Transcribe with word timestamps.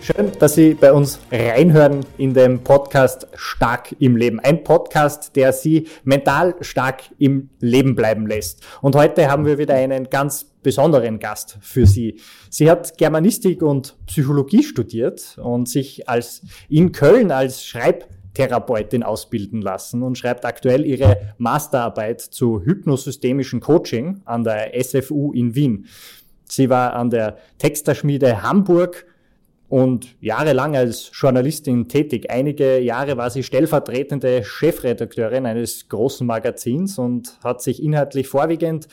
Schön, 0.00 0.32
dass 0.38 0.54
Sie 0.54 0.74
bei 0.74 0.92
uns 0.92 1.18
reinhören 1.30 2.06
in 2.16 2.32
den 2.32 2.62
Podcast 2.62 3.26
Stark 3.34 3.94
im 3.98 4.16
Leben. 4.16 4.40
Ein 4.40 4.64
Podcast, 4.64 5.34
der 5.36 5.52
Sie 5.52 5.88
mental 6.04 6.54
stark 6.60 7.02
im 7.18 7.50
Leben 7.60 7.94
bleiben 7.94 8.26
lässt. 8.26 8.64
Und 8.80 8.94
heute 8.96 9.30
haben 9.30 9.44
wir 9.44 9.58
wieder 9.58 9.74
einen 9.74 10.08
ganz 10.08 10.44
besonderen 10.62 11.18
Gast 11.18 11.58
für 11.60 11.86
Sie. 11.86 12.20
Sie 12.48 12.70
hat 12.70 12.96
Germanistik 12.96 13.62
und 13.62 13.96
Psychologie 14.06 14.62
studiert 14.62 15.36
und 15.42 15.68
sich 15.68 16.08
als 16.08 16.42
in 16.68 16.92
Köln 16.92 17.30
als 17.30 17.64
Schreibtherapeutin 17.66 19.02
ausbilden 19.02 19.60
lassen 19.60 20.02
und 20.02 20.16
schreibt 20.16 20.44
aktuell 20.44 20.86
ihre 20.86 21.34
Masterarbeit 21.38 22.20
zu 22.20 22.62
hypnosystemischen 22.62 23.60
Coaching 23.60 24.22
an 24.24 24.44
der 24.44 24.72
SFU 24.82 25.32
in 25.32 25.54
Wien. 25.54 25.86
Sie 26.44 26.70
war 26.70 26.94
an 26.94 27.10
der 27.10 27.36
Texterschmiede 27.58 28.42
Hamburg 28.42 29.04
und 29.68 30.16
jahrelang 30.20 30.76
als 30.76 31.10
Journalistin 31.12 31.88
tätig. 31.88 32.30
Einige 32.30 32.78
Jahre 32.78 33.16
war 33.16 33.30
sie 33.30 33.42
stellvertretende 33.42 34.42
Chefredakteurin 34.44 35.46
eines 35.46 35.88
großen 35.88 36.26
Magazins 36.26 36.98
und 36.98 37.38
hat 37.44 37.62
sich 37.62 37.82
inhaltlich 37.82 38.28
vorwiegend 38.28 38.88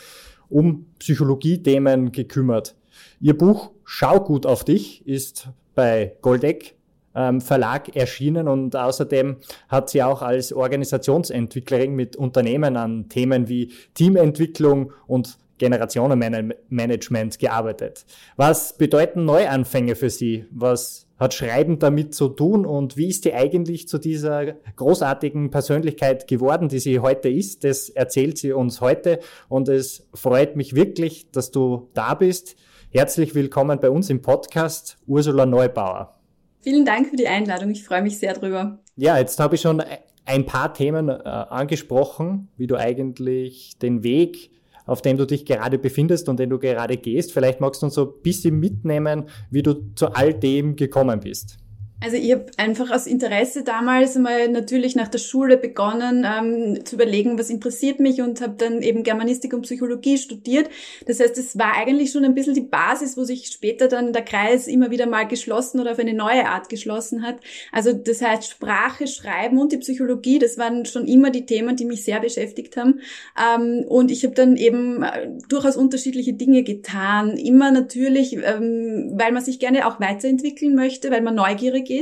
um 0.49 0.85
Psychologie-Themen 0.99 2.11
gekümmert. 2.11 2.75
Ihr 3.19 3.37
Buch 3.37 3.71
Schau 3.87 4.19
gut 4.19 4.47
auf 4.47 4.63
dich 4.63 5.07
ist 5.07 5.47
bei 5.75 6.17
Goldeck 6.21 6.75
ähm, 7.13 7.39
Verlag 7.39 7.95
erschienen 7.95 8.47
und 8.47 8.75
außerdem 8.75 9.37
hat 9.69 9.89
sie 9.89 10.01
auch 10.01 10.23
als 10.23 10.51
Organisationsentwicklerin 10.51 11.93
mit 11.93 12.15
Unternehmen 12.15 12.75
an 12.75 13.07
Themen 13.07 13.47
wie 13.47 13.71
Teamentwicklung 13.93 14.91
und 15.07 15.37
Generationenmanagement 15.57 17.39
gearbeitet. 17.39 18.05
Was 18.35 18.77
bedeuten 18.77 19.25
Neuanfänge 19.25 19.95
für 19.95 20.09
Sie? 20.09 20.45
Was 20.51 21.05
hat 21.17 21.33
Schreiben 21.33 21.79
damit 21.79 22.13
zu 22.13 22.27
tun 22.29 22.65
und 22.65 22.97
wie 22.97 23.07
ist 23.07 23.25
die 23.25 23.33
eigentlich 23.33 23.87
zu 23.87 23.97
dieser 23.97 24.53
großartigen 24.75 25.49
Persönlichkeit 25.49 26.27
geworden, 26.27 26.67
die 26.67 26.79
sie 26.79 26.99
heute 26.99 27.29
ist? 27.29 27.63
Das 27.63 27.89
erzählt 27.89 28.37
sie 28.37 28.51
uns 28.51 28.81
heute 28.81 29.19
und 29.47 29.69
es 29.69 30.07
freut 30.13 30.55
mich 30.55 30.75
wirklich, 30.75 31.31
dass 31.31 31.51
du 31.51 31.89
da 31.93 32.15
bist. 32.15 32.57
Herzlich 32.91 33.33
willkommen 33.33 33.79
bei 33.79 33.89
uns 33.89 34.09
im 34.09 34.21
Podcast, 34.21 34.97
Ursula 35.07 35.45
Neubauer. 35.45 36.19
Vielen 36.61 36.85
Dank 36.85 37.07
für 37.09 37.15
die 37.15 37.27
Einladung. 37.27 37.71
Ich 37.71 37.85
freue 37.85 38.01
mich 38.01 38.17
sehr 38.19 38.33
drüber. 38.33 38.79
Ja, 38.95 39.17
jetzt 39.17 39.39
habe 39.39 39.55
ich 39.55 39.61
schon 39.61 39.83
ein 40.25 40.45
paar 40.45 40.73
Themen 40.73 41.09
äh, 41.09 41.13
angesprochen, 41.13 42.49
wie 42.57 42.67
du 42.67 42.75
eigentlich 42.75 43.77
den 43.79 44.03
Weg 44.03 44.49
auf 44.85 45.01
dem 45.01 45.17
du 45.17 45.25
dich 45.25 45.45
gerade 45.45 45.77
befindest 45.77 46.29
und 46.29 46.39
den 46.39 46.49
du 46.49 46.59
gerade 46.59 46.97
gehst. 46.97 47.33
Vielleicht 47.33 47.61
magst 47.61 47.81
du 47.81 47.87
uns 47.87 47.95
so 47.95 48.05
ein 48.05 48.21
bisschen 48.21 48.59
mitnehmen, 48.59 49.25
wie 49.49 49.63
du 49.63 49.93
zu 49.95 50.13
all 50.13 50.33
dem 50.33 50.75
gekommen 50.75 51.19
bist. 51.19 51.57
Also 52.05 52.17
ich 52.17 52.31
habe 52.33 52.45
einfach 52.57 52.91
aus 52.91 53.07
Interesse 53.07 53.63
damals 53.63 54.13
mal 54.13 54.47
natürlich 54.47 54.95
nach 54.95 55.07
der 55.07 55.17
Schule 55.17 55.57
begonnen 55.57 56.23
ähm, 56.23 56.85
zu 56.85 56.97
überlegen, 56.97 57.39
was 57.39 57.49
interessiert 57.49 57.99
mich 57.99 58.21
und 58.21 58.41
habe 58.41 58.53
dann 58.59 58.83
eben 58.83 59.01
Germanistik 59.01 59.55
und 59.55 59.63
Psychologie 59.63 60.19
studiert. 60.19 60.69
Das 61.07 61.19
heißt, 61.19 61.35
es 61.39 61.57
war 61.57 61.75
eigentlich 61.75 62.11
schon 62.11 62.23
ein 62.23 62.35
bisschen 62.35 62.53
die 62.53 62.61
Basis, 62.61 63.17
wo 63.17 63.23
sich 63.23 63.47
später 63.47 63.87
dann 63.87 64.13
der 64.13 64.21
Kreis 64.21 64.67
immer 64.67 64.91
wieder 64.91 65.07
mal 65.07 65.23
geschlossen 65.23 65.79
oder 65.79 65.93
auf 65.93 65.97
eine 65.97 66.13
neue 66.13 66.47
Art 66.47 66.69
geschlossen 66.69 67.23
hat. 67.23 67.37
Also 67.71 67.91
das 67.91 68.21
heißt, 68.21 68.51
Sprache, 68.51 69.07
Schreiben 69.07 69.57
und 69.57 69.71
die 69.71 69.77
Psychologie, 69.77 70.37
das 70.37 70.59
waren 70.59 70.85
schon 70.85 71.07
immer 71.07 71.31
die 71.31 71.47
Themen, 71.47 71.75
die 71.75 71.85
mich 71.85 72.03
sehr 72.03 72.19
beschäftigt 72.19 72.77
haben. 72.77 72.99
Ähm, 73.35 73.83
und 73.87 74.11
ich 74.11 74.23
habe 74.23 74.35
dann 74.35 74.57
eben 74.57 75.01
äh, 75.01 75.31
durchaus 75.49 75.75
unterschiedliche 75.75 76.33
Dinge 76.33 76.61
getan. 76.61 77.35
Immer 77.35 77.71
natürlich, 77.71 78.35
ähm, 78.35 79.13
weil 79.15 79.31
man 79.31 79.43
sich 79.43 79.57
gerne 79.57 79.87
auch 79.87 79.99
weiterentwickeln 79.99 80.75
möchte, 80.75 81.09
weil 81.09 81.21
man 81.21 81.33
neugierig 81.33 81.89
ist. 81.89 81.94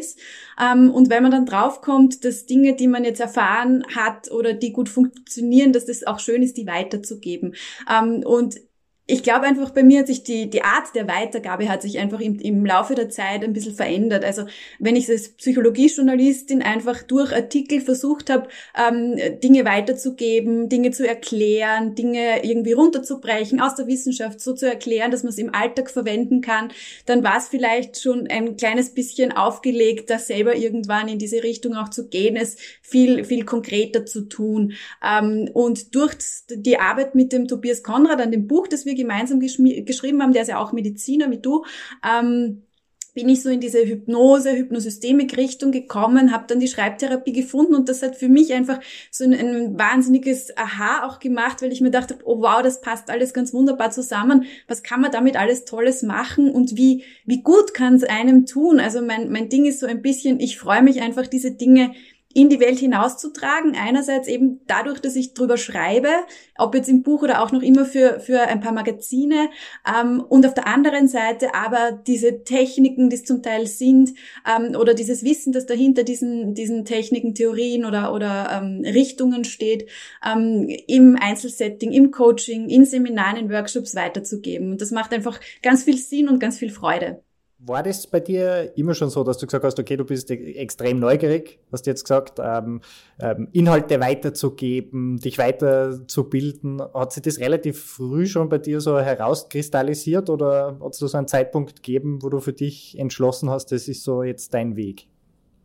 Ähm, 0.62 0.92
und 0.92 1.10
wenn 1.10 1.24
man 1.24 1.32
dann 1.32 1.46
draufkommt, 1.46 2.26
dass 2.26 2.46
Dinge, 2.46 2.76
die 2.76 2.88
man 2.88 3.04
jetzt 3.04 3.20
erfahren 3.20 3.84
hat 3.96 4.32
oder 4.32 4.54
die 4.54 4.74
gut 4.74 4.90
funktionieren, 4.90 5.74
dass 5.74 5.86
das 5.86 6.06
auch 6.06 6.20
schön 6.20 6.44
ist, 6.44 6.58
die 6.58 6.68
weiterzugeben. 6.68 7.56
Ähm, 7.90 8.24
und 8.26 8.60
ich 9.06 9.22
glaube 9.22 9.46
einfach, 9.46 9.72
bei 9.72 9.84
mir 9.84 10.00
hat 10.00 10.08
sich 10.08 10.24
die, 10.24 10.50
die 10.50 10.64
Art 10.64 10.96
der 10.96 11.10
Weitergabe 11.10 11.68
hat 11.68 11.82
sich 11.82 12.00
einfach 12.00 12.22
im, 12.22 12.40
im 12.40 12.66
Laufe 12.66 12.96
der 12.96 13.10
Zeit 13.10 13.44
ein 13.44 13.52
bisschen 13.52 13.76
verändert. 13.76 14.24
Also 14.24 14.46
wenn 14.80 14.96
ich 14.96 15.10
als 15.10 15.36
Psychologiejournalistin 15.36 16.62
einfach 16.62 17.04
durch 17.04 17.34
Artikel 17.34 17.82
versucht 17.82 18.30
habe, 18.30 18.48
ähm, 18.78 19.18
Dinge 19.44 19.66
weiterzugeben, 19.66 20.70
Dinge 20.70 20.92
zu 20.92 21.06
erklären, 21.06 21.96
Dinge 21.96 22.46
irgendwie 22.46 22.72
runterzubrechen, 22.72 23.60
aus 23.60 23.76
der 23.76 23.88
Wissenschaft 23.88 24.40
so 24.40 24.54
zu 24.54 24.70
erklären, 24.70 25.12
dass 25.12 25.24
man 25.24 25.32
es 25.32 25.38
im 25.38 25.54
Alltag 25.54 25.90
verwenden 25.90 26.40
kann, 26.40 26.72
dann 27.06 27.26
war 27.26 27.38
es 27.38 27.50
vielleicht 27.50 28.02
schon 28.02 28.28
ein 28.28 28.56
kleines 28.56 28.94
bisschen 28.94 29.34
aufgelegt, 29.34 30.10
da 30.12 30.18
selber 30.18 30.56
irgendwann 30.56 31.10
in 31.10 31.20
diese 31.20 31.44
Richtung 31.44 31.76
auch 31.76 31.90
zu 31.90 32.08
gehen, 32.08 32.38
es 32.38 32.56
viel, 32.82 33.26
viel 33.26 33.44
konkreter 33.44 34.06
zu 34.06 34.30
tun. 34.30 34.74
Ähm, 35.06 35.50
und 35.54 35.94
durch 35.94 36.14
die 36.50 36.80
Arbeit 36.80 37.16
mit 37.16 37.34
dem 37.34 37.50
Tobias 37.50 37.84
Konrad 37.84 38.22
an 38.22 38.32
dem 38.32 38.48
Buch, 38.48 38.70
das 38.70 38.86
wir 38.86 38.93
wir 38.96 39.04
gemeinsam 39.04 39.40
geschrieben 39.40 40.22
haben, 40.22 40.34
der 40.34 40.44
ist 40.44 40.48
ja 40.48 40.60
auch 40.60 40.72
Mediziner 40.72 41.30
wie 41.32 41.40
du, 41.40 41.66
ähm, 42.08 42.64
bin 43.14 43.30
ich 43.30 43.44
so 43.44 43.50
in 43.50 43.60
diese 43.60 43.86
Hypnose, 43.86 44.54
Hypnosystemik-Richtung 44.54 45.72
gekommen, 45.72 46.32
habe 46.32 46.46
dann 46.48 46.60
die 46.60 46.68
Schreibtherapie 46.68 47.32
gefunden 47.32 47.76
und 47.76 47.88
das 47.88 48.02
hat 48.02 48.16
für 48.16 48.28
mich 48.28 48.54
einfach 48.54 48.80
so 49.12 49.24
ein, 49.24 49.34
ein, 49.34 49.78
wahnsinniges 49.78 50.58
Aha 50.58 51.06
auch 51.06 51.20
gemacht, 51.20 51.62
weil 51.62 51.72
ich 51.72 51.82
mir 51.82 51.92
dachte, 51.92 52.18
oh 52.24 52.42
wow, 52.42 52.64
das 52.64 52.82
passt 52.82 53.12
alles 53.12 53.34
ganz 53.34 53.54
wunderbar 53.54 53.92
zusammen. 53.92 54.46
Was 54.68 54.82
kann 54.82 55.02
man 55.02 55.12
damit 55.12 55.38
alles 55.38 55.66
Tolles 55.66 56.02
machen 56.02 56.50
und 56.50 56.76
wie, 56.76 57.04
wie 57.26 57.44
gut 57.44 57.74
kann 57.76 57.96
es 57.96 58.04
einem 58.04 58.48
tun? 58.48 58.80
Also 58.80 59.02
mein, 59.02 59.32
mein 59.32 59.50
Ding 59.50 59.66
ist 59.66 59.80
so 59.80 59.86
ein 59.86 60.02
bisschen, 60.02 60.40
ich 60.40 60.58
freue 60.58 60.82
mich 60.82 61.02
einfach, 61.02 61.28
diese 61.28 61.52
Dinge 61.52 61.94
in 62.34 62.50
die 62.50 62.60
Welt 62.60 62.80
hinauszutragen. 62.80 63.76
Einerseits 63.76 64.28
eben 64.28 64.62
dadurch, 64.68 65.00
dass 65.00 65.16
ich 65.16 65.34
drüber 65.34 65.58
schreibe, 65.58 66.10
ob 66.58 66.76
jetzt 66.76 66.90
im 66.90 67.04
Buch 67.04 67.22
oder 67.24 67.42
auch 67.44 67.52
noch 67.52 67.62
immer 67.62 67.86
für, 67.86 68.20
für 68.20 68.42
ein 68.42 68.60
paar 68.60 68.72
Magazine. 68.72 69.50
Ähm, 69.88 70.24
und 70.28 70.46
auf 70.46 70.54
der 70.54 70.68
anderen 70.68 71.08
Seite 71.08 71.54
aber 71.54 71.92
diese 71.92 72.44
Techniken, 72.44 73.10
die 73.10 73.16
es 73.16 73.26
zum 73.26 73.44
Teil 73.44 73.68
sind, 73.68 74.12
ähm, 74.48 74.76
oder 74.76 74.94
dieses 74.94 75.24
Wissen, 75.24 75.54
das 75.54 75.66
dahinter 75.66 76.04
diesen, 76.04 76.54
diesen 76.54 76.86
Techniken, 76.86 77.36
Theorien 77.36 77.86
oder, 77.86 78.14
oder 78.14 78.62
ähm, 78.62 78.84
Richtungen 78.84 79.44
steht, 79.44 79.90
ähm, 80.26 80.68
im 80.88 81.18
Einzelsetting, 81.20 81.92
im 81.92 82.12
Coaching, 82.12 82.70
in 82.70 82.86
Seminaren, 82.86 83.38
in 83.38 83.52
Workshops 83.52 83.96
weiterzugeben. 83.96 84.72
Und 84.72 84.82
das 84.82 84.92
macht 84.92 85.14
einfach 85.14 85.40
ganz 85.62 85.84
viel 85.84 85.98
Sinn 85.98 86.30
und 86.30 86.40
ganz 86.40 86.58
viel 86.58 86.72
Freude. 86.72 87.22
War 87.66 87.82
das 87.82 88.08
bei 88.08 88.20
dir 88.20 88.74
immer 88.76 88.94
schon 88.94 89.10
so, 89.10 89.24
dass 89.24 89.38
du 89.38 89.46
gesagt 89.46 89.64
hast, 89.64 89.80
okay, 89.80 89.96
du 89.96 90.04
bist 90.04 90.30
extrem 90.30 91.00
neugierig, 91.00 91.60
hast 91.72 91.86
du 91.86 91.92
jetzt 91.92 92.04
gesagt, 92.04 92.40
ähm, 92.44 92.82
ähm, 93.20 93.48
Inhalte 93.54 94.02
weiterzugeben, 94.02 95.18
dich 95.18 95.38
weiterzubilden? 95.38 96.82
Hat 96.94 97.14
sich 97.14 97.24
das 97.24 97.40
relativ 97.40 97.82
früh 97.82 98.26
schon 98.26 98.50
bei 98.50 98.58
dir 98.58 98.82
so 98.82 99.00
herauskristallisiert 99.00 100.30
oder 100.30 100.78
hat 100.82 100.92
es 100.92 100.98
so 100.98 101.18
einen 101.18 101.28
Zeitpunkt 101.28 101.78
gegeben, 101.78 102.22
wo 102.22 102.30
du 102.30 102.42
für 102.42 102.54
dich 102.54 103.00
entschlossen 103.00 103.50
hast, 103.50 103.72
das 103.72 103.88
ist 103.88 104.04
so 104.04 104.24
jetzt 104.24 104.54
dein 104.54 104.76
Weg? 104.76 105.08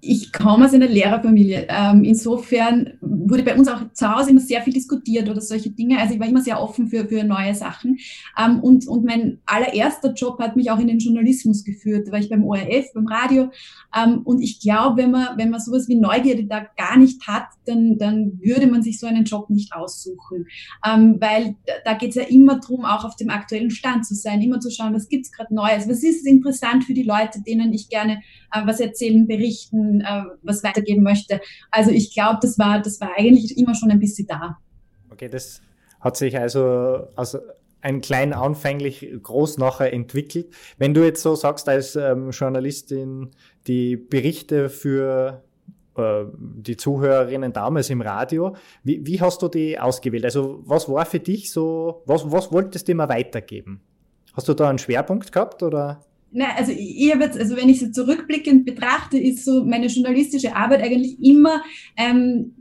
Ich 0.00 0.32
komme 0.32 0.64
aus 0.64 0.74
einer 0.74 0.86
Lehrerfamilie. 0.86 1.66
Ähm, 1.68 2.04
insofern 2.04 2.92
wurde 3.00 3.42
bei 3.42 3.56
uns 3.56 3.66
auch 3.66 3.92
zu 3.92 4.08
Hause 4.08 4.30
immer 4.30 4.40
sehr 4.40 4.62
viel 4.62 4.72
diskutiert 4.72 5.28
oder 5.28 5.40
solche 5.40 5.70
Dinge. 5.70 5.98
Also 5.98 6.14
ich 6.14 6.20
war 6.20 6.28
immer 6.28 6.40
sehr 6.40 6.62
offen 6.62 6.88
für, 6.88 7.06
für 7.08 7.24
neue 7.24 7.54
Sachen. 7.54 7.98
Ähm, 8.38 8.60
und, 8.60 8.86
und 8.86 9.04
mein 9.04 9.38
allererster 9.44 10.12
Job 10.12 10.38
hat 10.38 10.54
mich 10.54 10.70
auch 10.70 10.78
in 10.78 10.86
den 10.86 10.98
Journalismus 10.98 11.64
geführt. 11.64 12.06
Da 12.06 12.12
war 12.12 12.20
ich 12.20 12.28
beim 12.28 12.44
ORF, 12.44 12.92
beim 12.94 13.08
Radio. 13.08 13.50
Ähm, 13.96 14.20
und 14.22 14.40
ich 14.40 14.60
glaube, 14.60 15.02
wenn 15.02 15.10
man, 15.10 15.36
wenn 15.36 15.50
man 15.50 15.60
sowas 15.60 15.88
wie 15.88 15.96
Neugierde 15.96 16.44
da 16.44 16.66
gar 16.76 16.96
nicht 16.96 17.26
hat, 17.26 17.48
dann, 17.66 17.98
dann 17.98 18.38
würde 18.40 18.68
man 18.68 18.82
sich 18.82 19.00
so 19.00 19.06
einen 19.08 19.24
Job 19.24 19.50
nicht 19.50 19.72
aussuchen. 19.72 20.46
Ähm, 20.86 21.16
weil 21.18 21.56
da, 21.84 21.94
geht 21.94 22.10
es 22.10 22.16
ja 22.16 22.22
immer 22.22 22.60
drum, 22.60 22.84
auch 22.84 23.04
auf 23.04 23.16
dem 23.16 23.30
aktuellen 23.30 23.70
Stand 23.70 24.06
zu 24.06 24.14
sein, 24.14 24.42
immer 24.42 24.60
zu 24.60 24.70
schauen, 24.70 24.94
was 24.94 25.08
gibt's 25.08 25.32
gerade 25.32 25.52
Neues, 25.52 25.88
was 25.88 26.04
ist 26.04 26.24
interessant 26.24 26.84
für 26.84 26.94
die 26.94 27.02
Leute, 27.02 27.42
denen 27.44 27.72
ich 27.72 27.88
gerne 27.88 28.20
äh, 28.52 28.64
was 28.64 28.78
erzählen, 28.78 29.26
berichten 29.26 29.87
äh, 30.00 30.24
was 30.42 30.62
weitergeben 30.62 31.02
möchte. 31.02 31.40
Also 31.70 31.90
ich 31.90 32.14
glaube, 32.14 32.38
das 32.42 32.58
war, 32.58 32.80
das 32.80 33.00
war 33.00 33.10
eigentlich 33.16 33.56
immer 33.58 33.74
schon 33.74 33.90
ein 33.90 33.98
bisschen 33.98 34.26
da. 34.26 34.58
Okay, 35.10 35.28
das 35.28 35.60
hat 36.00 36.16
sich 36.16 36.38
also 36.38 37.08
aus 37.16 37.36
einem 37.80 38.00
kleinen 38.00 38.32
anfänglich 38.32 39.06
groß 39.22 39.58
nachher 39.58 39.92
entwickelt. 39.92 40.48
Wenn 40.78 40.94
du 40.94 41.04
jetzt 41.04 41.22
so 41.22 41.34
sagst 41.34 41.68
als 41.68 41.96
ähm, 41.96 42.30
Journalistin, 42.30 43.30
die 43.66 43.96
Berichte 43.96 44.68
für 44.68 45.44
äh, 45.96 46.24
die 46.36 46.76
Zuhörerinnen 46.76 47.52
damals 47.52 47.90
im 47.90 48.00
Radio, 48.00 48.56
wie, 48.82 49.04
wie 49.06 49.20
hast 49.20 49.42
du 49.42 49.48
die 49.48 49.78
ausgewählt? 49.78 50.24
Also 50.24 50.62
was 50.64 50.88
war 50.88 51.06
für 51.06 51.20
dich 51.20 51.52
so, 51.52 52.02
was, 52.06 52.30
was 52.30 52.52
wolltest 52.52 52.88
du 52.88 52.92
immer 52.92 53.08
weitergeben? 53.08 53.80
Hast 54.32 54.48
du 54.48 54.54
da 54.54 54.68
einen 54.68 54.78
Schwerpunkt 54.78 55.32
gehabt 55.32 55.62
oder? 55.62 56.00
Na, 56.30 56.54
also 56.56 56.72
habe 56.72 57.24
jetzt, 57.24 57.38
also 57.38 57.56
wenn 57.56 57.68
ich 57.68 57.80
so 57.80 57.90
zurückblickend 57.90 58.66
betrachte, 58.66 59.18
ist 59.18 59.44
so 59.44 59.64
meine 59.64 59.86
journalistische 59.86 60.54
Arbeit 60.54 60.82
eigentlich 60.82 61.16
immer 61.22 61.62
ähm, 61.96 62.54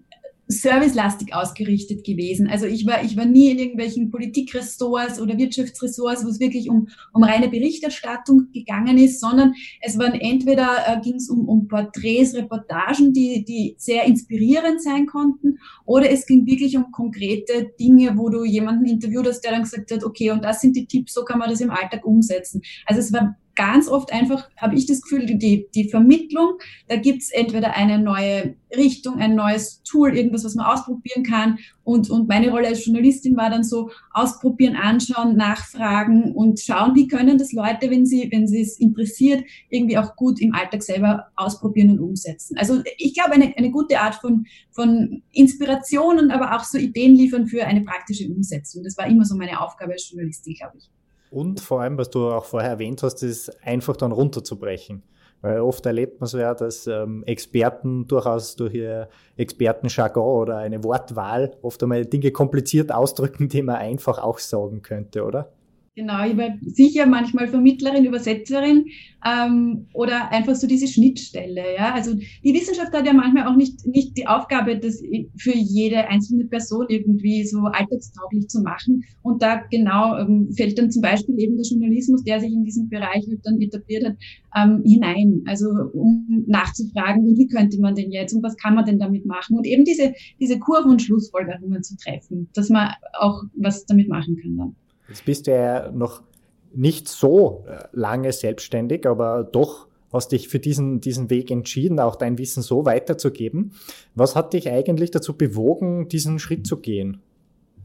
servicelastig 0.48 1.36
ausgerichtet 1.36 2.06
gewesen. 2.06 2.48
Also 2.48 2.66
ich 2.66 2.88
war, 2.88 3.04
ich 3.04 3.18
war 3.18 3.26
nie 3.26 3.52
in 3.52 3.60
irgendwelchen 3.60 4.10
Politikressorts 4.10 5.20
oder 5.20 5.38
Wirtschaftsressorts, 5.38 6.24
wo 6.24 6.30
es 6.30 6.40
wirklich 6.40 6.70
um, 6.70 6.88
um 7.14 7.24
reine 7.24 7.50
Berichterstattung 7.50 8.48
gegangen 8.54 8.98
ist, 8.98 9.20
sondern 9.20 9.54
es 9.82 9.98
waren 9.98 10.14
entweder 10.14 10.70
äh, 10.88 11.02
ging 11.02 11.16
es 11.16 11.30
um, 11.30 11.50
um 11.50 11.68
Porträts, 11.68 12.34
Reportagen, 12.34 13.12
die, 13.12 13.44
die 13.44 13.76
sehr 13.78 14.06
inspirierend 14.06 14.82
sein 14.82 15.06
konnten, 15.06 15.60
oder 15.86 16.10
es 16.10 16.26
ging 16.26 16.46
wirklich 16.46 16.78
um 16.78 16.92
konkrete 16.92 17.72
Dinge, 17.78 18.18
wo 18.18 18.30
du 18.30 18.46
jemanden 18.46 18.86
interviewt 18.86 19.28
hast, 19.28 19.42
der 19.42 19.52
dann 19.52 19.64
gesagt 19.64 19.92
hat, 19.92 20.04
okay, 20.06 20.32
und 20.32 20.46
das 20.46 20.62
sind 20.62 20.78
die 20.78 20.86
Tipps, 20.86 21.14
so 21.14 21.26
kann 21.26 21.40
man 21.40 21.50
das 21.50 21.60
im 21.60 21.72
Alltag 21.72 22.06
umsetzen. 22.06 22.62
Also 22.86 23.02
es 23.02 23.12
war 23.12 23.36
ganz 23.58 23.90
oft 23.90 24.14
einfach, 24.14 24.50
habe 24.56 24.76
ich 24.76 24.86
das 24.86 25.02
Gefühl, 25.02 25.26
die, 25.26 25.68
die 25.74 25.90
Vermittlung, 25.90 26.60
da 26.88 26.96
gibt's 26.96 27.32
entweder 27.32 27.74
eine 27.74 28.00
neue 28.00 28.56
Richtung, 28.76 29.16
ein 29.20 29.36
neues 29.36 29.82
Tool, 29.84 30.16
irgendwas, 30.16 30.46
was 30.46 30.56
man 30.56 30.68
ausprobieren 30.68 31.24
kann. 31.24 31.58
Und, 31.84 32.10
und 32.10 32.28
meine 32.28 32.52
Rolle 32.52 32.68
als 32.68 32.86
Journalistin 32.86 33.36
war 33.36 33.50
dann 33.50 33.64
so, 33.64 33.90
ausprobieren, 34.14 34.76
anschauen, 34.76 35.36
nachfragen 35.36 36.34
und 36.34 36.60
schauen, 36.60 36.96
wie 36.96 37.08
können 37.08 37.38
das 37.38 37.52
Leute, 37.52 37.90
wenn 37.90 38.06
sie, 38.06 38.30
wenn 38.32 38.48
sie 38.48 38.62
es 38.62 38.80
interessiert, 38.80 39.44
irgendwie 39.70 39.98
auch 39.98 40.16
gut 40.16 40.40
im 40.40 40.54
Alltag 40.54 40.84
selber 40.84 41.28
ausprobieren 41.36 41.90
und 41.92 42.00
umsetzen. 42.00 42.58
Also 42.58 42.82
ich 42.98 43.16
glaube, 43.16 43.32
eine, 43.32 43.58
eine 43.58 43.72
gute 43.72 44.00
Art 44.00 44.16
von, 44.16 44.46
von 44.72 45.24
Inspirationen, 45.32 46.30
aber 46.30 46.56
auch 46.56 46.64
so 46.64 46.78
Ideen 46.78 47.16
liefern 47.16 47.48
für 47.48 47.66
eine 47.66 47.82
praktische 47.82 48.28
Umsetzung. 48.30 48.84
Das 48.84 48.98
war 48.98 49.08
immer 49.08 49.26
so 49.26 49.36
meine 49.36 49.60
Aufgabe 49.60 49.94
als 49.94 50.10
Journalistin, 50.10 50.54
glaube 50.54 50.78
ich. 50.78 50.90
Und 51.38 51.60
vor 51.60 51.82
allem, 51.82 52.00
was 52.00 52.10
du 52.10 52.32
auch 52.32 52.46
vorher 52.46 52.72
erwähnt 52.72 53.04
hast, 53.04 53.22
ist 53.22 53.64
einfach 53.64 53.96
dann 53.96 54.12
runterzubrechen. 54.12 55.04
Weil 55.42 55.62
oft 55.62 55.86
erlebt 55.86 56.20
man 56.20 56.26
so 56.26 56.40
ja, 56.40 56.56
dass 56.56 56.88
ähm, 56.88 57.24
Experten 57.28 58.08
durchaus 58.08 58.56
durch 58.56 58.74
ihr 58.74 59.08
Expertenjargon 59.36 60.42
oder 60.42 60.58
eine 60.58 60.84
Wortwahl 60.84 61.56
oft 61.62 61.84
einmal 61.84 62.08
Dinge 62.08 62.32
kompliziert 62.32 62.92
ausdrücken, 62.92 63.50
die 63.50 63.62
man 63.62 63.76
einfach 63.76 64.18
auch 64.18 64.40
sagen 64.40 64.82
könnte, 64.82 65.24
oder? 65.26 65.52
Genau, 65.98 66.24
ich 66.28 66.38
war 66.38 66.50
sicher 66.62 67.08
manchmal 67.08 67.48
Vermittlerin, 67.48 68.06
Übersetzerin 68.06 68.86
ähm, 69.26 69.88
oder 69.94 70.32
einfach 70.32 70.54
so 70.54 70.68
diese 70.68 70.88
Schnittstelle. 70.88 71.74
Ja, 71.76 71.96
also 71.96 72.14
die 72.14 72.54
Wissenschaft 72.54 72.94
hat 72.94 73.08
ja 73.08 73.14
manchmal 73.14 73.48
auch 73.48 73.56
nicht 73.56 73.84
nicht 73.88 74.16
die 74.16 74.28
Aufgabe, 74.28 74.78
das 74.78 75.02
für 75.40 75.56
jede 75.56 76.08
einzelne 76.08 76.46
Person 76.46 76.86
irgendwie 76.90 77.44
so 77.46 77.62
alltagstauglich 77.62 78.48
zu 78.48 78.62
machen. 78.62 79.06
Und 79.24 79.42
da 79.42 79.64
genau 79.72 80.16
ähm, 80.20 80.52
fällt 80.56 80.78
dann 80.78 80.92
zum 80.92 81.02
Beispiel 81.02 81.34
eben 81.40 81.58
der 81.58 81.66
Journalismus, 81.66 82.24
der 82.24 82.42
sich 82.42 82.54
in 82.54 82.64
diesem 82.64 82.90
Bereich 82.90 83.26
halt 83.28 83.40
dann 83.44 83.60
etabliert 83.60 84.06
hat, 84.06 84.18
ähm, 84.56 84.84
hinein. 84.86 85.42
Also 85.48 85.70
um 85.94 86.44
nachzufragen, 86.46 87.36
wie 87.36 87.48
könnte 87.48 87.82
man 87.82 87.96
denn 87.96 88.12
jetzt 88.12 88.34
und 88.34 88.44
was 88.44 88.56
kann 88.58 88.76
man 88.76 88.86
denn 88.86 89.00
damit 89.00 89.26
machen 89.26 89.58
und 89.58 89.66
eben 89.66 89.84
diese 89.84 90.14
diese 90.40 90.60
Kurven 90.60 90.92
und 90.92 91.02
Schlussfolgerungen 91.02 91.82
zu 91.82 91.98
treffen, 91.98 92.50
dass 92.54 92.70
man 92.70 92.92
auch 93.20 93.42
was 93.56 93.88
damit 93.88 94.10
machen 94.10 94.38
kann 94.40 94.58
dann. 94.58 94.76
Jetzt 95.10 95.26
bist 95.26 95.48
du 95.48 95.52
ja 95.52 95.92
noch 95.92 96.22
nicht 96.74 97.08
so 97.08 97.66
äh, 97.68 97.86
lange 97.94 98.32
selbstständig, 98.32 99.06
aber 99.08 99.44
doch 99.44 99.88
hast 100.12 100.32
dich 100.32 100.48
für 100.48 100.60
diesen, 100.60 101.02
diesen 101.02 101.30
Weg 101.30 101.52
entschieden, 101.52 102.00
auch 102.00 102.16
dein 102.16 102.38
Wissen 102.38 102.64
so 102.64 102.86
weiterzugeben. 102.86 103.72
Was 104.16 104.36
hat 104.36 104.54
dich 104.54 104.70
eigentlich 104.70 105.12
dazu 105.12 105.38
bewogen, 105.38 106.08
diesen 106.08 106.40
Schritt 106.40 106.66
zu 106.66 106.78
gehen? 106.78 107.22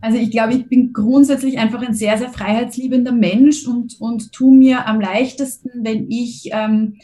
Also 0.00 0.18
ich 0.18 0.30
glaube, 0.30 0.54
ich 0.54 0.68
bin 0.68 0.92
grundsätzlich 0.92 1.58
einfach 1.58 1.80
ein 1.80 1.94
sehr, 1.94 2.18
sehr 2.18 2.28
freiheitsliebender 2.28 3.12
Mensch 3.12 3.66
und, 3.66 4.00
und 4.00 4.32
tu 4.32 4.50
mir 4.50 4.86
am 4.86 5.00
leichtesten, 5.00 5.84
wenn 5.84 6.10
ich 6.10 6.50
ähm, 6.52 6.96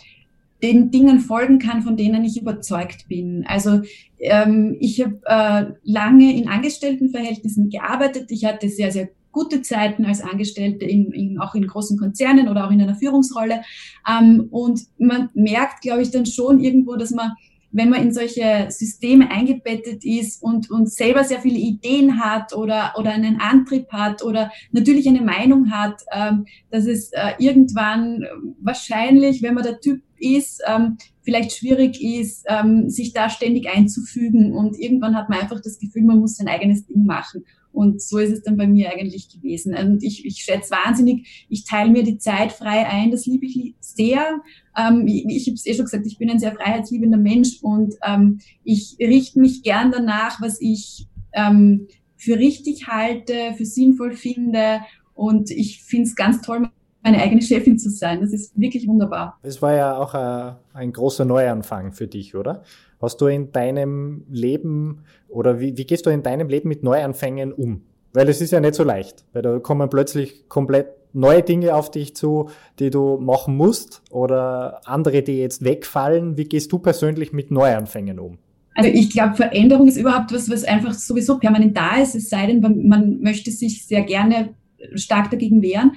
den 0.63 0.91
Dingen 0.91 1.21
folgen 1.21 1.61
kann, 1.61 1.83
von 1.83 1.97
denen 1.97 2.25
ich 2.25 2.41
überzeugt 2.41 3.07
bin. 3.09 3.45
Also 3.47 3.83
ähm, 4.19 4.77
ich 4.81 5.01
habe 5.01 5.21
äh, 5.27 5.73
lange 5.85 6.37
in 6.37 6.49
Angestelltenverhältnissen 6.49 7.71
gearbeitet. 7.71 8.33
Ich 8.33 8.45
hatte 8.45 8.69
sehr, 8.69 8.91
sehr 8.91 9.09
gute 9.39 9.63
Zeiten 9.63 10.05
als 10.05 10.21
Angestellte, 10.21 10.85
in, 10.85 11.13
in, 11.13 11.39
auch 11.39 11.55
in 11.55 11.67
großen 11.67 11.97
Konzernen 11.99 12.49
oder 12.49 12.67
auch 12.67 12.73
in 12.73 12.83
einer 12.83 12.97
Führungsrolle. 12.97 13.63
Ähm, 14.09 14.49
und 14.51 14.81
man 14.99 15.31
merkt, 15.35 15.83
glaube 15.83 16.03
ich, 16.03 16.11
dann 16.11 16.27
schon 16.27 16.59
irgendwo, 16.59 16.97
dass 16.97 17.11
man 17.13 17.33
wenn 17.71 17.91
man 17.91 18.03
in 18.03 18.15
solche 18.15 18.69
Systeme 18.71 19.31
eingebettet 19.31 20.03
ist 20.03 20.43
und, 20.43 20.71
und 20.71 20.91
selber 20.91 21.23
sehr 21.23 21.41
viele 21.41 21.59
Ideen 21.59 22.19
hat 22.19 22.55
oder, 22.55 22.95
oder 22.97 23.11
einen 23.11 23.41
Antrieb 23.41 23.93
hat 23.93 24.23
oder 24.23 24.51
natürlich 24.73 25.07
eine 25.07 25.21
Meinung 25.21 25.71
hat, 25.71 26.03
ähm, 26.11 26.47
dass 26.71 26.87
es 26.87 27.13
äh, 27.13 27.33
irgendwann 27.39 28.25
wahrscheinlich, 28.63 29.43
wenn 29.43 29.53
man 29.53 29.65
der 29.65 29.81
Typ 29.81 30.03
ist, 30.19 30.63
ähm, 30.67 30.97
vielleicht 31.23 31.53
schwierig 31.53 32.03
ist, 32.03 32.47
ähm, 32.49 32.89
sich 32.89 33.13
da 33.13 33.29
ständig 33.29 33.69
einzufügen 33.69 34.55
und 34.55 34.79
irgendwann 34.79 35.15
hat 35.15 35.29
man 35.29 35.41
einfach 35.41 35.61
das 35.61 35.79
Gefühl, 35.79 36.05
man 36.05 36.21
muss 36.21 36.37
sein 36.37 36.49
eigenes 36.49 36.87
Ding 36.87 37.05
machen. 37.05 37.45
Und 37.79 38.03
so 38.03 38.19
ist 38.19 38.33
es 38.33 38.43
dann 38.43 38.57
bei 38.57 38.67
mir 38.67 38.91
eigentlich 38.91 39.29
gewesen. 39.29 39.73
Und 39.73 40.03
ich, 40.03 40.27
ich 40.27 40.39
schätze 40.39 40.73
wahnsinnig, 40.73 41.47
ich 41.49 41.65
teile 41.65 41.93
mir 41.93 42.03
die 42.03 42.19
Zeit 42.19 42.51
frei 42.51 42.85
ein, 42.89 43.13
das 43.13 43.25
liebe 43.25 43.47
ich 43.47 43.77
sehr. 43.79 44.41
Ähm, 44.77 45.07
ich 45.07 45.25
ich 45.27 45.47
habe 45.47 45.55
es 45.55 45.65
eh 45.65 45.75
schon 45.75 45.85
gesagt, 45.85 46.05
ich 46.05 46.19
bin 46.19 46.29
ein 46.29 46.41
sehr 46.41 46.57
freiheitsliebender 46.57 47.19
Mensch 47.19 47.63
und 47.63 47.95
ähm, 48.05 48.41
ich 48.65 48.97
richte 48.99 49.39
mich 49.39 49.63
gern 49.63 49.93
danach, 49.93 50.41
was 50.41 50.61
ich 50.61 51.07
ähm, 51.33 51.87
für 52.17 52.37
richtig 52.37 52.89
halte, 52.89 53.55
für 53.57 53.65
sinnvoll 53.65 54.15
finde. 54.15 54.81
Und 55.15 55.53
ich 55.53 55.85
finde 55.85 56.09
es 56.09 56.17
ganz 56.17 56.43
toll, 56.43 56.69
meine 57.05 57.23
eigene 57.23 57.43
Chefin 57.43 57.79
zu 57.79 57.91
sein. 57.91 58.21
Das 58.21 58.33
ist 58.33 58.59
wirklich 58.59 58.89
wunderbar. 58.89 59.39
Es 59.43 59.63
war 59.63 59.77
ja 59.77 59.97
auch 59.97 60.15
äh, 60.15 60.55
ein 60.77 60.93
großer 60.93 61.25
Neuanfang 61.25 61.93
für 61.93 62.09
dich, 62.09 62.35
oder? 62.35 62.65
Hast 63.01 63.21
du 63.21 63.27
in 63.27 63.53
deinem 63.53 64.25
Leben 64.29 65.05
oder 65.29 65.61
wie, 65.61 65.77
wie 65.77 65.85
gehst 65.85 66.07
du 66.07 66.11
in 66.11 66.23
deinem 66.23 66.49
Leben 66.49 66.69
mit 66.69 66.83
Neuanfängen 66.83 67.53
um? 67.53 67.83
Weil 68.13 68.29
es 68.29 68.41
ist 68.41 68.51
ja 68.51 68.61
nicht 68.61 68.75
so 68.75 68.85
leicht, 68.85 69.25
weil 69.33 69.43
da 69.43 69.59
kommen 69.59 69.89
plötzlich 69.91 70.49
komplett 70.49 70.89
neue 71.13 71.43
Dinge 71.43 71.75
auf 71.75 71.91
dich 71.91 72.17
zu, 72.17 72.51
die 72.79 72.91
du 72.91 73.19
machen 73.19 73.57
musst 73.57 74.03
oder 74.11 74.81
andere, 74.87 75.23
die 75.23 75.39
jetzt 75.39 75.65
wegfallen. 75.65 76.37
Wie 76.37 76.45
gehst 76.45 76.73
du 76.73 76.79
persönlich 76.79 77.33
mit 77.33 77.51
Neuanfängen 77.51 78.19
um? 78.19 78.39
Also 78.75 78.91
ich 78.91 79.11
glaube, 79.11 79.35
Veränderung 79.35 79.89
ist 79.89 79.97
überhaupt 79.97 80.33
was, 80.33 80.49
was 80.49 80.63
einfach 80.63 80.95
sowieso 80.95 81.39
permanent 81.39 81.77
da 81.77 81.97
ist, 82.01 82.15
es 82.15 82.29
sei 82.29 82.47
denn, 82.47 82.61
man 82.61 83.21
möchte 83.21 83.51
sich 83.51 83.85
sehr 83.85 84.03
gerne 84.03 84.51
stark 84.95 85.31
dagegen 85.31 85.63
wehren. 85.63 85.93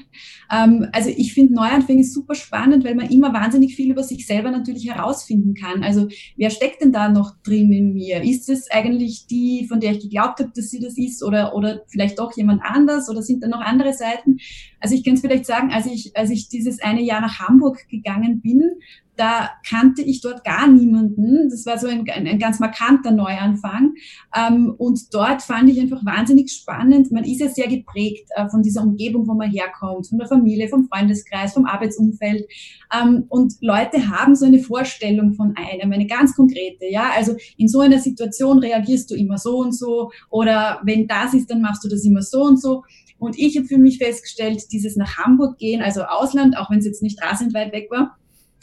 Ähm, 0.52 0.88
also 0.92 1.10
ich 1.10 1.34
finde 1.34 1.54
Neuanfänge 1.54 2.04
super 2.04 2.36
spannend, 2.36 2.84
weil 2.84 2.96
man 2.96 3.10
immer 3.10 3.34
wahnsinnig 3.34 3.76
viel 3.76 3.92
über 3.92 4.04
sich 4.04 4.26
selber 4.26 4.52
natürlich 4.52 4.88
herausfinden 4.88 5.54
kann. 5.54 5.84
Also 5.84 6.08
wer 6.38 6.50
steckt 6.50 6.82
denn 6.82 6.92
da 6.92 7.10
noch 7.10 7.36
drin 7.44 7.72
in 7.72 7.94
mir? 7.94 8.24
Ist 8.24 8.50
es 8.50 8.70
eigentlich 8.72 9.28
die, 9.28 9.66
von 9.68 9.80
der 9.80 9.92
ich 9.92 10.02
geglaubt 10.02 10.40
habe, 10.40 10.52
dass 10.56 10.70
sie 10.70 10.80
das 10.80 10.98
ist 10.98 11.24
oder, 11.24 11.56
oder 11.56 11.82
vielleicht 11.88 12.20
doch 12.20 12.36
jemand 12.36 12.62
anders 12.64 13.10
oder 13.10 13.22
sind 13.22 13.44
da 13.44 13.48
noch 13.48 13.62
andere 13.62 13.94
Seiten? 13.94 14.38
Also 14.80 14.96
ich 14.96 15.04
kann 15.04 15.14
es 15.14 15.22
vielleicht 15.22 15.46
sagen, 15.46 15.72
als 15.72 15.86
ich, 15.86 16.16
als 16.18 16.30
ich 16.30 16.50
dieses 16.50 16.82
eine 16.82 17.02
Jahr 17.02 17.22
nach 17.22 17.40
Hamburg 17.40 17.88
gegangen 17.90 18.42
bin, 18.42 18.64
da 19.22 19.52
kannte 19.70 20.02
ich 20.02 20.20
dort 20.20 20.44
gar 20.44 20.68
niemanden. 20.68 21.48
Das 21.52 21.68
war 21.68 21.78
so 21.78 21.86
ein, 21.86 22.10
ein, 22.10 22.26
ein 22.26 22.40
ganz 22.40 22.60
markanter 22.60 23.12
Neuanfang. 23.12 23.94
Ähm, 24.36 24.74
und 24.76 25.14
dort 25.14 25.44
fand 25.44 25.70
ich 25.70 25.80
einfach 25.80 26.04
wahnsinnig 26.04 26.52
spannend. 26.52 27.12
Man 27.12 27.24
ist 27.24 27.40
ja 27.40 27.48
sehr 27.48 27.68
geprägt 27.68 28.28
äh, 28.36 28.50
von 28.50 28.64
dieser 28.64 28.82
Umgebung, 28.82 29.28
wo 29.28 29.36
man 29.36 29.52
herkommt, 29.52 30.08
von 30.08 30.18
der 30.18 30.28
Familie, 30.28 30.70
vom 30.70 30.88
Freundeskreis, 30.88 31.54
vom 31.54 31.68
Arbeitsumfeld. 31.68 32.48
Ähm, 32.92 33.26
und 33.30 33.54
Leute 33.62 34.10
haben 34.10 34.36
so 34.36 34.48
eine 34.48 34.58
Vorstellung 34.58 35.34
von 35.34 35.54
einem, 35.56 35.92
eine 35.92 36.08
ganz 36.08 36.36
konkrete. 36.36 36.86
Ja, 36.90 37.12
also 37.16 37.36
in 37.58 37.68
so 37.68 37.82
einer 37.82 38.00
Situation 38.00 38.58
reagierst 38.58 39.12
du 39.12 39.16
immer 39.16 39.38
so 39.38 39.60
und 39.60 39.78
so. 39.78 40.10
Oder 40.32 40.82
wenn 40.84 41.06
das 41.06 41.36
ist, 41.36 41.52
dann 41.52 41.62
machst 41.62 41.84
du 41.84 41.90
das 41.90 42.04
immer 42.06 42.24
so 42.24 42.42
und 42.42 42.60
so. 42.60 42.82
Und 43.20 43.38
ich 43.38 43.56
habe 43.56 43.68
für 43.68 43.78
mich 43.78 44.00
festgestellt, 44.00 44.72
dieses 44.72 44.96
nach 44.96 45.18
Hamburg 45.18 45.60
gehen, 45.60 45.84
also 45.84 46.02
Ausland, 46.06 46.58
auch 46.58 46.72
wenn 46.72 46.80
es 46.80 46.86
jetzt 46.86 47.04
nicht 47.04 47.22
rasend 47.24 47.54
weit 47.54 47.72
weg 47.72 47.86
war, 47.92 48.18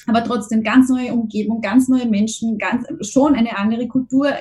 aber 0.09 0.25
trotzdem 0.25 0.63
ganz 0.63 0.89
neue 0.89 1.13
Umgebung, 1.13 1.61
ganz 1.61 1.89
neue 1.89 2.07
Menschen, 2.07 2.59
ganz, 2.59 2.87
schon 3.09 3.35
eine 3.35 3.57
andere 3.57 3.87
Kultur 3.87 4.33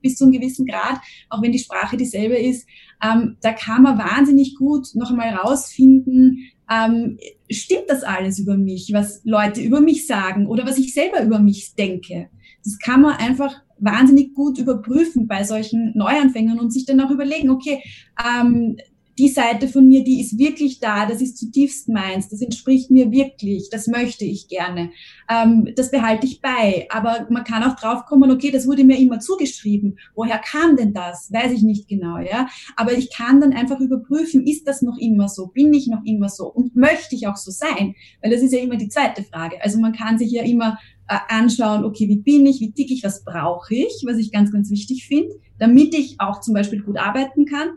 bis 0.00 0.16
zu 0.16 0.24
einem 0.24 0.32
gewissen 0.32 0.66
Grad, 0.66 1.00
auch 1.28 1.42
wenn 1.42 1.52
die 1.52 1.58
Sprache 1.58 1.96
dieselbe 1.96 2.36
ist. 2.36 2.66
Ähm, 3.02 3.36
da 3.42 3.52
kann 3.52 3.82
man 3.82 3.98
wahnsinnig 3.98 4.54
gut 4.56 4.88
noch 4.94 5.10
einmal 5.10 5.34
rausfinden, 5.34 6.50
ähm, 6.70 7.18
stimmt 7.50 7.84
das 7.88 8.02
alles 8.02 8.38
über 8.38 8.56
mich, 8.56 8.90
was 8.92 9.20
Leute 9.24 9.60
über 9.60 9.80
mich 9.80 10.06
sagen 10.06 10.46
oder 10.46 10.66
was 10.66 10.78
ich 10.78 10.94
selber 10.94 11.22
über 11.22 11.38
mich 11.38 11.74
denke. 11.74 12.28
Das 12.64 12.78
kann 12.78 13.02
man 13.02 13.16
einfach 13.16 13.54
wahnsinnig 13.78 14.34
gut 14.34 14.58
überprüfen 14.58 15.26
bei 15.28 15.44
solchen 15.44 15.92
Neuanfängern 15.94 16.58
und 16.58 16.72
sich 16.72 16.86
dann 16.86 17.00
auch 17.00 17.10
überlegen, 17.10 17.50
okay, 17.50 17.82
ähm, 18.24 18.76
die 19.18 19.28
Seite 19.28 19.68
von 19.68 19.88
mir, 19.88 20.04
die 20.04 20.20
ist 20.20 20.38
wirklich 20.38 20.78
da, 20.78 21.06
das 21.06 21.22
ist 21.22 21.38
zutiefst 21.38 21.88
meins, 21.88 22.28
das 22.28 22.42
entspricht 22.42 22.90
mir 22.90 23.10
wirklich, 23.10 23.70
das 23.70 23.86
möchte 23.86 24.24
ich 24.24 24.48
gerne, 24.48 24.90
ähm, 25.30 25.72
das 25.74 25.90
behalte 25.90 26.26
ich 26.26 26.40
bei. 26.42 26.86
Aber 26.90 27.26
man 27.30 27.44
kann 27.44 27.62
auch 27.62 27.76
draufkommen, 27.76 28.30
okay, 28.30 28.50
das 28.50 28.66
wurde 28.66 28.84
mir 28.84 28.98
immer 28.98 29.18
zugeschrieben. 29.18 29.98
Woher 30.14 30.38
kam 30.38 30.76
denn 30.76 30.92
das? 30.92 31.32
Weiß 31.32 31.52
ich 31.52 31.62
nicht 31.62 31.88
genau, 31.88 32.18
ja. 32.18 32.48
Aber 32.76 32.92
ich 32.92 33.12
kann 33.12 33.40
dann 33.40 33.52
einfach 33.52 33.80
überprüfen, 33.80 34.46
ist 34.46 34.68
das 34.68 34.82
noch 34.82 34.98
immer 34.98 35.28
so? 35.28 35.46
Bin 35.46 35.72
ich 35.72 35.86
noch 35.86 36.04
immer 36.04 36.28
so? 36.28 36.52
Und 36.52 36.76
möchte 36.76 37.14
ich 37.14 37.26
auch 37.26 37.36
so 37.36 37.50
sein? 37.50 37.94
Weil 38.22 38.30
das 38.30 38.42
ist 38.42 38.52
ja 38.52 38.60
immer 38.60 38.76
die 38.76 38.88
zweite 38.88 39.22
Frage. 39.22 39.62
Also 39.62 39.80
man 39.80 39.92
kann 39.92 40.18
sich 40.18 40.30
ja 40.30 40.42
immer 40.42 40.78
äh, 41.08 41.16
anschauen, 41.28 41.84
okay, 41.84 42.08
wie 42.08 42.16
bin 42.18 42.44
ich, 42.44 42.60
wie 42.60 42.72
tick 42.72 42.90
ich, 42.90 43.02
was 43.02 43.24
brauche 43.24 43.74
ich, 43.74 44.04
was 44.06 44.18
ich 44.18 44.30
ganz, 44.30 44.52
ganz 44.52 44.70
wichtig 44.70 45.06
finde 45.06 45.34
damit 45.58 45.94
ich 45.94 46.16
auch 46.18 46.40
zum 46.40 46.54
Beispiel 46.54 46.82
gut 46.82 46.98
arbeiten 46.98 47.46
kann. 47.46 47.68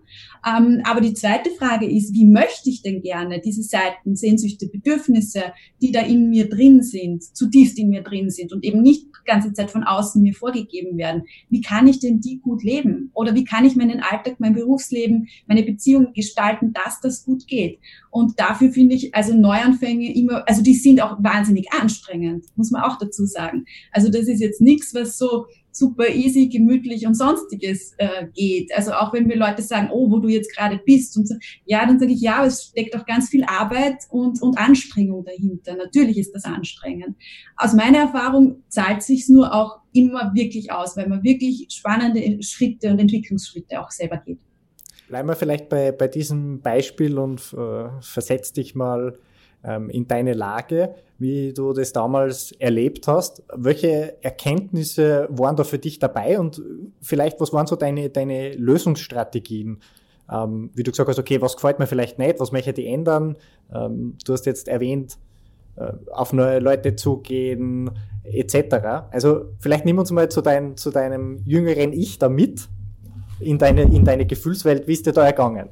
Ähm, 0.46 0.82
aber 0.84 1.02
die 1.02 1.14
zweite 1.14 1.50
Frage 1.52 1.90
ist, 1.90 2.14
wie 2.14 2.26
möchte 2.26 2.70
ich 2.70 2.82
denn 2.82 3.02
gerne 3.02 3.42
diese 3.44 3.64
Seiten, 3.64 4.16
Sehnsüchte, 4.16 4.68
Bedürfnisse, 4.68 5.54
die 5.82 5.92
da 5.92 6.02
in 6.02 6.30
mir 6.30 6.50
drin 6.50 6.82
sind, 6.82 7.24
zutiefst 7.36 7.78
in 7.78 7.90
mir 7.90 8.04
drin 8.04 8.30
sind 8.30 8.54
und 8.54 8.64
eben 8.64 8.82
nicht 8.82 9.04
die 9.04 9.26
ganze 9.26 9.54
Zeit 9.54 9.72
von 9.72 9.84
außen 9.84 10.22
mir 10.22 10.34
vorgegeben 10.34 10.98
werden, 10.98 11.24
wie 11.50 11.62
kann 11.62 11.88
ich 11.88 12.00
denn 12.00 12.20
die 12.20 12.40
gut 12.40 12.64
leben? 12.64 13.12
Oder 13.14 13.36
wie 13.36 13.44
kann 13.44 13.66
ich 13.66 13.76
meinen 13.76 14.02
Alltag, 14.02 14.36
mein 14.40 14.54
Berufsleben, 14.54 15.28
meine 15.48 15.64
Beziehung 15.64 16.14
gestalten, 16.14 16.74
dass 16.74 17.00
das 17.02 17.24
gut 17.26 17.48
geht? 17.48 17.80
Und 18.12 18.40
dafür 18.40 18.72
finde 18.72 18.96
ich 18.96 19.14
also 19.14 19.34
Neuanfänge 19.36 20.14
immer, 20.16 20.48
also 20.48 20.64
die 20.64 20.74
sind 20.74 21.02
auch 21.02 21.18
wahnsinnig 21.22 21.72
anstrengend, 21.74 22.46
muss 22.56 22.72
man 22.72 22.82
auch 22.82 22.98
dazu 22.98 23.26
sagen. 23.26 23.66
Also 23.92 24.10
das 24.10 24.28
ist 24.28 24.40
jetzt 24.40 24.62
nichts, 24.62 24.94
was 24.94 25.18
so 25.18 25.46
super 25.72 26.10
easy, 26.10 26.48
gemütlich 26.48 27.06
und 27.06 27.16
sonstiges 27.16 27.94
äh, 27.98 28.28
geht. 28.34 28.72
Also 28.76 28.94
auch 28.94 29.14
wenn 29.14 29.28
mir 29.28 29.38
Leute 29.38 29.62
sagen, 29.62 29.90
oh, 29.92 30.10
wo 30.12 30.20
du 30.20 30.28
jetzt 30.28 30.54
gerade 30.56 30.80
bist 30.86 31.16
und 31.18 31.28
so, 31.28 31.36
ja, 31.66 31.86
dann 31.86 32.00
sage 32.00 32.12
ich, 32.12 32.22
ja, 32.22 32.46
es 32.46 32.66
steckt 32.66 32.96
auch 32.96 33.06
ganz 33.06 33.30
viel 33.30 33.44
Arbeit 33.44 33.96
und, 34.10 34.42
und 34.42 34.58
Anstrengung 34.58 35.24
dahinter. 35.26 35.76
Natürlich 35.76 36.18
ist 36.18 36.34
das 36.34 36.46
anstrengend. 36.46 37.16
Aus 37.58 37.74
meiner 37.74 38.00
Erfahrung 38.00 38.64
zahlt 38.70 39.04
sich's 39.04 39.30
nur 39.30 39.54
auch 39.54 39.80
immer 39.94 40.34
wirklich 40.34 40.72
aus, 40.72 40.98
weil 40.98 41.08
man 41.08 41.24
wirklich 41.24 41.68
spannende 41.70 42.42
Schritte 42.44 42.92
und 42.92 43.00
Entwicklungsschritte 43.00 43.82
auch 43.82 43.92
selber 43.92 44.18
geht. 44.18 44.40
Bleiben 45.08 45.28
wir 45.28 45.36
vielleicht 45.36 45.70
bei, 45.70 45.92
bei 45.92 46.08
diesem 46.08 46.62
Beispiel 46.62 47.18
und 47.18 47.42
äh, 47.54 47.90
versetz 48.02 48.54
dich 48.54 48.76
mal 48.76 49.18
in 49.62 50.08
deine 50.08 50.34
Lage, 50.34 50.96
wie 51.18 51.51
du 51.51 51.74
das 51.74 51.92
damals 51.92 52.54
erlebt 52.54 53.08
hast. 53.08 53.44
Welche 53.54 54.24
Erkenntnisse 54.24 55.28
waren 55.30 55.58
da 55.58 55.66
für 55.66 55.80
dich 55.80 56.00
dabei 56.00 56.39
und 56.39 56.62
vielleicht, 57.01 57.42
was 57.42 57.51
waren 57.51 57.68
so 57.68 57.75
deine, 57.75 58.10
deine 58.10 58.54
Lösungsstrategien? 58.54 59.80
Ähm, 60.32 60.70
wie 60.75 60.84
du 60.84 60.92
gesagt 60.92 61.10
hast, 61.10 61.20
okay, 61.20 61.42
was 61.42 61.56
gefällt 61.56 61.80
mir 61.80 61.88
vielleicht 61.88 62.20
nicht, 62.20 62.39
was 62.39 62.51
möchte 62.51 62.82
ich 62.82 62.88
ändern? 62.88 63.36
Ähm, 63.74 64.16
du 64.25 64.34
hast 64.34 64.46
jetzt 64.46 64.68
erwähnt, 64.68 65.18
äh, 65.75 65.92
auf 66.12 66.34
neue 66.34 66.60
Leute 66.60 66.96
zugehen, 66.96 67.92
etc. 68.24 69.08
Also 69.12 69.46
vielleicht 69.60 69.86
nimm 69.86 69.98
uns 69.98 70.12
mal 70.12 70.30
zu, 70.30 70.42
dein, 70.42 70.78
zu 70.78 70.92
deinem 70.92 71.42
jüngeren 71.46 71.94
Ich 71.94 72.20
da 72.20 72.30
mit 72.30 72.70
in 73.39 73.58
deine, 73.58 73.84
in 73.84 74.03
deine 74.03 74.25
Gefühlswelt? 74.25 74.88
Wie 74.88 74.93
ist 74.93 75.05
dir 75.05 75.13
da 75.13 75.25
ergangen? 75.25 75.69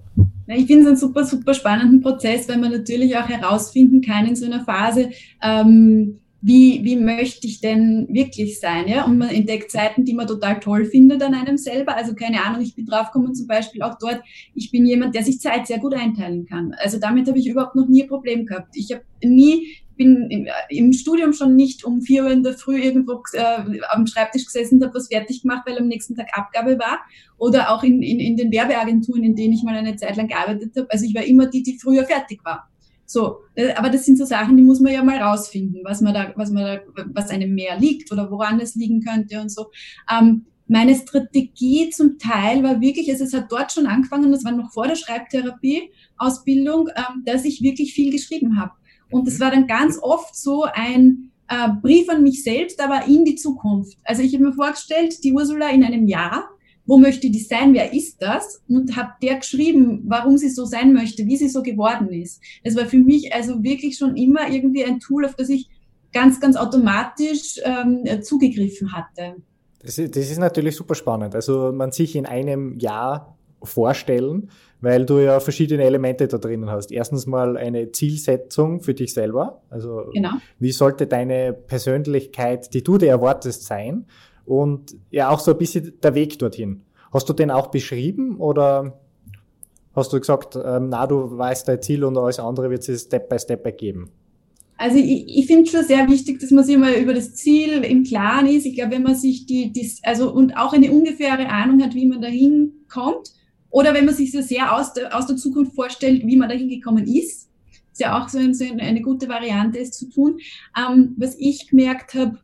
Ich 0.47 0.65
finde 0.67 0.83
es 0.83 0.87
einen 0.87 0.97
super, 0.97 1.25
super 1.25 1.53
spannenden 1.53 2.01
Prozess, 2.01 2.47
weil 2.47 2.57
man 2.57 2.71
natürlich 2.71 3.17
auch 3.17 3.27
herausfinden 3.27 4.01
kann 4.01 4.25
in 4.25 4.35
so 4.35 4.45
einer 4.45 4.63
Phase, 4.63 5.09
ähm, 5.43 6.19
wie, 6.41 6.83
wie 6.83 6.95
möchte 6.95 7.47
ich 7.47 7.61
denn 7.61 8.07
wirklich 8.09 8.59
sein? 8.59 8.87
Ja? 8.87 9.05
Und 9.05 9.17
man 9.17 9.29
entdeckt 9.29 9.71
Seiten, 9.71 10.05
die 10.05 10.13
man 10.13 10.27
total 10.27 10.59
toll 10.59 10.85
findet 10.85 11.23
an 11.23 11.33
einem 11.33 11.57
selber. 11.57 11.95
Also 11.95 12.13
keine 12.13 12.43
Ahnung, 12.43 12.61
ich 12.61 12.75
bin 12.75 12.85
draufgekommen 12.85 13.33
zum 13.33 13.47
Beispiel 13.47 13.81
auch 13.81 13.97
dort, 13.99 14.21
ich 14.53 14.71
bin 14.71 14.85
jemand, 14.85 15.15
der 15.15 15.23
sich 15.23 15.39
Zeit 15.39 15.67
sehr 15.67 15.79
gut 15.79 15.93
einteilen 15.93 16.45
kann. 16.45 16.73
Also 16.79 16.99
damit 16.99 17.27
habe 17.27 17.39
ich 17.39 17.47
überhaupt 17.47 17.75
noch 17.75 17.87
nie 17.87 18.03
ein 18.03 18.09
Problem 18.09 18.45
gehabt. 18.45 18.75
Ich 18.75 18.91
habe 18.91 19.03
nie 19.23 19.67
bin 19.97 20.47
im, 20.69 20.93
Studium 20.93 21.33
schon 21.33 21.55
nicht 21.55 21.83
um 21.83 22.01
vier 22.01 22.23
Uhr 22.23 22.31
in 22.31 22.43
der 22.43 22.53
Früh 22.53 22.79
irgendwo 22.79 23.23
äh, 23.33 23.79
am 23.89 24.05
Schreibtisch 24.05 24.45
gesessen 24.45 24.75
und 24.75 24.83
habe 24.83 24.93
was 24.93 25.07
fertig 25.07 25.41
gemacht, 25.41 25.63
weil 25.65 25.77
am 25.77 25.87
nächsten 25.87 26.15
Tag 26.15 26.27
Abgabe 26.33 26.77
war. 26.77 26.99
Oder 27.37 27.71
auch 27.71 27.83
in, 27.83 28.01
in, 28.01 28.19
in 28.19 28.37
den 28.37 28.51
Werbeagenturen, 28.51 29.23
in 29.23 29.35
denen 29.35 29.53
ich 29.53 29.63
mal 29.63 29.75
eine 29.75 29.95
Zeit 29.95 30.15
lang 30.15 30.27
gearbeitet 30.27 30.73
habe. 30.77 30.87
Also 30.91 31.05
ich 31.05 31.15
war 31.15 31.23
immer 31.23 31.47
die, 31.47 31.63
die 31.63 31.79
früher 31.79 32.05
fertig 32.05 32.39
war. 32.45 32.69
So, 33.09 33.37
äh, 33.55 33.73
aber 33.73 33.89
das 33.89 34.05
sind 34.05 34.17
so 34.17 34.25
Sachen, 34.25 34.57
die 34.57 34.63
muss 34.63 34.81
man 34.81 34.91
ja 34.93 35.01
mal 35.01 35.17
rausfinden, 35.17 35.81
was 35.83 36.01
man 36.01 36.13
da, 36.13 36.33
was 36.35 36.51
man 36.51 36.63
da, 36.63 37.03
was 37.13 37.29
einem 37.29 37.55
mehr 37.55 37.79
liegt 37.79 38.11
oder 38.11 38.29
woran 38.29 38.59
es 38.59 38.75
liegen 38.75 39.01
könnte 39.01 39.39
und 39.39 39.49
so. 39.49 39.67
Ähm, 40.11 40.45
meine 40.67 40.93
Strategie 40.93 41.89
zum 41.89 42.19
Teil 42.19 42.61
war 42.63 42.81
wirklich, 42.81 43.09
also 43.09 43.23
es 43.23 43.33
hat 43.33 43.49
dort 43.49 43.71
schon 43.71 43.87
angefangen, 43.87 44.33
das 44.33 44.43
war 44.43 44.51
noch 44.51 44.73
vor 44.73 44.87
der 44.87 44.95
Schreibtherapie-Ausbildung, 44.95 46.89
ähm, 46.89 47.23
dass 47.25 47.45
ich 47.45 47.61
wirklich 47.61 47.93
viel 47.93 48.11
geschrieben 48.11 48.59
habe. 48.59 48.73
Und 49.09 49.25
das 49.25 49.39
war 49.39 49.51
dann 49.51 49.67
ganz 49.67 49.97
oft 50.01 50.35
so 50.35 50.63
ein 50.63 51.31
äh, 51.47 51.69
Brief 51.81 52.09
an 52.09 52.23
mich 52.23 52.43
selbst, 52.43 52.81
aber 52.81 53.07
in 53.07 53.23
die 53.23 53.35
Zukunft. 53.35 53.97
Also 54.03 54.21
ich 54.21 54.33
habe 54.33 54.43
mir 54.43 54.53
vorgestellt, 54.53 55.23
die 55.23 55.31
Ursula 55.31 55.69
in 55.69 55.85
einem 55.85 56.07
Jahr, 56.07 56.49
wo 56.87 56.97
möchte 56.97 57.29
die 57.29 57.39
sein, 57.39 57.73
wer 57.73 57.93
ist 57.93 58.21
das? 58.21 58.63
Und 58.67 58.95
hat 58.95 59.21
der 59.21 59.35
geschrieben, 59.35 60.03
warum 60.07 60.37
sie 60.37 60.49
so 60.49 60.65
sein 60.65 60.93
möchte, 60.93 61.27
wie 61.27 61.37
sie 61.37 61.49
so 61.49 61.61
geworden 61.61 62.09
ist. 62.11 62.41
Das 62.63 62.75
war 62.75 62.85
für 62.85 62.97
mich 62.97 63.33
also 63.33 63.61
wirklich 63.61 63.97
schon 63.97 64.15
immer 64.15 64.49
irgendwie 64.49 64.85
ein 64.85 64.99
Tool, 64.99 65.25
auf 65.25 65.35
das 65.35 65.49
ich 65.49 65.69
ganz, 66.13 66.39
ganz 66.39 66.55
automatisch 66.55 67.59
ähm, 67.63 68.23
zugegriffen 68.23 68.93
hatte. 68.93 69.35
Das 69.81 69.97
ist, 69.97 70.15
das 70.15 70.31
ist 70.31 70.39
natürlich 70.39 70.75
super 70.75 70.95
spannend. 70.95 71.35
Also 71.35 71.71
man 71.73 71.91
sich 71.91 72.15
in 72.15 72.25
einem 72.25 72.79
Jahr 72.79 73.37
vorstellen, 73.61 74.49
weil 74.81 75.05
du 75.05 75.19
ja 75.19 75.39
verschiedene 75.39 75.83
Elemente 75.83 76.27
da 76.27 76.37
drinnen 76.37 76.69
hast. 76.69 76.91
Erstens 76.91 77.25
mal 77.25 77.57
eine 77.57 77.91
Zielsetzung 77.91 78.81
für 78.81 78.93
dich 78.93 79.13
selber. 79.13 79.61
Also 79.69 80.09
genau. 80.13 80.31
wie 80.59 80.71
sollte 80.71 81.07
deine 81.07 81.53
Persönlichkeit, 81.53 82.73
die 82.73 82.83
du 82.83 82.97
dir 82.97 83.09
erwartest, 83.09 83.65
sein? 83.65 84.05
Und 84.47 84.95
ja 85.11 85.29
auch 85.29 85.41
so 85.41 85.51
ein 85.51 85.57
bisschen 85.57 85.93
der 86.01 86.15
Weg 86.15 86.39
dorthin. 86.39 86.81
Hast 87.11 87.27
du 87.27 87.33
den 87.33 87.51
auch 87.51 87.67
beschrieben 87.67 88.37
oder 88.37 88.97
hast 89.93 90.13
du 90.13 90.19
gesagt, 90.19 90.55
ähm, 90.55 90.87
na, 90.89 91.05
du 91.05 91.37
weißt 91.37 91.67
dein 91.67 91.81
Ziel 91.81 92.05
und 92.05 92.17
alles 92.17 92.39
andere 92.39 92.69
wird 92.69 92.87
es 92.87 93.01
Step 93.01 93.27
by 93.27 93.37
Step 93.37 93.65
ergeben? 93.65 94.09
Also 94.77 94.99
ich, 94.99 95.25
ich 95.27 95.47
finde 95.47 95.69
schon 95.69 95.83
sehr 95.83 96.07
wichtig, 96.07 96.39
dass 96.39 96.51
man 96.51 96.63
sich 96.63 96.77
mal 96.77 96.93
über 96.93 97.13
das 97.13 97.35
Ziel 97.35 97.83
im 97.83 98.05
Klaren 98.05 98.45
ist. 98.45 98.65
Ich 98.65 98.75
glaube, 98.75 98.91
wenn 98.91 99.03
man 99.03 99.15
sich 99.15 99.45
die, 99.47 99.73
die, 99.73 99.91
also 100.03 100.31
und 100.31 100.55
auch 100.55 100.71
eine 100.71 100.91
ungefähre 100.91 101.49
Ahnung 101.49 101.83
hat, 101.83 101.93
wie 101.93 102.05
man 102.07 102.21
dahin 102.21 102.71
kommt, 102.87 103.33
oder 103.69 103.93
wenn 103.93 104.05
man 104.05 104.15
sich 104.15 104.31
so 104.31 104.41
sehr 104.41 104.73
aus 104.73 104.93
der, 104.93 105.17
aus 105.17 105.27
der 105.27 105.35
Zukunft 105.35 105.75
vorstellt, 105.75 106.25
wie 106.25 106.37
man 106.37 106.47
dahin 106.47 106.69
gekommen 106.69 107.05
ist, 107.05 107.49
ist 107.91 107.99
ja 107.99 108.17
auch 108.17 108.29
so, 108.29 108.37
ein, 108.37 108.53
so 108.53 108.63
eine 108.63 109.01
gute 109.01 109.27
Variante, 109.27 109.79
es 109.79 109.91
zu 109.91 110.09
tun. 110.09 110.39
Ähm, 110.77 111.15
was 111.17 111.35
ich 111.37 111.67
gemerkt 111.67 112.13
habe, 112.13 112.37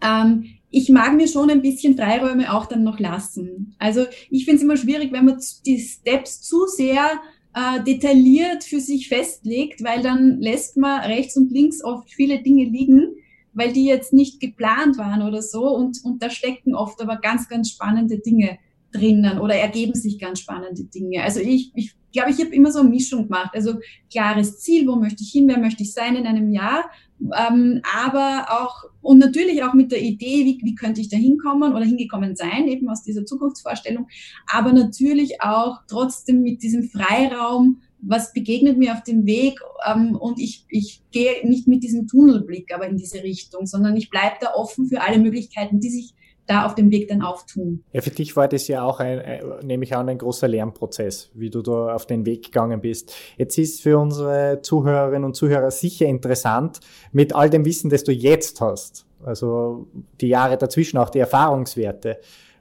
ähm, 0.00 0.44
ich 0.70 0.88
mag 0.90 1.16
mir 1.16 1.28
schon 1.28 1.50
ein 1.50 1.62
bisschen 1.62 1.96
Freiräume 1.96 2.52
auch 2.52 2.66
dann 2.66 2.84
noch 2.84 2.98
lassen. 2.98 3.74
Also 3.78 4.04
ich 4.30 4.44
finde 4.44 4.56
es 4.56 4.62
immer 4.62 4.76
schwierig, 4.76 5.12
wenn 5.12 5.24
man 5.24 5.40
die 5.64 5.80
Steps 5.80 6.42
zu 6.42 6.66
sehr 6.66 7.20
äh, 7.54 7.82
detailliert 7.82 8.64
für 8.64 8.80
sich 8.80 9.08
festlegt, 9.08 9.82
weil 9.82 10.02
dann 10.02 10.40
lässt 10.40 10.76
man 10.76 11.00
rechts 11.00 11.36
und 11.36 11.50
links 11.50 11.82
oft 11.82 12.10
viele 12.12 12.42
Dinge 12.42 12.64
liegen, 12.64 13.14
weil 13.54 13.72
die 13.72 13.86
jetzt 13.86 14.12
nicht 14.12 14.40
geplant 14.40 14.98
waren 14.98 15.22
oder 15.22 15.42
so. 15.42 15.68
Und, 15.74 15.98
und 16.04 16.22
da 16.22 16.28
stecken 16.28 16.74
oft 16.74 17.00
aber 17.00 17.16
ganz, 17.16 17.48
ganz 17.48 17.70
spannende 17.70 18.18
Dinge 18.18 18.58
drinnen 18.92 19.38
oder 19.38 19.54
ergeben 19.54 19.94
sich 19.94 20.18
ganz 20.18 20.40
spannende 20.40 20.84
Dinge. 20.84 21.22
Also 21.22 21.40
ich, 21.40 21.72
ich 21.74 21.94
glaube, 22.12 22.30
ich 22.30 22.40
habe 22.40 22.54
immer 22.54 22.70
so 22.70 22.80
eine 22.80 22.90
Mischung 22.90 23.24
gemacht. 23.24 23.50
Also 23.54 23.74
klares 24.10 24.58
Ziel, 24.60 24.86
wo 24.86 24.96
möchte 24.96 25.22
ich 25.22 25.30
hin, 25.30 25.48
wer 25.48 25.58
möchte 25.58 25.82
ich 25.82 25.92
sein 25.92 26.16
in 26.16 26.26
einem 26.26 26.52
Jahr, 26.52 26.90
ähm, 27.20 27.80
aber 27.96 28.46
auch 28.50 28.84
und 29.00 29.18
natürlich 29.18 29.62
auch 29.62 29.74
mit 29.74 29.92
der 29.92 30.02
Idee, 30.02 30.44
wie, 30.44 30.60
wie 30.62 30.74
könnte 30.74 31.00
ich 31.00 31.08
da 31.08 31.16
hinkommen 31.16 31.74
oder 31.74 31.84
hingekommen 31.84 32.36
sein, 32.36 32.68
eben 32.68 32.88
aus 32.88 33.02
dieser 33.02 33.24
Zukunftsvorstellung, 33.24 34.06
aber 34.46 34.72
natürlich 34.72 35.40
auch 35.40 35.78
trotzdem 35.88 36.42
mit 36.42 36.62
diesem 36.62 36.84
Freiraum, 36.84 37.80
was 38.00 38.32
begegnet 38.32 38.78
mir 38.78 38.92
auf 38.92 39.02
dem 39.02 39.26
Weg 39.26 39.58
ähm, 39.86 40.14
und 40.14 40.38
ich, 40.38 40.64
ich 40.68 41.02
gehe 41.10 41.46
nicht 41.46 41.66
mit 41.66 41.82
diesem 41.82 42.06
Tunnelblick 42.06 42.72
aber 42.72 42.86
in 42.86 42.96
diese 42.96 43.22
Richtung, 43.22 43.66
sondern 43.66 43.96
ich 43.96 44.10
bleibe 44.10 44.36
da 44.40 44.54
offen 44.54 44.86
für 44.86 45.00
alle 45.00 45.18
Möglichkeiten, 45.18 45.80
die 45.80 45.90
sich 45.90 46.14
da 46.48 46.64
auf 46.66 46.74
dem 46.74 46.90
Weg 46.90 47.08
dann 47.08 47.22
auftun. 47.22 47.84
Ja, 47.92 48.00
für 48.00 48.10
dich 48.10 48.34
war 48.36 48.48
das 48.48 48.66
ja 48.68 48.82
auch, 48.82 49.00
ein, 49.00 49.22
nehme 49.62 49.84
ich 49.84 49.94
an, 49.94 50.08
ein 50.08 50.18
großer 50.18 50.48
Lernprozess, 50.48 51.30
wie 51.34 51.50
du 51.50 51.62
da 51.62 51.94
auf 51.94 52.06
den 52.06 52.26
Weg 52.26 52.46
gegangen 52.46 52.80
bist. 52.80 53.14
Jetzt 53.36 53.58
ist 53.58 53.82
für 53.82 53.98
unsere 53.98 54.60
Zuhörerinnen 54.62 55.24
und 55.24 55.34
Zuhörer 55.34 55.70
sicher 55.70 56.06
interessant, 56.06 56.80
mit 57.12 57.34
all 57.34 57.50
dem 57.50 57.64
Wissen, 57.64 57.90
das 57.90 58.02
du 58.04 58.12
jetzt 58.12 58.60
hast, 58.60 59.06
also 59.24 59.86
die 60.20 60.28
Jahre 60.28 60.56
dazwischen, 60.56 60.98
auch 60.98 61.10
die 61.10 61.20
Erfahrungswerte. 61.20 62.18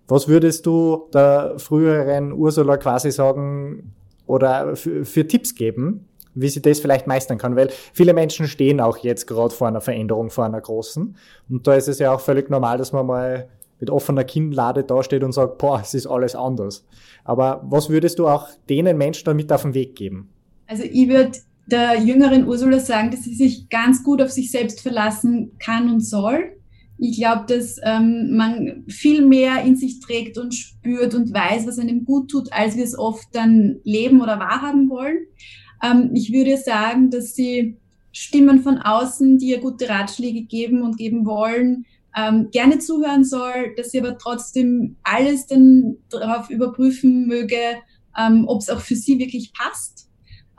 Was 0.07 0.27
würdest 0.27 0.65
du 0.65 1.07
der 1.13 1.55
früheren 1.57 2.33
Ursula 2.33 2.77
quasi 2.77 3.11
sagen 3.11 3.93
oder 4.25 4.75
für, 4.75 5.05
für 5.05 5.27
Tipps 5.27 5.55
geben, 5.55 6.07
wie 6.39 6.49
sie 6.49 6.61
das 6.61 6.79
vielleicht 6.79 7.07
meistern 7.07 7.37
kann, 7.37 7.55
weil 7.55 7.69
viele 7.93 8.13
Menschen 8.13 8.47
stehen 8.47 8.79
auch 8.79 8.97
jetzt 8.97 9.25
gerade 9.25 9.53
vor 9.53 9.67
einer 9.67 9.81
Veränderung, 9.81 10.29
vor 10.29 10.45
einer 10.45 10.61
großen. 10.61 11.17
Und 11.49 11.67
da 11.67 11.73
ist 11.73 11.87
es 11.87 11.99
ja 11.99 12.13
auch 12.13 12.19
völlig 12.19 12.49
normal, 12.49 12.77
dass 12.77 12.91
man 12.91 13.07
mal 13.07 13.49
mit 13.79 13.89
offener 13.89 14.23
Kinnlade 14.23 14.83
dasteht 14.83 15.23
und 15.23 15.33
sagt, 15.33 15.57
boah, 15.57 15.79
es 15.81 15.93
ist 15.93 16.07
alles 16.07 16.35
anders. 16.35 16.85
Aber 17.23 17.61
was 17.65 17.89
würdest 17.89 18.19
du 18.19 18.27
auch 18.27 18.47
denen 18.69 18.97
Menschen 18.97 19.25
damit 19.25 19.51
auf 19.51 19.61
den 19.61 19.73
Weg 19.73 19.95
geben? 19.95 20.29
Also 20.67 20.83
ich 20.83 21.07
würde 21.07 21.31
der 21.67 21.99
jüngeren 22.01 22.47
Ursula 22.47 22.79
sagen, 22.79 23.11
dass 23.11 23.23
sie 23.23 23.35
sich 23.35 23.69
ganz 23.69 24.03
gut 24.03 24.21
auf 24.21 24.31
sich 24.31 24.51
selbst 24.51 24.81
verlassen 24.81 25.51
kann 25.59 25.89
und 25.89 25.99
soll. 25.99 26.53
Ich 26.97 27.17
glaube, 27.17 27.45
dass 27.47 27.77
ähm, 27.83 28.35
man 28.35 28.85
viel 28.87 29.23
mehr 29.23 29.61
in 29.63 29.75
sich 29.75 29.99
trägt 29.99 30.37
und 30.37 30.55
spürt 30.55 31.13
und 31.13 31.31
weiß, 31.31 31.67
was 31.67 31.77
einem 31.77 32.05
gut 32.05 32.31
tut, 32.31 32.51
als 32.51 32.75
wir 32.75 32.83
es 32.83 32.97
oft 32.97 33.27
dann 33.33 33.79
leben 33.83 34.21
oder 34.21 34.39
wahrhaben 34.39 34.89
wollen. 34.89 35.17
Ähm, 35.83 36.11
ich 36.13 36.33
würde 36.33 36.57
sagen, 36.57 37.11
dass 37.11 37.35
sie 37.35 37.77
Stimmen 38.11 38.63
von 38.63 38.79
außen, 38.79 39.37
die 39.37 39.49
ihr 39.49 39.59
gute 39.59 39.87
Ratschläge 39.89 40.41
geben 40.41 40.81
und 40.81 40.97
geben 40.97 41.27
wollen, 41.27 41.85
ähm, 42.17 42.49
gerne 42.51 42.79
zuhören 42.79 43.23
soll, 43.23 43.73
dass 43.75 43.91
sie 43.91 43.99
aber 43.99 44.17
trotzdem 44.17 44.95
alles 45.03 45.45
dann 45.45 45.97
darauf 46.09 46.49
überprüfen 46.49 47.27
möge, 47.27 47.57
ähm, 48.17 48.45
ob 48.47 48.61
es 48.61 48.69
auch 48.69 48.81
für 48.81 48.95
sie 48.95 49.19
wirklich 49.19 49.53
passt. 49.53 50.09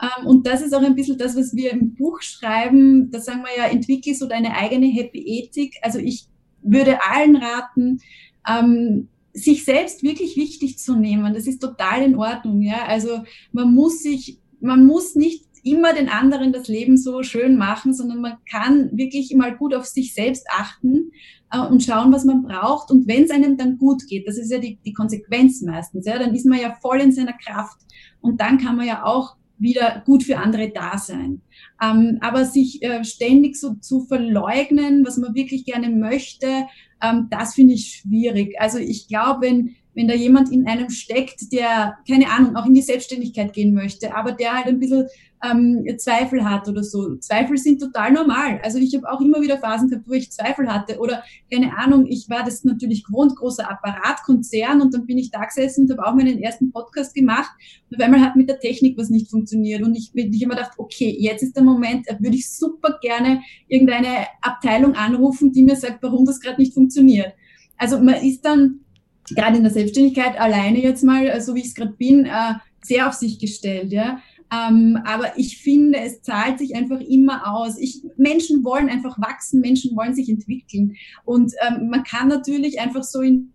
Ähm, 0.01 0.27
und 0.27 0.47
das 0.47 0.61
ist 0.61 0.73
auch 0.73 0.81
ein 0.81 0.95
bisschen 0.95 1.17
das, 1.17 1.35
was 1.35 1.55
wir 1.55 1.71
im 1.71 1.95
Buch 1.95 2.21
schreiben. 2.21 3.11
Da 3.11 3.19
sagen 3.19 3.43
wir 3.43 3.63
ja, 3.63 3.69
entwickle 3.69 4.15
so 4.15 4.27
deine 4.27 4.55
eigene 4.55 4.87
Happy 4.87 5.19
Ethik. 5.19 5.75
Also 5.81 5.99
ich 5.99 6.27
würde 6.61 6.99
allen 7.03 7.35
raten, 7.35 7.99
ähm, 8.47 9.09
sich 9.33 9.65
selbst 9.65 10.03
wirklich 10.03 10.37
wichtig 10.37 10.79
zu 10.79 10.95
nehmen. 10.95 11.33
Das 11.33 11.47
ist 11.47 11.59
total 11.59 12.03
in 12.03 12.15
Ordnung. 12.15 12.61
Ja, 12.61 12.85
also 12.85 13.23
man 13.51 13.73
muss 13.73 14.01
sich, 14.01 14.39
man 14.61 14.85
muss 14.85 15.15
nicht 15.15 15.45
immer 15.63 15.93
den 15.93 16.07
anderen 16.07 16.53
das 16.53 16.67
Leben 16.69 16.97
so 16.97 17.21
schön 17.21 17.57
machen, 17.57 17.93
sondern 17.93 18.21
man 18.21 18.37
kann 18.49 18.89
wirklich 18.97 19.33
mal 19.35 19.55
gut 19.55 19.73
auf 19.73 19.85
sich 19.85 20.13
selbst 20.13 20.47
achten 20.51 21.11
äh, 21.51 21.59
und 21.59 21.83
schauen, 21.83 22.11
was 22.11 22.25
man 22.25 22.43
braucht. 22.43 22.91
Und 22.91 23.07
wenn 23.07 23.23
es 23.23 23.31
einem 23.31 23.57
dann 23.57 23.77
gut 23.77 24.07
geht, 24.07 24.27
das 24.27 24.37
ist 24.37 24.51
ja 24.51 24.59
die, 24.59 24.79
die 24.85 24.93
Konsequenz 24.93 25.61
meistens, 25.61 26.05
ja, 26.05 26.17
dann 26.17 26.33
ist 26.33 26.45
man 26.45 26.59
ja 26.59 26.75
voll 26.81 26.99
in 27.01 27.11
seiner 27.11 27.33
Kraft. 27.33 27.79
Und 28.21 28.41
dann 28.41 28.57
kann 28.57 28.75
man 28.75 28.87
ja 28.87 29.05
auch 29.05 29.35
wieder 29.57 30.03
gut 30.05 30.23
für 30.23 30.37
andere 30.37 30.69
da 30.69 30.97
sein. 30.97 31.41
Ähm, 31.81 32.17
aber 32.21 32.45
sich 32.45 32.81
äh, 32.81 33.03
ständig 33.03 33.57
so 33.57 33.73
zu 33.75 34.01
verleugnen, 34.05 35.05
was 35.05 35.17
man 35.17 35.35
wirklich 35.35 35.65
gerne 35.65 35.89
möchte, 35.89 36.65
ähm, 37.01 37.27
das 37.29 37.55
finde 37.55 37.73
ich 37.73 38.01
schwierig. 38.01 38.55
Also 38.59 38.77
ich 38.77 39.07
glaube, 39.07 39.47
wenn 39.47 39.75
wenn 39.95 40.07
da 40.07 40.13
jemand 40.13 40.49
in 40.49 40.65
einem 40.65 40.89
steckt, 40.89 41.51
der, 41.51 41.97
keine 42.07 42.29
Ahnung, 42.29 42.55
auch 42.55 42.65
in 42.65 42.73
die 42.73 42.81
Selbstständigkeit 42.81 43.51
gehen 43.51 43.73
möchte, 43.73 44.15
aber 44.15 44.31
der 44.31 44.53
halt 44.53 44.67
ein 44.67 44.79
bisschen 44.79 45.07
ähm, 45.43 45.85
Zweifel 45.97 46.43
hat 46.43 46.67
oder 46.67 46.83
so. 46.83 47.15
Zweifel 47.17 47.57
sind 47.57 47.79
total 47.79 48.11
normal. 48.11 48.59
Also 48.63 48.77
ich 48.77 48.95
habe 48.95 49.09
auch 49.09 49.21
immer 49.21 49.41
wieder 49.41 49.57
Phasen 49.57 49.89
gehabt, 49.89 50.07
wo 50.07 50.13
ich 50.13 50.31
Zweifel 50.31 50.71
hatte 50.71 50.99
oder 50.99 51.23
keine 51.51 51.77
Ahnung, 51.77 52.07
ich 52.07 52.29
war 52.29 52.43
das 52.43 52.63
natürlich 52.63 53.05
gewohnt, 53.05 53.35
großer 53.35 53.69
Apparatkonzern 53.69 54.81
und 54.81 54.93
dann 54.93 55.05
bin 55.05 55.17
ich 55.17 55.31
da 55.31 55.45
gesessen 55.45 55.85
und 55.85 55.97
habe 55.97 56.07
auch 56.07 56.15
meinen 56.15 56.39
ersten 56.39 56.71
Podcast 56.71 57.13
gemacht 57.15 57.51
und 57.89 57.97
auf 57.97 58.03
einmal 58.03 58.21
hat 58.21 58.35
mit 58.35 58.49
der 58.49 58.59
Technik 58.59 58.97
was 58.97 59.09
nicht 59.09 59.29
funktioniert 59.29 59.81
und 59.83 59.95
ich, 59.95 60.11
ich 60.13 60.41
immer 60.41 60.55
gedacht, 60.55 60.73
okay, 60.77 61.15
jetzt 61.19 61.43
ist 61.43 61.55
der 61.55 61.63
Moment, 61.63 62.07
äh, 62.07 62.15
würde 62.19 62.35
ich 62.35 62.51
super 62.51 62.97
gerne 63.01 63.41
irgendeine 63.67 64.27
Abteilung 64.41 64.95
anrufen, 64.95 65.53
die 65.53 65.63
mir 65.63 65.75
sagt, 65.75 66.03
warum 66.03 66.25
das 66.25 66.39
gerade 66.39 66.59
nicht 66.59 66.73
funktioniert. 66.73 67.33
Also 67.77 67.99
man 67.99 68.15
ist 68.15 68.43
dann 68.43 68.81
gerade 69.29 69.57
in 69.57 69.63
der 69.63 69.71
Selbstständigkeit 69.71 70.39
alleine 70.39 70.81
jetzt 70.81 71.03
mal, 71.03 71.39
so 71.39 71.55
wie 71.55 71.59
ich 71.59 71.67
es 71.67 71.75
gerade 71.75 71.93
bin, 71.93 72.25
äh, 72.25 72.55
sehr 72.81 73.07
auf 73.07 73.13
sich 73.13 73.39
gestellt, 73.39 73.91
ja. 73.91 74.19
Ähm, 74.51 74.99
aber 75.05 75.37
ich 75.37 75.61
finde, 75.61 75.99
es 75.99 76.21
zahlt 76.21 76.57
sich 76.57 76.75
einfach 76.75 76.99
immer 76.99 77.53
aus. 77.53 77.77
Ich, 77.77 78.03
Menschen 78.17 78.63
wollen 78.63 78.89
einfach 78.89 79.19
wachsen, 79.19 79.61
Menschen 79.61 79.95
wollen 79.95 80.15
sich 80.15 80.29
entwickeln. 80.29 80.95
Und 81.23 81.53
ähm, 81.67 81.89
man 81.89 82.03
kann 82.03 82.27
natürlich 82.27 82.79
einfach 82.79 83.03
so 83.03 83.21
in, 83.21 83.53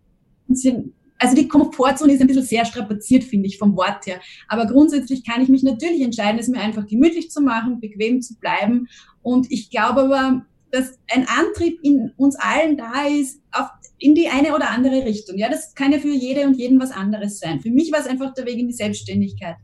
also 1.18 1.34
die 1.34 1.48
Komfortzone 1.48 2.12
ist 2.12 2.20
ein 2.20 2.26
bisschen 2.26 2.44
sehr 2.44 2.64
strapaziert, 2.64 3.24
finde 3.24 3.48
ich, 3.48 3.58
vom 3.58 3.76
Wort 3.76 4.06
her. 4.06 4.20
Aber 4.48 4.66
grundsätzlich 4.66 5.24
kann 5.24 5.42
ich 5.42 5.48
mich 5.48 5.62
natürlich 5.62 6.02
entscheiden, 6.02 6.38
es 6.38 6.48
mir 6.48 6.60
einfach 6.60 6.86
gemütlich 6.86 7.30
zu 7.30 7.40
machen, 7.40 7.80
bequem 7.80 8.22
zu 8.22 8.36
bleiben. 8.36 8.88
Und 9.22 9.50
ich 9.50 9.70
glaube 9.70 10.02
aber, 10.02 10.46
dass 10.70 10.98
ein 11.12 11.26
Antrieb 11.28 11.78
in 11.82 12.12
uns 12.16 12.36
allen 12.36 12.76
da 12.76 13.06
ist, 13.06 13.40
auf, 13.52 13.68
in 13.98 14.14
die 14.14 14.28
eine 14.28 14.54
oder 14.54 14.70
andere 14.70 15.04
Richtung. 15.04 15.38
Ja, 15.38 15.48
das 15.48 15.74
kann 15.74 15.92
ja 15.92 15.98
für 15.98 16.08
jede 16.08 16.46
und 16.46 16.56
jeden 16.56 16.80
was 16.80 16.90
anderes 16.90 17.38
sein. 17.38 17.60
Für 17.60 17.70
mich 17.70 17.92
war 17.92 18.00
es 18.00 18.06
einfach 18.06 18.34
der 18.34 18.46
Weg 18.46 18.58
in 18.58 18.68
die 18.68 18.74
Selbstständigkeit, 18.74 19.56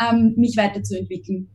ähm, 0.00 0.34
mich 0.36 0.56
weiterzuentwickeln. 0.56 1.48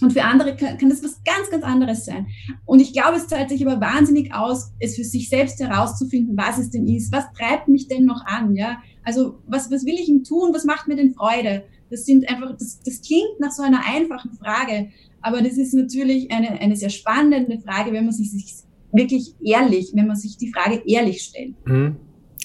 Und 0.00 0.12
für 0.12 0.24
andere 0.24 0.56
kann, 0.56 0.78
kann, 0.78 0.90
das 0.90 1.04
was 1.04 1.22
ganz, 1.22 1.48
ganz 1.50 1.62
anderes 1.62 2.04
sein. 2.04 2.26
Und 2.64 2.80
ich 2.80 2.92
glaube, 2.92 3.16
es 3.16 3.28
zahlt 3.28 3.50
sich 3.50 3.64
aber 3.64 3.80
wahnsinnig 3.80 4.34
aus, 4.34 4.72
es 4.80 4.96
für 4.96 5.04
sich 5.04 5.28
selbst 5.28 5.60
herauszufinden, 5.60 6.36
was 6.36 6.58
es 6.58 6.70
denn 6.70 6.88
ist. 6.88 7.12
Was 7.12 7.32
treibt 7.38 7.68
mich 7.68 7.86
denn 7.86 8.04
noch 8.04 8.24
an? 8.26 8.56
Ja, 8.56 8.82
also 9.04 9.38
was, 9.46 9.70
was 9.70 9.84
will 9.84 9.94
ich 9.94 10.06
denn 10.06 10.24
tun? 10.24 10.50
Was 10.52 10.64
macht 10.64 10.88
mir 10.88 10.96
denn 10.96 11.14
Freude? 11.14 11.64
Das 11.90 12.04
sind 12.04 12.28
einfach, 12.28 12.56
das, 12.56 12.80
das 12.84 13.00
klingt 13.00 13.38
nach 13.38 13.52
so 13.52 13.62
einer 13.62 13.82
einfachen 13.86 14.32
Frage, 14.32 14.88
aber 15.20 15.40
das 15.40 15.56
ist 15.56 15.74
natürlich 15.74 16.32
eine, 16.32 16.60
eine 16.60 16.74
sehr 16.74 16.90
spannende 16.90 17.60
Frage, 17.60 17.92
wenn 17.92 18.04
man 18.04 18.14
sich, 18.14 18.32
sich 18.32 18.54
wirklich 18.92 19.34
ehrlich, 19.42 19.92
wenn 19.94 20.06
man 20.06 20.16
sich 20.16 20.36
die 20.36 20.52
Frage 20.52 20.82
ehrlich 20.86 21.22
stellt. 21.22 21.54
Mhm. 21.64 21.96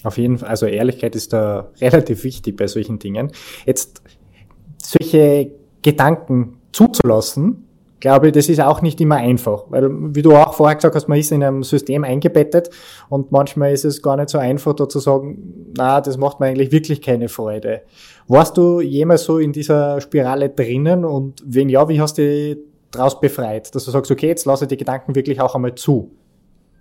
Auf 0.04 0.16
jeden 0.16 0.38
Fall, 0.38 0.48
also 0.48 0.66
Ehrlichkeit 0.66 1.16
ist 1.16 1.32
da 1.32 1.70
relativ 1.80 2.24
wichtig 2.24 2.56
bei 2.56 2.66
solchen 2.66 2.98
Dingen. 2.98 3.32
Jetzt 3.66 4.02
solche 4.82 5.52
Gedanken 5.82 6.58
zuzulassen, 6.72 7.64
glaube 8.00 8.28
ich, 8.28 8.32
das 8.32 8.48
ist 8.48 8.60
auch 8.60 8.80
nicht 8.80 9.00
immer 9.00 9.16
einfach, 9.16 9.64
weil 9.70 9.88
wie 10.14 10.22
du 10.22 10.34
auch 10.36 10.54
vorher 10.54 10.76
gesagt 10.76 10.94
hast, 10.94 11.08
man 11.08 11.18
ist 11.18 11.32
in 11.32 11.42
einem 11.42 11.62
System 11.62 12.04
eingebettet 12.04 12.70
und 13.08 13.32
manchmal 13.32 13.72
ist 13.72 13.84
es 13.84 14.02
gar 14.02 14.16
nicht 14.16 14.28
so 14.28 14.38
einfach, 14.38 14.74
da 14.74 14.88
zu 14.88 15.00
sagen, 15.00 15.72
na, 15.76 16.00
das 16.00 16.16
macht 16.16 16.38
mir 16.38 16.46
eigentlich 16.46 16.70
wirklich 16.70 17.02
keine 17.02 17.28
Freude. 17.28 17.82
Warst 18.28 18.56
du 18.56 18.80
jemals 18.80 19.24
so 19.24 19.38
in 19.38 19.52
dieser 19.52 20.00
Spirale 20.00 20.50
drinnen 20.50 21.04
und 21.04 21.42
wenn 21.44 21.68
ja, 21.68 21.88
wie 21.88 22.00
hast 22.00 22.18
du 22.18 22.22
dich 22.22 22.58
daraus 22.90 23.20
befreit, 23.20 23.74
dass 23.74 23.84
du 23.84 23.90
sagst, 23.90 24.10
okay, 24.10 24.28
jetzt 24.28 24.46
lasse 24.46 24.64
ich 24.64 24.68
die 24.68 24.76
Gedanken 24.76 25.14
wirklich 25.14 25.40
auch 25.40 25.54
einmal 25.54 25.74
zu? 25.74 26.12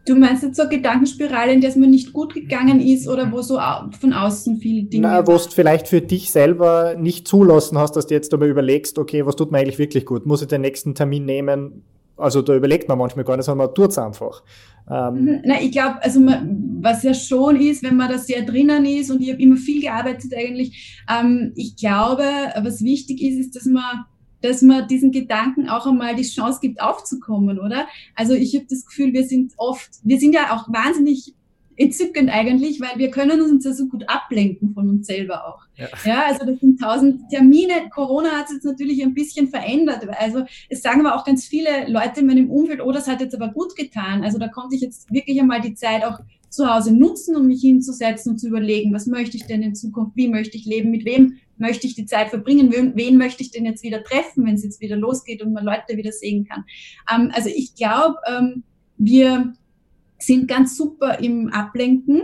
Du 0.07 0.15
meinst 0.15 0.41
jetzt 0.41 0.55
so 0.55 0.69
Gedankenspirale, 0.69 1.51
in 1.51 1.59
der 1.59 1.69
es 1.69 1.75
mir 1.75 1.87
nicht 1.87 2.13
gut 2.13 2.33
gegangen 2.33 2.79
ist 2.79 3.09
oder 3.09 3.29
wo 3.31 3.41
so 3.41 3.59
von 3.99 4.13
außen 4.13 4.57
viele 4.57 4.83
Dinge. 4.83 5.05
Na, 5.05 5.27
wo 5.27 5.33
du 5.33 5.49
vielleicht 5.49 5.89
für 5.89 5.99
dich 5.99 6.31
selber 6.31 6.95
nicht 6.97 7.27
zulassen 7.27 7.77
hast, 7.77 7.97
dass 7.97 8.07
du 8.07 8.13
jetzt 8.13 8.33
einmal 8.33 8.49
überlegst, 8.49 8.97
okay, 8.97 9.25
was 9.25 9.35
tut 9.35 9.51
mir 9.51 9.57
eigentlich 9.59 9.79
wirklich 9.79 10.05
gut? 10.05 10.25
Muss 10.25 10.41
ich 10.41 10.47
den 10.47 10.61
nächsten 10.61 10.95
Termin 10.95 11.25
nehmen? 11.25 11.83
Also 12.15 12.41
da 12.41 12.55
überlegt 12.55 12.87
man 12.87 12.97
manchmal 12.97 13.25
gar 13.25 13.35
nicht, 13.35 13.45
sondern 13.45 13.67
man 13.67 13.75
tut 13.75 13.91
es 13.91 13.97
einfach. 13.97 14.43
Ähm 14.89 15.25
mhm. 15.25 15.41
Na, 15.43 15.61
ich 15.61 15.71
glaube, 15.71 16.01
also 16.01 16.19
man, 16.21 16.79
was 16.81 17.03
ja 17.03 17.13
schon 17.13 17.59
ist, 17.59 17.83
wenn 17.83 17.97
man 17.97 18.09
da 18.09 18.17
sehr 18.17 18.43
drinnen 18.43 18.85
ist 18.85 19.11
und 19.11 19.21
ich 19.21 19.31
habe 19.31 19.41
immer 19.41 19.57
viel 19.57 19.81
gearbeitet 19.81 20.33
eigentlich, 20.35 21.03
ähm, 21.09 21.51
ich 21.55 21.75
glaube, 21.75 22.23
was 22.61 22.81
wichtig 22.81 23.21
ist, 23.21 23.39
ist, 23.39 23.55
dass 23.55 23.65
man 23.65 24.05
dass 24.41 24.62
man 24.62 24.88
diesen 24.88 25.12
Gedanken 25.12 25.69
auch 25.69 25.86
einmal 25.86 26.15
die 26.15 26.23
Chance 26.23 26.60
gibt, 26.62 26.82
aufzukommen, 26.82 27.60
oder? 27.60 27.88
Also 28.15 28.34
ich 28.34 28.56
habe 28.56 28.65
das 28.69 28.86
Gefühl, 28.86 29.13
wir 29.13 29.26
sind 29.26 29.54
oft, 29.58 29.89
wir 30.04 30.19
sind 30.19 30.34
ja 30.34 30.56
auch 30.56 30.71
wahnsinnig 30.71 31.34
entzückend 31.78 32.30
eigentlich, 32.32 32.82
weil 32.82 32.97
wir 32.97 33.12
können 33.12 33.39
uns 33.39 33.63
ja 33.63 33.71
so 33.71 33.88
gut 33.88 34.10
ablenken 34.10 34.73
von 34.73 34.89
uns 34.89 35.08
selber 35.08 35.47
auch. 35.47 35.62
Ja, 35.76 35.88
ja 36.06 36.23
also 36.26 36.45
das 36.45 36.60
sind 36.60 36.82
tausend 36.82 37.30
Termine. 37.30 37.89
Corona 37.93 38.32
hat 38.32 38.47
es 38.47 38.54
jetzt 38.54 38.65
natürlich 38.65 39.02
ein 39.04 39.13
bisschen 39.13 39.47
verändert. 39.47 40.08
Also 40.19 40.43
es 40.69 40.82
sagen 40.82 41.06
aber 41.06 41.15
auch 41.15 41.23
ganz 41.23 41.45
viele 41.45 41.88
Leute 41.88 42.21
in 42.21 42.28
meinem 42.28 42.50
Umfeld, 42.50 42.82
oh, 42.82 42.91
das 42.91 43.08
hat 43.08 43.21
jetzt 43.21 43.36
aber 43.36 43.50
gut 43.50 43.76
getan. 43.76 44.23
Also 44.23 44.39
da 44.39 44.47
konnte 44.47 44.76
ich 44.76 44.82
jetzt 44.82 45.12
wirklich 45.12 45.39
einmal 45.39 45.62
die 45.62 45.76
Zeit 45.76 46.04
auch 46.04 46.19
zu 46.50 46.73
Hause 46.73 46.93
nutzen, 46.93 47.36
um 47.36 47.45
mich 47.45 47.62
hinzusetzen 47.62 48.32
und 48.32 48.38
zu 48.39 48.47
überlegen, 48.47 48.93
was 48.93 49.06
möchte 49.06 49.38
ich 49.38 49.45
denn 49.45 49.62
in 49.62 49.76
Zukunft, 49.76 50.15
wie 50.15 50.28
möchte 50.28 50.58
ich 50.58 50.65
leben, 50.65 50.89
mit 50.89 51.06
wem 51.06 51.38
möchte 51.59 51.87
ich 51.87 51.95
die 51.95 52.05
Zeit 52.05 52.29
verbringen, 52.29 52.71
wen, 52.71 52.95
wen 52.95 53.17
möchte 53.17 53.43
ich 53.43 53.51
denn 53.51 53.65
jetzt 53.65 53.83
wieder 53.83 54.03
treffen, 54.03 54.45
wenn 54.45 54.55
es 54.55 54.63
jetzt 54.63 54.81
wieder 54.81 54.95
losgeht 54.95 55.41
und 55.41 55.53
man 55.53 55.65
Leute 55.65 55.97
wieder 55.97 56.11
sehen 56.11 56.45
kann. 56.45 56.65
Ähm, 57.13 57.31
also 57.33 57.49
ich 57.49 57.75
glaube, 57.75 58.17
ähm, 58.27 58.63
wir 58.97 59.53
sind 60.19 60.47
ganz 60.47 60.75
super 60.75 61.19
im 61.19 61.49
Ablenken 61.49 62.23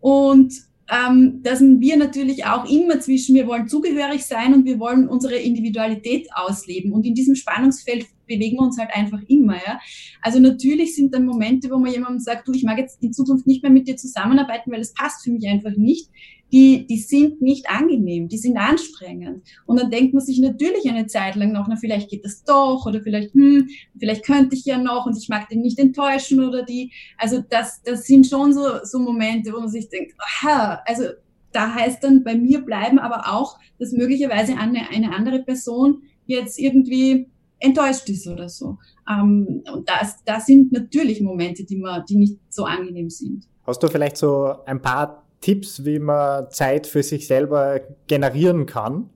und 0.00 0.52
ähm, 0.92 1.40
da 1.42 1.56
sind 1.56 1.80
wir 1.80 1.96
natürlich 1.96 2.44
auch 2.44 2.68
immer 2.68 3.00
zwischen, 3.00 3.34
wir 3.34 3.46
wollen 3.46 3.66
zugehörig 3.66 4.24
sein 4.24 4.52
und 4.52 4.66
wir 4.66 4.78
wollen 4.78 5.08
unsere 5.08 5.36
Individualität 5.36 6.28
ausleben. 6.34 6.92
Und 6.92 7.06
in 7.06 7.14
diesem 7.14 7.34
Spannungsfeld 7.34 8.06
bewegen 8.26 8.58
wir 8.58 8.64
uns 8.64 8.78
halt 8.78 8.90
einfach 8.92 9.20
immer. 9.28 9.54
Ja? 9.54 9.80
Also 10.20 10.38
natürlich 10.38 10.94
sind 10.94 11.14
dann 11.14 11.24
Momente, 11.24 11.70
wo 11.70 11.78
man 11.78 11.92
jemandem 11.92 12.18
sagt, 12.18 12.46
du, 12.46 12.52
ich 12.52 12.64
mag 12.64 12.78
jetzt 12.78 13.02
in 13.02 13.12
Zukunft 13.12 13.46
nicht 13.46 13.62
mehr 13.62 13.72
mit 13.72 13.88
dir 13.88 13.96
zusammenarbeiten, 13.96 14.70
weil 14.70 14.80
es 14.80 14.92
passt 14.92 15.24
für 15.24 15.30
mich 15.30 15.46
einfach 15.46 15.76
nicht. 15.76 16.10
Die, 16.52 16.86
die 16.86 16.98
sind 16.98 17.40
nicht 17.40 17.70
angenehm, 17.70 18.28
die 18.28 18.36
sind 18.36 18.58
anstrengend. 18.58 19.42
Und 19.66 19.80
dann 19.80 19.90
denkt 19.90 20.12
man 20.12 20.22
sich 20.22 20.38
natürlich 20.38 20.88
eine 20.88 21.06
Zeit 21.06 21.34
lang 21.34 21.52
noch, 21.52 21.66
na, 21.68 21.76
vielleicht 21.76 22.10
geht 22.10 22.24
das 22.24 22.44
doch 22.44 22.84
oder 22.86 23.00
vielleicht, 23.00 23.32
hm, 23.32 23.68
vielleicht 23.98 24.24
könnte 24.24 24.54
ich 24.54 24.64
ja 24.64 24.78
noch 24.78 25.06
und 25.06 25.16
ich 25.16 25.28
mag 25.28 25.48
den 25.48 25.62
nicht 25.62 25.78
enttäuschen 25.78 26.44
oder 26.44 26.62
die. 26.62 26.92
Also 27.16 27.42
das, 27.48 27.82
das 27.82 28.04
sind 28.04 28.26
schon 28.26 28.52
so, 28.52 28.84
so 28.84 28.98
Momente, 28.98 29.52
wo 29.52 29.60
man 29.60 29.68
sich 29.68 29.88
denkt, 29.88 30.14
aha, 30.18 30.82
also 30.84 31.04
da 31.52 31.74
heißt 31.74 32.02
dann 32.02 32.24
bei 32.24 32.34
mir 32.34 32.60
bleiben, 32.60 32.98
aber 32.98 33.32
auch, 33.32 33.58
dass 33.78 33.92
möglicherweise 33.92 34.56
eine, 34.56 34.88
eine 34.90 35.14
andere 35.14 35.42
Person 35.42 36.02
jetzt 36.26 36.58
irgendwie 36.58 37.28
enttäuscht 37.58 38.08
ist 38.08 38.26
oder 38.26 38.48
so. 38.48 38.78
Ähm, 39.08 39.62
und 39.72 39.88
das, 39.88 40.22
das 40.24 40.46
sind 40.46 40.72
natürlich 40.72 41.20
Momente, 41.20 41.64
die, 41.64 41.76
man, 41.76 42.04
die 42.08 42.16
nicht 42.16 42.38
so 42.48 42.64
angenehm 42.64 43.10
sind. 43.10 43.46
Hast 43.64 43.82
du 43.82 43.88
vielleicht 43.88 44.16
so 44.16 44.56
ein 44.66 44.82
paar 44.82 45.21
Tipps, 45.42 45.84
wie 45.84 45.98
man 45.98 46.50
Zeit 46.50 46.86
für 46.86 47.02
sich 47.02 47.26
selber 47.26 47.80
generieren 48.06 48.64
kann, 48.64 49.10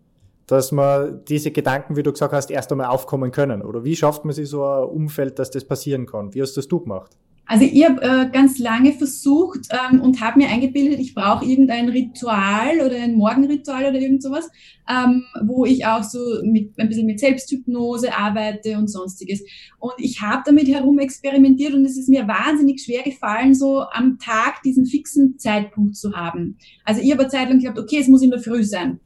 dass 0.47 0.71
man 0.73 1.25
diese 1.25 1.51
Gedanken, 1.51 1.97
wie 1.97 2.03
du 2.03 2.13
gesagt 2.13 2.35
hast, 2.35 2.51
erst 2.51 2.71
einmal 2.71 2.89
aufkommen 2.89 3.33
können? 3.33 3.63
Oder 3.63 3.85
wie 3.85 3.97
schafft 3.97 4.27
man 4.27 4.35
sich 4.35 4.49
so 4.49 4.65
ein 4.65 4.85
Umfeld, 4.85 5.39
dass 5.39 5.51
das 5.51 5.65
passieren 5.65 6.05
kann? 6.05 6.35
Wie 6.35 6.43
hast 6.43 6.57
das 6.59 6.69
du 6.69 6.81
gemacht? 6.81 7.17
Also 7.49 7.65
ich 7.65 7.89
habe 7.89 8.03
äh, 8.03 8.29
ganz 8.31 8.59
lange 8.59 8.93
versucht 8.93 9.69
ähm, 9.71 10.01
und 10.01 10.21
habe 10.21 10.41
mir 10.41 10.49
eingebildet, 10.49 10.99
ich 10.99 11.15
brauche 11.15 11.45
irgendein 11.45 11.89
Ritual 11.89 12.81
oder 12.85 12.97
ein 12.97 13.15
Morgenritual 13.15 13.85
oder 13.85 14.01
irgend 14.01 14.21
sowas, 14.21 14.51
ähm, 14.91 15.23
wo 15.45 15.65
ich 15.65 15.87
auch 15.87 16.03
so 16.03 16.19
mit, 16.43 16.77
ein 16.77 16.89
bisschen 16.89 17.07
mit 17.07 17.21
Selbsthypnose 17.21 18.17
arbeite 18.17 18.77
und 18.77 18.89
sonstiges. 18.89 19.45
Und 19.79 19.95
ich 19.99 20.21
habe 20.21 20.43
damit 20.45 20.67
herum 20.67 20.99
experimentiert 20.99 21.73
und 21.73 21.85
es 21.85 21.97
ist 21.97 22.09
mir 22.09 22.27
wahnsinnig 22.27 22.83
schwer 22.83 23.05
gefallen, 23.05 23.55
so 23.55 23.83
am 23.93 24.19
Tag 24.19 24.63
diesen 24.65 24.85
fixen 24.85 25.39
Zeitpunkt 25.39 25.97
zu 25.97 26.15
haben. 26.15 26.59
Also 26.85 27.01
ich 27.01 27.13
habe 27.13 27.23
eine 27.23 27.31
Zeit 27.31 27.49
lang 27.49 27.59
geglaubt, 27.59 27.79
okay, 27.79 28.01
es 28.01 28.09
muss 28.09 28.23
in 28.23 28.31
der 28.31 28.41
Früh 28.41 28.65
sein. 28.65 28.99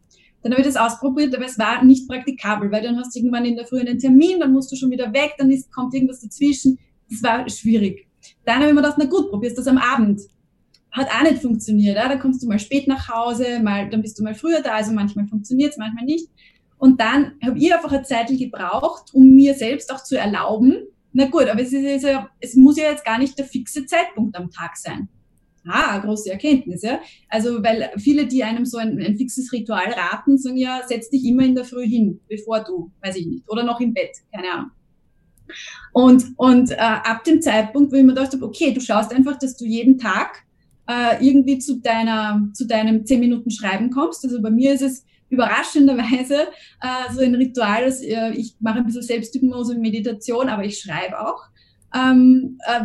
Dann 0.42 0.52
habe 0.52 0.62
ich 0.62 0.66
das 0.66 0.76
ausprobiert, 0.76 1.36
aber 1.36 1.44
es 1.44 1.58
war 1.58 1.84
nicht 1.84 2.08
praktikabel, 2.08 2.72
weil 2.72 2.82
dann 2.82 2.96
hast 2.96 3.14
du 3.14 3.18
irgendwann 3.18 3.44
in 3.44 3.56
der 3.56 3.66
Früh 3.66 3.80
einen 3.80 3.98
Termin, 3.98 4.40
dann 4.40 4.52
musst 4.52 4.72
du 4.72 4.76
schon 4.76 4.90
wieder 4.90 5.12
weg, 5.12 5.34
dann 5.36 5.50
ist, 5.50 5.70
kommt 5.70 5.92
irgendwas 5.92 6.22
dazwischen. 6.22 6.78
Das 7.10 7.22
war 7.22 7.46
schwierig. 7.50 8.09
Dann 8.50 8.60
habe 8.60 8.70
ich 8.70 8.74
mir 8.74 8.82
gedacht, 8.82 8.98
na 8.98 9.06
gut, 9.06 9.30
probierst 9.30 9.58
das 9.58 9.66
am 9.66 9.78
Abend. 9.78 10.20
Hat 10.90 11.08
auch 11.08 11.22
nicht 11.22 11.40
funktioniert. 11.40 11.96
Ja? 11.96 12.08
Da 12.08 12.16
kommst 12.16 12.42
du 12.42 12.48
mal 12.48 12.58
spät 12.58 12.88
nach 12.88 13.08
Hause, 13.08 13.60
mal, 13.60 13.88
dann 13.88 14.02
bist 14.02 14.18
du 14.18 14.24
mal 14.24 14.34
früher 14.34 14.60
da, 14.60 14.72
also 14.72 14.92
manchmal 14.92 15.26
funktioniert 15.26 15.72
es, 15.72 15.78
manchmal 15.78 16.04
nicht. 16.04 16.28
Und 16.78 17.00
dann 17.00 17.32
habe 17.44 17.58
ich 17.58 17.72
einfach 17.72 17.92
eine 17.92 18.02
Zeit 18.02 18.28
gebraucht, 18.28 19.10
um 19.12 19.30
mir 19.30 19.54
selbst 19.54 19.92
auch 19.92 20.02
zu 20.02 20.18
erlauben, 20.18 20.74
na 21.12 21.26
gut, 21.26 21.48
aber 21.48 21.60
es, 21.60 21.72
ist 21.72 22.06
es 22.40 22.54
muss 22.56 22.76
ja 22.76 22.90
jetzt 22.90 23.04
gar 23.04 23.18
nicht 23.18 23.36
der 23.38 23.44
fixe 23.44 23.84
Zeitpunkt 23.84 24.36
am 24.36 24.50
Tag 24.50 24.76
sein. 24.76 25.08
Ah, 25.66 25.98
große 25.98 26.30
Erkenntnis, 26.30 26.82
ja. 26.82 27.00
Also, 27.28 27.62
weil 27.62 27.90
viele, 27.98 28.26
die 28.26 28.42
einem 28.42 28.64
so 28.64 28.78
ein, 28.78 28.98
ein 28.98 29.16
fixes 29.16 29.52
Ritual 29.52 29.92
raten, 29.92 30.38
sagen 30.38 30.56
ja, 30.56 30.80
setz 30.86 31.10
dich 31.10 31.24
immer 31.24 31.44
in 31.44 31.54
der 31.54 31.64
Früh 31.64 31.86
hin, 31.86 32.20
bevor 32.28 32.64
du, 32.64 32.90
weiß 33.02 33.16
ich 33.16 33.26
nicht, 33.26 33.48
oder 33.48 33.62
noch 33.62 33.80
im 33.80 33.92
Bett, 33.92 34.16
keine 34.32 34.50
Ahnung. 34.50 34.70
Und, 35.92 36.24
und 36.36 36.70
äh, 36.70 36.76
ab 36.76 37.24
dem 37.24 37.42
Zeitpunkt, 37.42 37.92
wo 37.92 37.96
ich 37.96 38.02
mir 38.02 38.14
gedacht 38.14 38.32
habe, 38.32 38.44
okay, 38.44 38.72
du 38.72 38.80
schaust 38.80 39.12
einfach, 39.12 39.38
dass 39.38 39.56
du 39.56 39.64
jeden 39.64 39.98
Tag 39.98 40.44
äh, 40.88 41.24
irgendwie 41.24 41.58
zu 41.58 41.76
deiner, 41.76 42.48
zu 42.54 42.66
deinem 42.66 43.06
10 43.06 43.20
Minuten 43.20 43.50
Schreiben 43.50 43.90
kommst. 43.90 44.24
Also 44.24 44.40
bei 44.42 44.50
mir 44.50 44.72
ist 44.72 44.82
es 44.82 45.04
überraschenderweise 45.28 46.48
äh, 46.82 47.12
so 47.12 47.20
ein 47.20 47.34
Ritual, 47.34 47.84
dass 47.84 48.02
äh, 48.02 48.32
ich 48.32 48.56
mache 48.60 48.78
ein 48.78 48.86
bisschen 48.86 49.02
Selbsthypnose 49.02 49.74
und 49.74 49.80
Meditation, 49.80 50.48
aber 50.48 50.64
ich 50.64 50.78
schreibe 50.78 51.20
auch. 51.20 51.44
Ähm, 51.94 52.58
äh, 52.66 52.84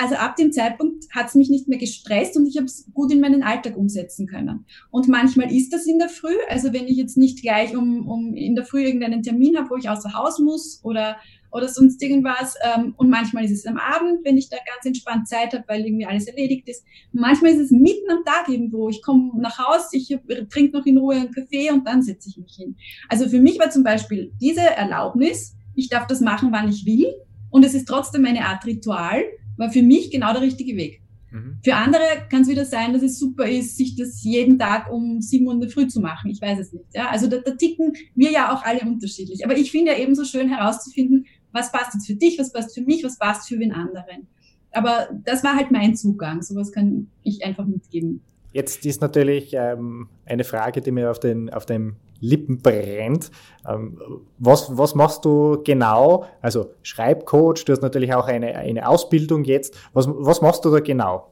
also 0.00 0.14
ab 0.14 0.36
dem 0.36 0.52
Zeitpunkt 0.52 1.06
hat 1.12 1.26
es 1.26 1.34
mich 1.34 1.50
nicht 1.50 1.66
mehr 1.66 1.78
gestresst 1.78 2.36
und 2.36 2.46
ich 2.46 2.56
habe 2.56 2.66
es 2.66 2.88
gut 2.94 3.12
in 3.12 3.20
meinen 3.20 3.42
Alltag 3.42 3.76
umsetzen 3.76 4.28
können. 4.28 4.64
Und 4.90 5.08
manchmal 5.08 5.52
ist 5.52 5.72
das 5.72 5.86
in 5.86 5.98
der 5.98 6.08
Früh, 6.08 6.36
also 6.48 6.72
wenn 6.72 6.86
ich 6.86 6.96
jetzt 6.96 7.16
nicht 7.16 7.42
gleich 7.42 7.76
um, 7.76 8.08
um 8.08 8.34
in 8.34 8.54
der 8.54 8.64
Früh 8.64 8.84
irgendeinen 8.84 9.24
Termin 9.24 9.56
habe, 9.56 9.70
wo 9.70 9.76
ich 9.76 9.88
außer 9.88 10.14
Haus 10.14 10.38
muss 10.38 10.80
oder 10.84 11.16
oder 11.50 11.68
sonst 11.68 12.02
irgendwas. 12.02 12.54
Ähm, 12.62 12.94
und 12.96 13.08
manchmal 13.08 13.44
ist 13.44 13.52
es 13.52 13.66
am 13.66 13.76
Abend, 13.76 14.24
wenn 14.24 14.36
ich 14.36 14.48
da 14.48 14.56
ganz 14.56 14.84
entspannt 14.84 15.28
Zeit 15.28 15.52
habe, 15.52 15.64
weil 15.66 15.84
irgendwie 15.84 16.06
alles 16.06 16.26
erledigt 16.26 16.68
ist. 16.68 16.84
Und 17.12 17.20
manchmal 17.20 17.52
ist 17.52 17.60
es 17.60 17.70
mitten 17.70 18.10
am 18.10 18.24
Tag 18.24 18.48
irgendwo. 18.48 18.88
Ich 18.88 19.02
komme 19.02 19.32
nach 19.40 19.58
Haus, 19.58 19.88
ich 19.92 20.16
trinke 20.50 20.76
noch 20.76 20.86
in 20.86 20.98
Ruhe 20.98 21.16
einen 21.16 21.32
Kaffee 21.32 21.70
und 21.70 21.86
dann 21.86 22.02
setze 22.02 22.28
ich 22.28 22.36
mich 22.38 22.54
hin. 22.56 22.76
Also 23.08 23.28
für 23.28 23.40
mich 23.40 23.58
war 23.58 23.70
zum 23.70 23.84
Beispiel 23.84 24.32
diese 24.40 24.60
Erlaubnis, 24.60 25.56
ich 25.74 25.88
darf 25.88 26.06
das 26.06 26.20
machen, 26.20 26.52
wann 26.52 26.68
ich 26.68 26.84
will. 26.86 27.06
Und 27.50 27.64
es 27.64 27.74
ist 27.74 27.86
trotzdem 27.86 28.24
eine 28.24 28.44
Art 28.46 28.66
Ritual, 28.66 29.22
war 29.56 29.70
für 29.70 29.82
mich 29.82 30.10
genau 30.10 30.32
der 30.32 30.42
richtige 30.42 30.76
Weg. 30.76 31.02
Mhm. 31.30 31.58
Für 31.62 31.74
andere 31.74 32.02
kann 32.30 32.42
es 32.42 32.48
wieder 32.48 32.64
sein, 32.64 32.92
dass 32.92 33.02
es 33.02 33.18
super 33.18 33.48
ist, 33.48 33.76
sich 33.76 33.96
das 33.96 34.22
jeden 34.22 34.58
Tag 34.58 34.90
um 34.90 35.20
sieben 35.20 35.46
Uhr 35.46 35.54
in 35.54 35.60
der 35.60 35.70
Früh 35.70 35.86
zu 35.86 36.00
machen. 36.00 36.30
Ich 36.30 36.40
weiß 36.40 36.58
es 36.58 36.72
nicht. 36.72 36.86
Ja? 36.94 37.10
Also 37.10 37.26
da, 37.26 37.38
da 37.38 37.52
ticken 37.52 37.92
wir 38.14 38.30
ja 38.30 38.52
auch 38.54 38.62
alle 38.62 38.80
unterschiedlich. 38.80 39.44
Aber 39.44 39.56
ich 39.56 39.70
finde 39.70 39.92
ja 39.92 39.98
ebenso 39.98 40.24
schön 40.24 40.48
herauszufinden, 40.48 41.26
was 41.52 41.72
passt 41.72 41.94
jetzt 41.94 42.06
für 42.06 42.14
dich, 42.14 42.38
was 42.38 42.52
passt 42.52 42.74
für 42.74 42.82
mich, 42.82 43.04
was 43.04 43.18
passt 43.18 43.48
für 43.48 43.58
wen 43.58 43.72
anderen. 43.72 44.26
Aber 44.72 45.08
das 45.24 45.42
war 45.44 45.56
halt 45.56 45.70
mein 45.70 45.96
Zugang. 45.96 46.42
Sowas 46.42 46.72
kann 46.72 47.08
ich 47.22 47.44
einfach 47.44 47.64
mitgeben. 47.64 48.20
Jetzt 48.52 48.84
ist 48.86 49.00
natürlich 49.00 49.52
ähm, 49.52 50.08
eine 50.24 50.44
Frage, 50.44 50.80
die 50.80 50.90
mir 50.90 51.10
auf 51.10 51.20
den, 51.20 51.50
auf 51.50 51.66
den 51.66 51.96
Lippen 52.20 52.58
brennt. 52.58 53.30
Ähm, 53.66 53.98
was, 54.38 54.76
was 54.76 54.94
machst 54.94 55.24
du 55.24 55.62
genau? 55.64 56.24
Also 56.40 56.70
Schreibcoach, 56.82 57.64
du 57.64 57.72
hast 57.72 57.82
natürlich 57.82 58.14
auch 58.14 58.26
eine, 58.26 58.56
eine 58.56 58.88
Ausbildung 58.88 59.44
jetzt. 59.44 59.76
Was, 59.92 60.08
was 60.08 60.40
machst 60.40 60.64
du 60.64 60.70
da 60.70 60.80
genau? 60.80 61.30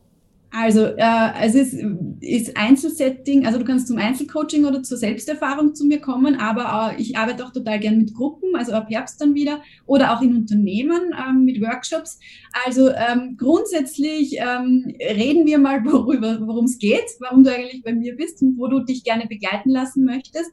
Also 0.52 0.86
äh, 0.86 1.32
es 1.42 1.54
ist, 1.54 1.74
ist 2.20 2.56
Einzelsetting, 2.56 3.46
also 3.46 3.58
du 3.58 3.64
kannst 3.64 3.88
zum 3.88 3.98
Einzelcoaching 3.98 4.64
oder 4.64 4.82
zur 4.82 4.96
Selbsterfahrung 4.96 5.74
zu 5.74 5.84
mir 5.84 6.00
kommen, 6.00 6.36
aber 6.36 6.92
äh, 6.92 7.00
ich 7.00 7.18
arbeite 7.18 7.44
auch 7.44 7.52
total 7.52 7.78
gern 7.78 7.98
mit 7.98 8.14
Gruppen, 8.14 8.54
also 8.54 8.72
ab 8.72 8.86
Herbst 8.88 9.20
dann 9.20 9.34
wieder 9.34 9.60
oder 9.86 10.16
auch 10.16 10.22
in 10.22 10.34
Unternehmen 10.34 11.12
ähm, 11.12 11.44
mit 11.44 11.60
Workshops. 11.60 12.18
Also 12.64 12.88
ähm, 12.90 13.36
grundsätzlich 13.36 14.36
ähm, 14.38 14.94
reden 14.98 15.46
wir 15.46 15.58
mal 15.58 15.84
worüber, 15.84 16.38
worum 16.40 16.64
es 16.66 16.78
geht, 16.78 17.04
warum 17.20 17.44
du 17.44 17.52
eigentlich 17.52 17.82
bei 17.82 17.92
mir 17.92 18.16
bist 18.16 18.40
und 18.40 18.56
wo 18.56 18.68
du 18.68 18.80
dich 18.80 19.04
gerne 19.04 19.26
begleiten 19.26 19.70
lassen 19.70 20.04
möchtest. 20.04 20.52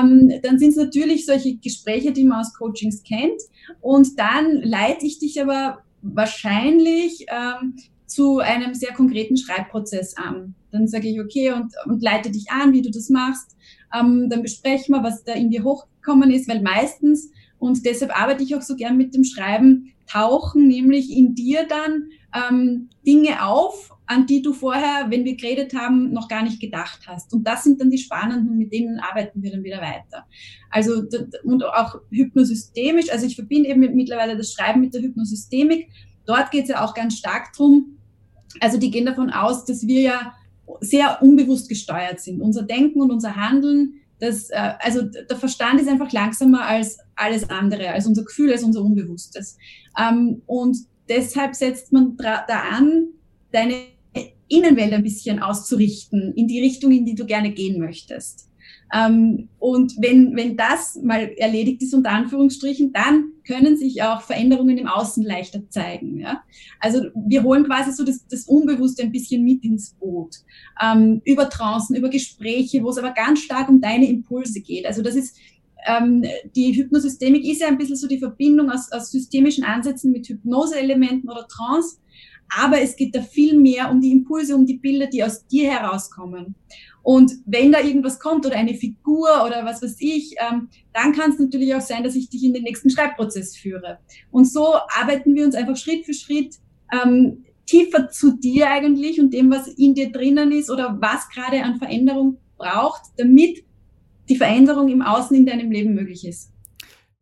Ähm, 0.00 0.32
dann 0.42 0.58
sind 0.58 0.70
es 0.70 0.76
natürlich 0.76 1.26
solche 1.26 1.56
Gespräche, 1.56 2.12
die 2.12 2.24
man 2.24 2.40
aus 2.40 2.54
Coachings 2.54 3.02
kennt 3.02 3.40
und 3.80 4.18
dann 4.18 4.62
leite 4.62 5.06
ich 5.06 5.18
dich 5.18 5.40
aber 5.40 5.78
wahrscheinlich 6.02 7.26
ähm, 7.28 7.74
zu 8.08 8.38
einem 8.38 8.74
sehr 8.74 8.92
konkreten 8.92 9.36
Schreibprozess 9.36 10.16
an. 10.16 10.54
Dann 10.72 10.88
sage 10.88 11.08
ich, 11.08 11.20
okay, 11.20 11.52
und, 11.52 11.72
und 11.86 12.02
leite 12.02 12.30
dich 12.30 12.50
an, 12.50 12.72
wie 12.72 12.82
du 12.82 12.90
das 12.90 13.10
machst. 13.10 13.56
Ähm, 13.94 14.28
dann 14.28 14.42
besprechen 14.42 14.94
wir, 14.94 15.02
was 15.02 15.24
da 15.24 15.34
in 15.34 15.50
dir 15.50 15.62
hochgekommen 15.62 16.30
ist, 16.30 16.48
weil 16.48 16.62
meistens, 16.62 17.30
und 17.58 17.84
deshalb 17.84 18.18
arbeite 18.18 18.42
ich 18.42 18.54
auch 18.54 18.62
so 18.62 18.76
gern 18.76 18.96
mit 18.96 19.14
dem 19.14 19.24
Schreiben, 19.24 19.92
tauchen 20.06 20.66
nämlich 20.66 21.10
in 21.10 21.34
dir 21.34 21.66
dann 21.68 22.08
ähm, 22.34 22.88
Dinge 23.06 23.44
auf, 23.44 23.94
an 24.06 24.26
die 24.26 24.40
du 24.40 24.54
vorher, 24.54 25.10
wenn 25.10 25.26
wir 25.26 25.36
geredet 25.36 25.74
haben, 25.74 26.12
noch 26.12 26.28
gar 26.28 26.42
nicht 26.42 26.60
gedacht 26.60 27.00
hast. 27.06 27.34
Und 27.34 27.46
das 27.46 27.64
sind 27.64 27.78
dann 27.80 27.90
die 27.90 27.98
spannenden, 27.98 28.56
mit 28.56 28.72
denen 28.72 28.98
arbeiten 29.00 29.42
wir 29.42 29.50
dann 29.50 29.64
wieder 29.64 29.82
weiter. 29.82 30.26
Also 30.70 31.02
und 31.44 31.62
auch 31.64 32.00
hypnosystemisch, 32.10 33.10
also 33.10 33.26
ich 33.26 33.36
verbinde 33.36 33.68
eben 33.68 33.80
mittlerweile 33.80 34.36
das 34.36 34.52
Schreiben 34.52 34.80
mit 34.80 34.94
der 34.94 35.02
Hypnosystemik. 35.02 35.90
Dort 36.24 36.50
geht 36.50 36.64
es 36.64 36.70
ja 36.70 36.84
auch 36.84 36.94
ganz 36.94 37.18
stark 37.18 37.52
drum, 37.54 37.97
also 38.60 38.78
die 38.78 38.90
gehen 38.90 39.06
davon 39.06 39.30
aus, 39.30 39.64
dass 39.64 39.86
wir 39.86 40.00
ja 40.00 40.34
sehr 40.80 41.22
unbewusst 41.22 41.68
gesteuert 41.68 42.20
sind. 42.20 42.40
Unser 42.40 42.62
Denken 42.62 43.00
und 43.00 43.10
unser 43.10 43.36
Handeln, 43.36 43.94
das, 44.20 44.50
äh, 44.50 44.74
also 44.80 45.02
der 45.02 45.36
Verstand 45.36 45.80
ist 45.80 45.88
einfach 45.88 46.12
langsamer 46.12 46.66
als 46.66 46.98
alles 47.14 47.48
andere, 47.50 47.90
als 47.90 48.06
unser 48.06 48.24
Gefühl, 48.24 48.52
als 48.52 48.62
unser 48.62 48.82
Unbewusstes. 48.82 49.56
Ähm, 49.98 50.42
und 50.46 50.76
deshalb 51.08 51.54
setzt 51.54 51.92
man 51.92 52.16
da 52.16 52.62
an, 52.70 53.08
deine 53.52 53.74
Innenwelt 54.48 54.92
ein 54.92 55.02
bisschen 55.02 55.40
auszurichten, 55.40 56.32
in 56.34 56.48
die 56.48 56.60
Richtung, 56.60 56.90
in 56.90 57.04
die 57.04 57.14
du 57.14 57.26
gerne 57.26 57.52
gehen 57.52 57.78
möchtest. 57.78 58.47
Ähm, 58.92 59.48
und 59.58 59.94
wenn, 59.98 60.34
wenn 60.36 60.56
das 60.56 60.98
mal 61.02 61.30
erledigt 61.36 61.82
ist, 61.82 61.94
unter 61.94 62.10
Anführungsstrichen, 62.10 62.92
dann 62.92 63.32
können 63.46 63.76
sich 63.76 64.02
auch 64.02 64.22
Veränderungen 64.22 64.78
im 64.78 64.86
Außen 64.86 65.22
leichter 65.22 65.68
zeigen. 65.70 66.18
Ja? 66.18 66.42
Also 66.80 67.04
wir 67.14 67.42
holen 67.42 67.64
quasi 67.64 67.92
so 67.92 68.04
das, 68.04 68.26
das 68.28 68.44
Unbewusste 68.44 69.02
ein 69.02 69.12
bisschen 69.12 69.44
mit 69.44 69.64
ins 69.64 69.94
Boot. 69.94 70.36
Ähm, 70.82 71.20
über 71.24 71.48
Trancen, 71.50 71.96
über 71.96 72.08
Gespräche, 72.08 72.82
wo 72.82 72.90
es 72.90 72.98
aber 72.98 73.12
ganz 73.12 73.40
stark 73.40 73.68
um 73.68 73.80
deine 73.80 74.08
Impulse 74.08 74.60
geht. 74.60 74.86
Also 74.86 75.02
das 75.02 75.16
ist, 75.16 75.36
ähm, 75.86 76.24
die 76.56 76.74
Hypnosystemik 76.74 77.44
ist 77.44 77.60
ja 77.60 77.68
ein 77.68 77.78
bisschen 77.78 77.96
so 77.96 78.08
die 78.08 78.18
Verbindung 78.18 78.70
aus, 78.70 78.90
aus 78.92 79.10
systemischen 79.10 79.64
Ansätzen 79.64 80.12
mit 80.12 80.28
Hypnoseelementen 80.28 81.28
oder 81.28 81.46
Trance. 81.48 81.98
Aber 82.56 82.80
es 82.80 82.96
geht 82.96 83.14
da 83.14 83.20
viel 83.20 83.58
mehr 83.58 83.90
um 83.90 84.00
die 84.00 84.10
Impulse, 84.10 84.56
um 84.56 84.64
die 84.64 84.78
Bilder, 84.78 85.06
die 85.06 85.22
aus 85.22 85.46
dir 85.46 85.70
herauskommen. 85.70 86.54
Und 87.08 87.32
wenn 87.46 87.72
da 87.72 87.80
irgendwas 87.80 88.20
kommt 88.20 88.44
oder 88.44 88.56
eine 88.56 88.74
Figur 88.74 89.30
oder 89.46 89.64
was 89.64 89.80
weiß 89.80 89.96
ich, 89.98 90.34
ähm, 90.46 90.68
dann 90.92 91.14
kann 91.14 91.30
es 91.30 91.38
natürlich 91.38 91.74
auch 91.74 91.80
sein, 91.80 92.04
dass 92.04 92.14
ich 92.14 92.28
dich 92.28 92.44
in 92.44 92.52
den 92.52 92.64
nächsten 92.64 92.90
Schreibprozess 92.90 93.56
führe. 93.56 93.98
Und 94.30 94.44
so 94.44 94.74
arbeiten 94.94 95.34
wir 95.34 95.46
uns 95.46 95.54
einfach 95.54 95.78
Schritt 95.78 96.04
für 96.04 96.12
Schritt 96.12 96.56
ähm, 96.92 97.46
tiefer 97.64 98.10
zu 98.10 98.36
dir 98.36 98.68
eigentlich 98.68 99.18
und 99.22 99.32
dem, 99.32 99.50
was 99.50 99.68
in 99.68 99.94
dir 99.94 100.12
drinnen 100.12 100.52
ist 100.52 100.70
oder 100.70 100.98
was 101.00 101.30
gerade 101.30 101.62
an 101.62 101.78
Veränderung 101.78 102.36
braucht, 102.58 103.00
damit 103.16 103.64
die 104.28 104.36
Veränderung 104.36 104.90
im 104.90 105.00
Außen 105.00 105.34
in 105.34 105.46
deinem 105.46 105.70
Leben 105.70 105.94
möglich 105.94 106.28
ist. 106.28 106.52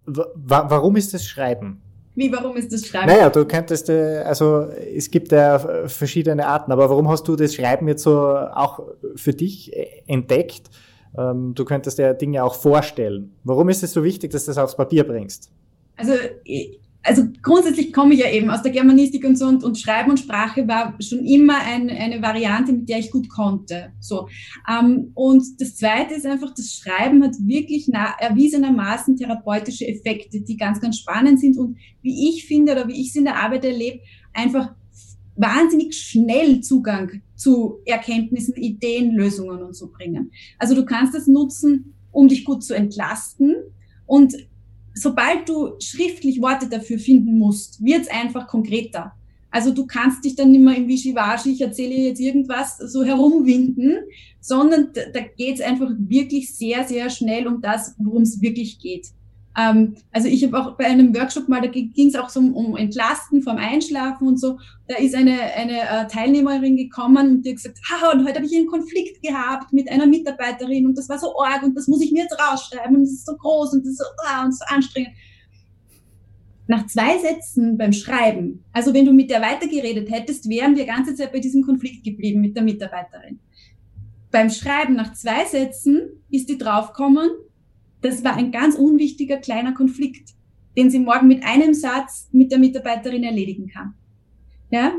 Warum 0.04 0.96
ist 0.96 1.14
das 1.14 1.24
Schreiben? 1.24 1.80
Wie, 2.16 2.32
warum 2.32 2.56
ist 2.56 2.72
das 2.72 2.86
Schreiben? 2.86 3.06
Naja, 3.06 3.30
du 3.30 3.44
könntest, 3.44 3.88
äh, 3.90 4.22
also 4.24 4.62
es 4.62 5.10
gibt 5.10 5.30
ja 5.32 5.86
verschiedene 5.86 6.46
Arten, 6.46 6.72
aber 6.72 6.88
warum 6.88 7.08
hast 7.08 7.28
du 7.28 7.36
das 7.36 7.54
Schreiben 7.54 7.86
jetzt 7.88 8.02
so 8.02 8.18
auch 8.18 8.80
für 9.14 9.32
dich 9.32 9.70
entdeckt? 10.06 10.70
Ähm, 11.16 11.54
du 11.54 11.64
könntest 11.64 11.98
ja 11.98 12.14
Dinge 12.14 12.42
auch 12.42 12.54
vorstellen. 12.54 13.36
Warum 13.44 13.68
ist 13.68 13.82
es 13.82 13.92
so 13.92 14.02
wichtig, 14.02 14.32
dass 14.32 14.46
du 14.46 14.50
das 14.50 14.58
aufs 14.58 14.76
Papier 14.76 15.04
bringst? 15.04 15.50
Also 15.96 16.12
also 17.06 17.22
grundsätzlich 17.40 17.92
komme 17.92 18.14
ich 18.14 18.20
ja 18.20 18.30
eben 18.30 18.50
aus 18.50 18.62
der 18.62 18.72
Germanistik 18.72 19.24
und 19.24 19.36
so 19.36 19.46
und, 19.46 19.62
und 19.62 19.78
Schreiben 19.78 20.10
und 20.10 20.18
Sprache 20.18 20.66
war 20.66 20.96
schon 21.00 21.24
immer 21.24 21.58
ein, 21.58 21.88
eine 21.88 22.20
Variante, 22.20 22.72
mit 22.72 22.88
der 22.88 22.98
ich 22.98 23.12
gut 23.12 23.28
konnte. 23.28 23.92
So. 24.00 24.28
Ähm, 24.68 25.12
und 25.14 25.44
das 25.60 25.76
Zweite 25.76 26.14
ist 26.14 26.26
einfach, 26.26 26.52
das 26.54 26.74
Schreiben 26.74 27.22
hat 27.22 27.34
wirklich 27.38 27.88
erwiesenermaßen 28.18 29.16
therapeutische 29.16 29.86
Effekte, 29.86 30.40
die 30.40 30.56
ganz, 30.56 30.80
ganz 30.80 30.98
spannend 30.98 31.38
sind 31.38 31.56
und 31.56 31.76
wie 32.02 32.28
ich 32.28 32.46
finde 32.46 32.72
oder 32.72 32.88
wie 32.88 33.00
ich 33.00 33.10
es 33.10 33.16
in 33.16 33.24
der 33.24 33.36
Arbeit 33.36 33.64
erlebe, 33.64 34.00
einfach 34.32 34.74
wahnsinnig 35.36 35.94
schnell 35.94 36.60
Zugang 36.60 37.22
zu 37.36 37.78
Erkenntnissen, 37.84 38.54
Ideen, 38.54 39.14
Lösungen 39.14 39.62
und 39.62 39.76
so 39.76 39.90
bringen. 39.90 40.32
Also 40.58 40.74
du 40.74 40.84
kannst 40.84 41.14
es 41.14 41.28
nutzen, 41.28 41.94
um 42.10 42.26
dich 42.26 42.44
gut 42.44 42.64
zu 42.64 42.74
entlasten 42.74 43.54
und 44.06 44.34
sobald 44.96 45.48
du 45.48 45.74
schriftlich 45.78 46.40
Worte 46.40 46.68
dafür 46.68 46.98
finden 46.98 47.38
musst, 47.38 47.84
wird 47.84 48.02
es 48.02 48.08
einfach 48.08 48.48
konkreter. 48.48 49.12
Also 49.50 49.72
du 49.72 49.86
kannst 49.86 50.24
dich 50.24 50.34
dann 50.34 50.50
nicht 50.50 50.60
mehr 50.60 50.76
im 50.76 50.88
Wischiwaschi, 50.88 51.52
ich 51.52 51.60
erzähle 51.60 51.94
jetzt 51.94 52.20
irgendwas, 52.20 52.78
so 52.78 53.04
herumwinden, 53.04 53.98
sondern 54.40 54.88
da, 54.92 55.20
geht 55.20 55.56
es 55.56 55.60
einfach 55.60 55.90
wirklich 55.98 56.54
sehr, 56.54 56.84
sehr 56.84 57.08
schnell 57.10 57.46
um 57.46 57.60
das, 57.60 57.94
worum 57.98 58.22
es 58.22 58.40
wirklich 58.40 58.78
geht. 58.78 59.08
Ähm, 59.56 59.96
also 60.12 60.28
ich 60.28 60.44
habe 60.44 60.58
auch 60.58 60.76
bei 60.76 60.84
einem 60.84 61.14
Workshop 61.14 61.48
mal, 61.48 61.62
da 61.62 61.68
ging 61.68 62.08
es 62.08 62.14
auch 62.14 62.28
so 62.28 62.40
um, 62.40 62.54
um 62.54 62.76
Entlasten 62.76 63.42
vom 63.42 63.56
Einschlafen 63.56 64.28
und 64.28 64.38
so. 64.38 64.58
Da 64.86 64.96
ist 64.96 65.14
eine, 65.14 65.40
eine 65.40 65.80
äh, 65.80 66.06
Teilnehmerin 66.08 66.76
gekommen 66.76 67.30
und 67.30 67.42
die 67.42 67.50
hat 67.50 67.56
gesagt, 67.56 67.78
haha, 67.90 68.12
und 68.12 68.26
heute 68.26 68.36
habe 68.36 68.46
ich 68.46 68.56
einen 68.56 68.66
Konflikt 68.66 69.22
gehabt 69.22 69.72
mit 69.72 69.90
einer 69.90 70.06
Mitarbeiterin 70.06 70.86
und 70.86 70.98
das 70.98 71.08
war 71.08 71.18
so 71.18 71.38
arg 71.40 71.62
und 71.62 71.74
das 71.74 71.88
muss 71.88 72.02
ich 72.02 72.12
mir 72.12 72.24
jetzt 72.24 72.38
rausschreiben 72.38 72.96
und 72.96 73.02
das 73.02 73.12
ist 73.12 73.26
so 73.26 73.34
groß 73.36 73.72
und 73.72 73.84
das 73.84 73.92
ist 73.92 73.98
so, 73.98 74.04
ah, 74.26 74.44
und 74.44 74.52
so 74.52 74.64
anstrengend. 74.68 75.12
Nach 76.68 76.86
zwei 76.86 77.16
Sätzen 77.18 77.78
beim 77.78 77.92
Schreiben, 77.92 78.64
also 78.72 78.92
wenn 78.92 79.06
du 79.06 79.12
mit 79.12 79.30
der 79.30 79.40
weitergeredet 79.40 80.10
hättest, 80.10 80.48
wären 80.48 80.76
wir 80.76 80.84
ganze 80.84 81.14
Zeit 81.14 81.32
bei 81.32 81.38
diesem 81.38 81.62
Konflikt 81.62 82.04
geblieben 82.04 82.40
mit 82.40 82.56
der 82.56 82.64
Mitarbeiterin. 82.64 83.38
Beim 84.32 84.50
Schreiben 84.50 84.96
nach 84.96 85.14
zwei 85.14 85.44
Sätzen 85.44 86.24
ist 86.28 86.48
die 86.48 86.58
draufgekommen, 86.58 87.30
das 88.02 88.24
war 88.24 88.36
ein 88.36 88.52
ganz 88.52 88.74
unwichtiger 88.74 89.38
kleiner 89.38 89.72
Konflikt, 89.72 90.30
den 90.76 90.90
sie 90.90 90.98
morgen 90.98 91.28
mit 91.28 91.44
einem 91.44 91.74
Satz 91.74 92.28
mit 92.32 92.52
der 92.52 92.58
Mitarbeiterin 92.58 93.24
erledigen 93.24 93.68
kann. 93.68 93.94
Ja? 94.70 94.92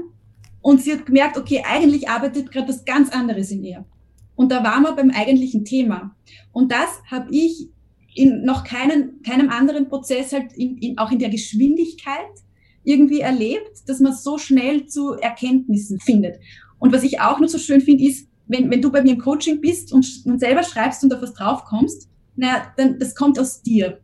Und 0.61 0.81
sie 0.81 0.93
hat 0.93 1.05
gemerkt, 1.05 1.37
okay, 1.37 1.63
eigentlich 1.65 2.09
arbeitet 2.09 2.51
gerade 2.51 2.67
was 2.67 2.83
ganz 2.83 3.09
anderes 3.09 3.51
in 3.51 3.63
ihr. 3.63 3.85
Und 4.35 4.51
da 4.51 4.63
waren 4.63 4.83
wir 4.83 4.93
beim 4.93 5.11
eigentlichen 5.11 5.65
Thema. 5.65 6.15
Und 6.51 6.71
das 6.71 7.01
habe 7.09 7.27
ich 7.31 7.69
in 8.13 8.43
noch 8.43 8.63
keinen, 8.63 9.21
keinem 9.21 9.49
anderen 9.49 9.87
Prozess 9.87 10.33
halt 10.33 10.53
in, 10.53 10.77
in, 10.77 10.97
auch 10.97 11.11
in 11.11 11.19
der 11.19 11.29
Geschwindigkeit 11.29 12.25
irgendwie 12.83 13.19
erlebt, 13.19 13.87
dass 13.87 13.99
man 13.99 14.13
so 14.13 14.37
schnell 14.37 14.87
zu 14.87 15.13
Erkenntnissen 15.13 15.99
findet. 15.99 16.39
Und 16.79 16.93
was 16.93 17.03
ich 17.03 17.19
auch 17.19 17.39
noch 17.39 17.49
so 17.49 17.57
schön 17.57 17.81
finde, 17.81 18.05
ist, 18.05 18.27
wenn, 18.47 18.69
wenn 18.71 18.81
du 18.81 18.91
bei 18.91 19.01
mir 19.01 19.13
im 19.13 19.19
Coaching 19.19 19.61
bist 19.61 19.91
und, 19.91 20.07
und 20.25 20.39
selber 20.39 20.63
schreibst 20.63 21.03
und 21.03 21.13
auf 21.13 21.21
was 21.21 21.33
draufkommst, 21.33 22.09
naja, 22.37 22.67
dann, 22.77 22.99
das 22.99 23.15
kommt 23.15 23.39
aus 23.39 23.61
dir. 23.61 23.99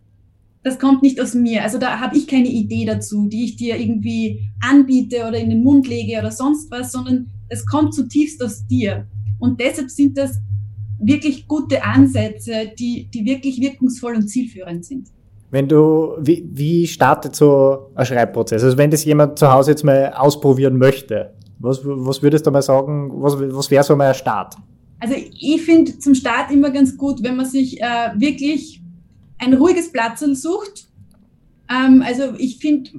Das 0.64 0.80
kommt 0.80 1.04
nicht 1.04 1.20
aus 1.22 1.34
mir. 1.34 1.64
Also 1.64 1.78
da 1.78 2.00
habe 2.00 2.18
ich 2.18 2.28
keine 2.28 2.48
Idee 2.48 2.86
dazu, 2.86 3.28
die 3.28 3.46
ich 3.46 3.56
dir 3.58 3.78
irgendwie 3.78 4.50
anbiete 4.62 5.28
oder 5.28 5.38
in 5.38 5.50
den 5.50 5.64
Mund 5.64 5.88
lege 5.88 6.20
oder 6.20 6.32
sonst 6.32 6.72
was, 6.72 6.92
sondern 6.92 7.28
es 7.50 7.66
kommt 7.66 7.94
zutiefst 7.94 8.42
aus 8.44 8.66
dir. 8.66 9.08
Und 9.40 9.60
deshalb 9.60 9.90
sind 9.90 10.18
das 10.18 10.40
wirklich 11.00 11.48
gute 11.48 11.84
Ansätze, 11.84 12.72
die, 12.80 13.10
die 13.14 13.26
wirklich 13.26 13.60
wirkungsvoll 13.60 14.16
und 14.16 14.28
zielführend 14.28 14.86
sind. 14.86 15.10
Wenn 15.52 15.68
du, 15.68 16.14
wie, 16.20 16.48
wie 16.52 16.88
startet 16.88 17.36
so 17.36 17.92
ein 17.94 18.06
Schreibprozess? 18.06 18.64
Also 18.64 18.78
wenn 18.78 18.90
das 18.90 19.06
jemand 19.06 19.38
zu 19.38 19.52
Hause 19.52 19.72
jetzt 19.72 19.84
mal 19.84 20.14
ausprobieren 20.16 20.78
möchte, 20.78 21.34
was, 21.60 21.82
was 21.84 22.24
würdest 22.24 22.48
du 22.48 22.52
mal 22.52 22.62
sagen, 22.62 23.12
was, 23.22 23.38
was 23.38 23.70
wäre 23.70 23.84
so 23.84 23.96
mal 23.96 24.08
ein 24.08 24.16
Start? 24.16 24.56
Also 25.04 25.16
ich 25.18 25.62
finde 25.64 26.00
zum 26.00 26.16
Start 26.16 26.50
immer 26.50 26.72
ganz 26.72 26.96
gut, 26.96 27.24
wenn 27.24 27.36
man 27.36 27.46
sich 27.46 27.82
äh, 27.82 28.12
wirklich 28.16 28.82
ein 29.38 29.54
ruhiges 29.54 29.92
Platz 29.92 30.22
sucht. 30.22 30.88
Ähm, 31.70 32.02
also 32.02 32.36
ich 32.38 32.60
finde 32.60 32.90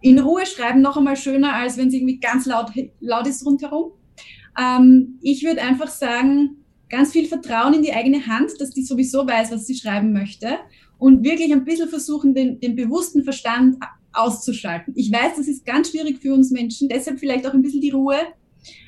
in 0.00 0.20
Ruhe 0.20 0.46
schreiben 0.46 0.80
noch 0.80 0.96
einmal 0.96 1.18
schöner, 1.18 1.52
als 1.52 1.76
wenn 1.76 1.88
es 1.88 1.94
irgendwie 1.94 2.18
ganz 2.18 2.46
laut, 2.46 2.70
laut 3.00 3.26
ist 3.26 3.44
rundherum. 3.44 3.92
Ähm, 4.58 5.18
ich 5.20 5.44
würde 5.44 5.60
einfach 5.60 5.88
sagen, 5.88 6.64
ganz 6.88 7.12
viel 7.12 7.26
Vertrauen 7.26 7.74
in 7.74 7.82
die 7.82 7.92
eigene 7.92 8.26
Hand, 8.26 8.52
dass 8.58 8.70
die 8.70 8.82
sowieso 8.82 9.26
weiß, 9.26 9.52
was 9.52 9.66
sie 9.66 9.74
schreiben 9.74 10.14
möchte 10.14 10.56
und 10.96 11.24
wirklich 11.24 11.52
ein 11.52 11.66
bisschen 11.66 11.90
versuchen, 11.90 12.32
den, 12.32 12.58
den 12.58 12.74
bewussten 12.74 13.22
Verstand 13.22 13.76
auszuschalten. 14.14 14.94
Ich 14.96 15.12
weiß, 15.12 15.36
das 15.36 15.48
ist 15.48 15.66
ganz 15.66 15.90
schwierig 15.90 16.22
für 16.22 16.32
uns 16.32 16.50
Menschen, 16.50 16.88
deshalb 16.88 17.20
vielleicht 17.20 17.46
auch 17.46 17.52
ein 17.52 17.60
bisschen 17.60 17.82
die 17.82 17.90
Ruhe. 17.90 18.16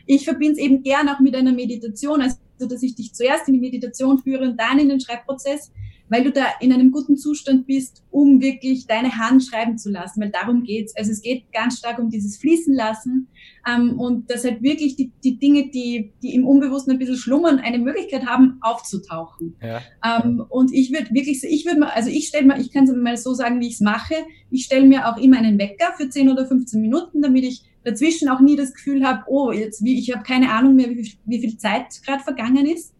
Ich 0.07 0.25
verbinde 0.25 0.55
es 0.55 0.59
eben 0.59 0.83
gern 0.83 1.11
auch 1.11 1.21
mit 1.21 1.37
einer 1.37 1.53
Meditation. 1.53 2.23
Also 2.23 2.37
also 2.59 2.73
dass 2.73 2.83
ich 2.83 2.95
dich 2.95 3.15
zuerst 3.15 3.49
in 3.49 3.55
die 3.55 3.61
Meditation 3.61 4.19
führe 4.19 4.45
und 4.45 4.59
dann 4.59 4.79
in 4.79 4.89
den 4.89 5.01
Schreibprozess, 5.01 5.73
weil 6.09 6.25
du 6.25 6.31
da 6.31 6.45
in 6.61 6.73
einem 6.73 6.93
guten 6.93 7.17
Zustand 7.17 7.67
bist, 7.67 8.05
um 8.11 8.41
wirklich 8.41 8.87
deine 8.87 9.19
Hand 9.19 9.43
schreiben 9.43 9.77
zu 9.77 9.91
lassen, 9.91 10.21
weil 10.21 10.31
darum 10.31 10.63
geht's. 10.63 10.97
Also 10.97 11.11
es 11.11 11.21
geht 11.21 11.53
ganz 11.53 11.79
stark 11.79 11.99
um 11.99 12.11
dieses 12.11 12.37
Fließen 12.39 12.75
lassen 12.75 13.29
ähm, 13.69 13.99
und 13.99 14.31
dass 14.31 14.45
halt 14.45 14.63
wirklich 14.63 14.97
die, 14.97 15.11
die 15.25 15.39
Dinge, 15.39 15.71
die, 15.71 16.13
die 16.23 16.35
im 16.35 16.47
Unbewussten 16.47 16.93
ein 16.93 16.99
bisschen 16.99 17.17
schlummern, 17.17 17.59
eine 17.59 17.79
Möglichkeit 17.79 18.27
haben, 18.27 18.59
aufzutauchen. 18.61 19.57
Ja. 19.61 19.83
Ähm, 20.05 20.45
und 20.49 20.73
ich 20.73 20.93
würde 20.93 21.13
wirklich, 21.13 21.43
ich 21.43 21.67
würde 21.67 21.81
mal, 21.81 21.91
also 21.91 22.11
ich 22.11 22.29
stelle 22.29 22.47
mal, 22.47 22.61
ich 22.61 22.73
kann 22.73 22.85
es 22.85 22.95
mal 22.95 23.17
so 23.17 23.35
sagen, 23.35 23.61
wie 23.61 23.67
ich 23.67 23.75
es 23.75 23.81
mache. 23.81 24.15
Ich 24.51 24.65
stelle 24.65 24.87
mir 24.87 25.09
auch 25.09 25.17
immer 25.17 25.39
einen 25.39 25.59
Wecker 25.59 25.93
für 25.97 26.09
10 26.09 26.29
oder 26.29 26.47
15 26.47 26.81
Minuten, 26.81 27.21
damit 27.21 27.45
ich 27.45 27.63
dazwischen 27.87 28.29
auch 28.29 28.41
nie 28.41 28.57
das 28.57 28.75
Gefühl 28.75 29.07
habe, 29.07 29.23
oh, 29.29 29.53
jetzt 29.53 29.85
wie, 29.85 29.97
ich 29.99 30.13
habe 30.13 30.25
keine 30.25 30.51
Ahnung 30.53 30.75
mehr, 30.75 30.91
wie, 30.91 31.15
wie 31.25 31.41
viel 31.41 31.57
Zeit 31.57 31.85
gerade 32.05 32.23
vergangen 32.23 32.67
ist. 32.67 32.93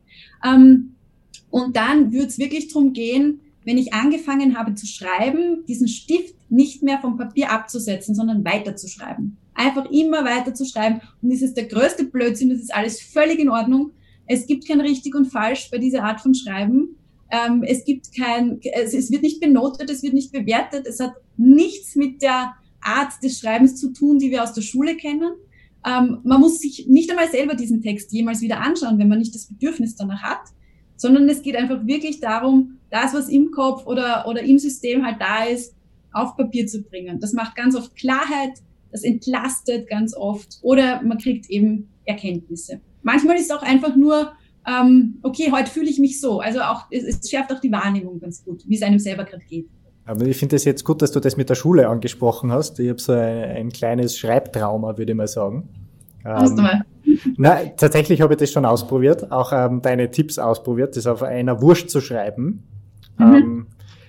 Ähm, 0.45 0.95
und 1.51 1.77
dann 1.77 2.13
würde 2.13 2.29
es 2.29 2.39
wirklich 2.39 2.69
darum 2.69 2.93
gehen, 2.93 3.41
wenn 3.65 3.79
ich 3.79 3.93
angefangen 3.93 4.57
habe 4.57 4.75
zu 4.77 4.87
schreiben, 4.87 5.65
diesen 5.67 5.89
Stift 5.89 6.37
nicht 6.49 6.85
mehr 6.85 7.01
vom 7.01 7.17
Papier 7.17 7.51
abzusetzen, 7.51 8.15
sondern 8.15 8.45
weiterzuschreiben. 8.45 9.37
Einfach 9.55 9.91
immer 9.91 10.25
weiter 10.25 10.55
zu 10.55 10.65
schreiben. 10.65 11.01
Und 11.21 11.33
das 11.33 11.43
ist 11.43 11.57
der 11.57 11.65
größte 11.65 12.05
Blödsinn, 12.05 12.51
das 12.51 12.61
ist 12.61 12.73
alles 12.73 13.01
völlig 13.01 13.41
in 13.41 13.49
Ordnung. 13.49 13.91
Es 14.27 14.47
gibt 14.47 14.69
kein 14.69 14.81
richtig 14.81 15.17
und 15.17 15.27
falsch 15.27 15.69
bei 15.69 15.79
dieser 15.79 16.05
Art 16.05 16.21
von 16.21 16.33
Schreiben. 16.33 16.97
Ähm, 17.33 17.65
es 17.65 17.85
gibt 17.85 18.17
kein, 18.17 18.61
es, 18.63 18.95
es 18.95 19.11
wird 19.11 19.23
nicht 19.23 19.41
benotet, 19.41 19.91
es 19.91 20.05
wird 20.05 20.15
nicht 20.15 20.31
bewertet, 20.31 20.87
es 20.87 21.01
hat 21.01 21.15
nichts 21.37 21.97
mit 21.97 22.23
der 22.23 22.55
Art 22.81 23.13
des 23.23 23.39
Schreibens 23.39 23.77
zu 23.77 23.93
tun, 23.93 24.19
die 24.19 24.31
wir 24.31 24.43
aus 24.43 24.53
der 24.53 24.63
Schule 24.63 24.97
kennen. 24.97 25.33
Ähm, 25.87 26.19
man 26.25 26.41
muss 26.41 26.61
sich 26.61 26.87
nicht 26.89 27.11
einmal 27.11 27.31
selber 27.31 27.55
diesen 27.55 27.83
Text 27.83 28.13
jemals 28.13 28.41
wieder 28.41 28.61
anschauen, 28.61 28.99
wenn 28.99 29.09
man 29.09 29.19
nicht 29.19 29.35
das 29.35 29.47
Bedürfnis 29.47 29.97
danach 29.97 30.23
hat, 30.23 30.43
sondern 30.97 31.29
es 31.29 31.43
geht 31.43 31.57
einfach 31.57 31.87
wirklich 31.87 32.21
darum, 32.21 32.79
das, 32.91 33.15
was 33.15 33.29
im 33.29 33.51
Kopf 33.51 33.87
oder, 33.87 34.27
oder 34.27 34.43
im 34.43 34.59
System 34.59 35.05
halt 35.05 35.21
da 35.21 35.45
ist, 35.45 35.75
auf 36.13 36.37
Papier 36.37 36.67
zu 36.67 36.83
bringen. 36.83 37.21
Das 37.21 37.33
macht 37.33 37.55
ganz 37.55 37.77
oft 37.77 37.95
Klarheit, 37.95 38.53
das 38.91 39.05
entlastet 39.05 39.89
ganz 39.89 40.17
oft 40.17 40.59
oder 40.63 41.03
man 41.03 41.19
kriegt 41.19 41.51
eben 41.51 41.89
Erkenntnisse. 42.05 42.81
Manchmal 43.03 43.37
ist 43.37 43.51
es 43.51 43.51
auch 43.51 43.63
einfach 43.63 43.95
nur, 43.95 44.33
ähm, 44.67 45.19
okay, 45.23 45.53
heute 45.53 45.71
fühle 45.71 45.91
ich 45.91 45.99
mich 45.99 46.21
so. 46.21 46.41
Also 46.41 46.61
auch, 46.61 46.87
es, 46.91 47.05
es 47.05 47.31
schärft 47.31 47.53
auch 47.53 47.61
die 47.61 47.71
Wahrnehmung 47.71 48.19
ganz 48.19 48.45
gut, 48.45 48.65
wie 48.67 48.77
es 48.77 48.83
einem 48.83 48.99
selber 48.99 49.25
gerade 49.25 49.45
geht. 49.45 49.69
Aber 50.07 50.25
ich 50.25 50.37
finde 50.37 50.57
es 50.57 50.65
jetzt 50.65 50.85
gut, 50.85 51.03
dass 51.03 51.11
du 51.11 51.19
das 51.19 51.37
mit 51.37 51.51
der 51.51 51.57
Schule 51.57 51.89
angesprochen 51.89 52.53
hast. 52.53 52.79
Ich 52.79 52.89
habe 52.89 53.01
so 53.01 53.13
ein, 53.13 53.45
ein, 53.45 53.69
kleines 53.71 54.17
Schreibtrauma, 54.17 54.97
würde 54.97 55.13
ich 55.13 55.17
mal 55.17 55.27
sagen. 55.27 55.69
Hast 56.25 56.57
du 56.57 56.63
ähm, 56.63 56.63
mal? 56.63 56.83
Na, 57.37 57.59
tatsächlich 57.77 58.21
habe 58.21 58.35
ich 58.35 58.39
das 58.39 58.53
schon 58.53 58.65
ausprobiert, 58.65 59.31
auch 59.33 59.53
ähm, 59.53 59.83
deine 59.83 60.11
Tipps 60.11 60.39
ausprobiert, 60.39 60.97
das 60.97 61.09
auf 61.09 61.25
einer 61.25 61.61
Wurst 61.61 61.91
zu 61.91 62.01
schreiben. 62.01 62.63
Mhm. 63.19 63.35
Ähm, 63.35 63.67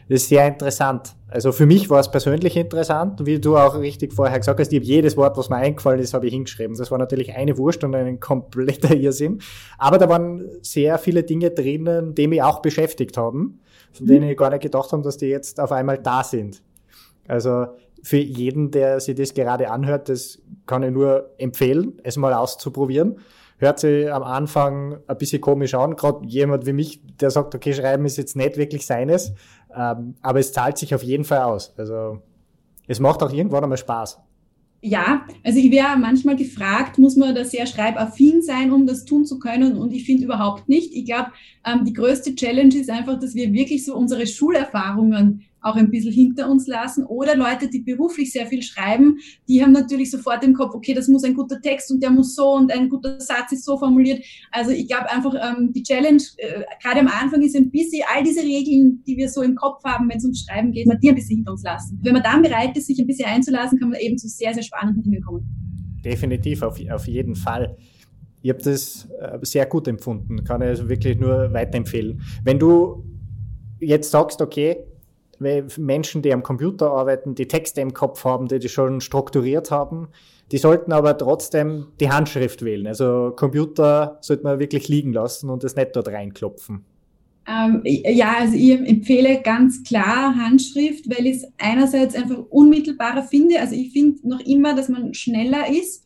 das 0.07 0.21
ist 0.21 0.29
sehr 0.29 0.47
interessant. 0.47 1.13
Also 1.29 1.51
für 1.51 1.65
mich 1.65 1.89
war 1.89 1.99
es 1.99 2.09
persönlich 2.09 2.55
interessant, 2.55 3.25
wie 3.25 3.39
du 3.39 3.57
auch 3.57 3.77
richtig 3.77 4.13
vorher 4.13 4.37
gesagt 4.37 4.59
hast, 4.59 4.71
ich 4.71 4.79
habe 4.79 4.85
jedes 4.85 5.17
Wort, 5.17 5.35
was 5.35 5.49
mir 5.49 5.57
eingefallen 5.57 5.99
ist, 5.99 6.13
habe 6.13 6.27
ich 6.27 6.33
hingeschrieben. 6.33 6.77
Das 6.77 6.89
war 6.91 6.97
natürlich 6.97 7.35
eine 7.35 7.57
Wurst 7.57 7.83
und 7.83 7.93
ein 7.95 8.19
kompletter 8.19 8.95
Irrsinn. 8.95 9.39
Aber 9.77 9.97
da 9.97 10.07
waren 10.07 10.45
sehr 10.61 10.97
viele 10.99 11.23
Dinge 11.23 11.49
drinnen, 11.49 12.15
die 12.15 12.27
mich 12.27 12.41
auch 12.41 12.61
beschäftigt 12.61 13.17
haben 13.17 13.59
von 13.93 14.05
denen 14.05 14.29
ich 14.29 14.37
gar 14.37 14.49
nicht 14.49 14.61
gedacht 14.61 14.91
habe, 14.91 15.03
dass 15.03 15.17
die 15.17 15.27
jetzt 15.27 15.59
auf 15.59 15.71
einmal 15.71 15.97
da 15.97 16.23
sind. 16.23 16.61
Also 17.27 17.67
für 18.03 18.17
jeden, 18.17 18.71
der 18.71 18.99
sich 18.99 19.15
das 19.15 19.33
gerade 19.33 19.69
anhört, 19.69 20.09
das 20.09 20.39
kann 20.65 20.83
ich 20.83 20.91
nur 20.91 21.31
empfehlen, 21.37 21.99
es 22.03 22.17
mal 22.17 22.33
auszuprobieren. 22.33 23.19
Hört 23.57 23.79
sich 23.79 24.11
am 24.11 24.23
Anfang 24.23 24.99
ein 25.07 25.17
bisschen 25.17 25.41
komisch 25.41 25.73
an, 25.73 25.95
gerade 25.95 26.25
jemand 26.27 26.65
wie 26.67 26.73
mich, 26.73 27.01
der 27.19 27.31
sagt, 27.31 27.55
okay, 27.55 27.73
Schreiben 27.73 28.05
ist 28.05 28.17
jetzt 28.17 28.35
nicht 28.35 28.55
wirklich 28.55 28.85
seines, 28.85 29.33
ähm, 29.75 30.15
aber 30.21 30.39
es 30.39 30.53
zahlt 30.53 30.77
sich 30.77 30.93
auf 30.93 31.03
jeden 31.03 31.23
Fall 31.23 31.41
aus. 31.41 31.73
Also 31.77 32.21
es 32.87 32.99
macht 32.99 33.23
auch 33.23 33.33
irgendwann 33.33 33.63
einmal 33.63 33.77
Spaß. 33.77 34.19
Ja, 34.81 35.25
also 35.43 35.59
ich 35.59 35.71
wäre 35.71 35.97
manchmal 35.97 36.35
gefragt, 36.35 36.99
muss 36.99 37.15
man 37.15 37.33
da 37.33 37.43
sehr 37.43 37.65
schreibaffin 37.65 38.43
sein, 38.43 38.71
um 38.71 38.85
das 38.85 39.05
tun 39.05 39.25
zu 39.25 39.39
können? 39.39 39.75
Und 39.75 39.91
ich 39.91 40.05
finde 40.05 40.25
überhaupt 40.25 40.69
nicht. 40.69 40.93
Ich 40.93 41.05
glaube, 41.05 41.31
ähm, 41.65 41.83
die 41.83 41.93
größte 41.93 42.35
Challenge 42.35 42.75
ist 42.75 42.89
einfach, 42.89 43.19
dass 43.19 43.33
wir 43.33 43.51
wirklich 43.53 43.83
so 43.83 43.95
unsere 43.95 44.27
Schulerfahrungen 44.27 45.45
auch 45.67 45.75
ein 45.75 45.91
bisschen 45.91 46.11
hinter 46.11 46.49
uns 46.49 46.67
lassen. 46.67 47.05
Oder 47.05 47.35
Leute, 47.35 47.69
die 47.69 47.79
beruflich 47.79 48.31
sehr 48.31 48.47
viel 48.47 48.61
schreiben, 48.61 49.17
die 49.47 49.61
haben 49.61 49.71
natürlich 49.71 50.11
sofort 50.11 50.43
im 50.43 50.53
Kopf, 50.53 50.73
okay, 50.73 50.93
das 50.93 51.07
muss 51.07 51.23
ein 51.23 51.33
guter 51.33 51.61
Text 51.61 51.91
und 51.91 52.01
der 52.01 52.09
muss 52.09 52.35
so 52.35 52.53
und 52.53 52.71
ein 52.71 52.89
guter 52.89 53.19
Satz 53.19 53.51
ist 53.51 53.65
so 53.65 53.77
formuliert. 53.77 54.23
Also 54.51 54.71
ich 54.71 54.87
glaube 54.87 55.11
einfach, 55.11 55.33
ähm, 55.35 55.71
die 55.73 55.83
Challenge 55.83 56.21
äh, 56.37 56.63
gerade 56.81 57.01
am 57.01 57.07
Anfang 57.07 57.41
ist 57.41 57.55
ein 57.55 57.69
bisschen 57.69 58.03
all 58.13 58.23
diese 58.23 58.41
Regeln, 58.41 59.03
die 59.05 59.17
wir 59.17 59.29
so 59.29 59.41
im 59.41 59.55
Kopf 59.55 59.83
haben, 59.83 60.09
wenn 60.09 60.17
es 60.17 60.23
ums 60.23 60.45
Schreiben 60.45 60.71
geht, 60.71 60.87
mal 60.87 60.97
die 60.97 61.09
ein 61.09 61.15
bisschen 61.15 61.37
hinter 61.37 61.51
uns 61.51 61.63
lassen. 61.63 61.99
Wenn 62.01 62.13
man 62.13 62.23
dann 62.23 62.41
bereit 62.41 62.75
ist, 62.77 62.87
sich 62.87 62.99
ein 62.99 63.07
bisschen 63.07 63.27
einzulassen, 63.27 63.79
kann 63.79 63.89
man 63.89 63.99
eben 63.99 64.17
zu 64.17 64.27
sehr, 64.27 64.53
sehr 64.53 64.63
spannenden 64.63 65.03
Dingen 65.03 65.21
kommen. 65.21 65.47
Definitiv, 66.03 66.61
auf, 66.61 66.79
auf 66.89 67.07
jeden 67.07 67.35
Fall. 67.35 67.75
Ich 68.41 68.49
habe 68.49 68.61
das 68.61 69.09
äh, 69.19 69.39
sehr 69.41 69.65
gut 69.65 69.87
empfunden, 69.87 70.43
kann 70.43 70.61
ich 70.61 70.67
also 70.69 70.89
wirklich 70.89 71.19
nur 71.19 71.51
weiterempfehlen. 71.51 72.21
Wenn 72.43 72.59
du 72.59 73.03
jetzt 73.79 74.11
sagst, 74.11 74.41
okay, 74.41 74.77
Menschen, 75.39 76.21
die 76.21 76.33
am 76.33 76.43
Computer 76.43 76.91
arbeiten, 76.91 77.35
die 77.35 77.47
Texte 77.47 77.81
im 77.81 77.93
Kopf 77.93 78.23
haben, 78.25 78.47
die 78.47 78.59
die 78.59 78.69
schon 78.69 79.01
strukturiert 79.01 79.71
haben, 79.71 80.09
die 80.51 80.57
sollten 80.57 80.91
aber 80.93 81.17
trotzdem 81.17 81.87
die 81.99 82.09
Handschrift 82.09 82.63
wählen. 82.63 82.87
Also 82.87 83.33
Computer 83.35 84.17
sollte 84.21 84.43
man 84.43 84.59
wirklich 84.59 84.87
liegen 84.87 85.13
lassen 85.13 85.49
und 85.49 85.63
das 85.63 85.75
nicht 85.75 85.95
dort 85.95 86.07
reinklopfen. 86.07 86.85
Ähm, 87.47 87.81
ja, 87.85 88.35
also 88.39 88.55
ich 88.55 88.71
empfehle 88.71 89.41
ganz 89.41 89.83
klar 89.83 90.35
Handschrift, 90.35 91.09
weil 91.09 91.27
ich 91.27 91.37
es 91.37 91.47
einerseits 91.57 92.15
einfach 92.15 92.39
unmittelbarer 92.49 93.23
finde. 93.23 93.59
Also 93.59 93.75
ich 93.75 93.91
finde 93.93 94.27
noch 94.27 94.41
immer, 94.41 94.75
dass 94.75 94.89
man 94.89 95.13
schneller 95.13 95.69
ist. 95.69 96.05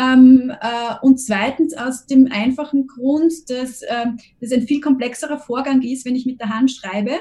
Ähm, 0.00 0.50
äh, 0.60 0.94
und 1.02 1.18
zweitens 1.18 1.76
aus 1.76 2.06
dem 2.06 2.28
einfachen 2.32 2.86
Grund, 2.86 3.32
dass 3.48 3.82
äh, 3.82 4.06
das 4.40 4.50
ein 4.52 4.62
viel 4.62 4.80
komplexerer 4.80 5.38
Vorgang 5.38 5.82
ist, 5.82 6.04
wenn 6.04 6.16
ich 6.16 6.26
mit 6.26 6.40
der 6.40 6.48
Hand 6.48 6.72
schreibe. 6.72 7.12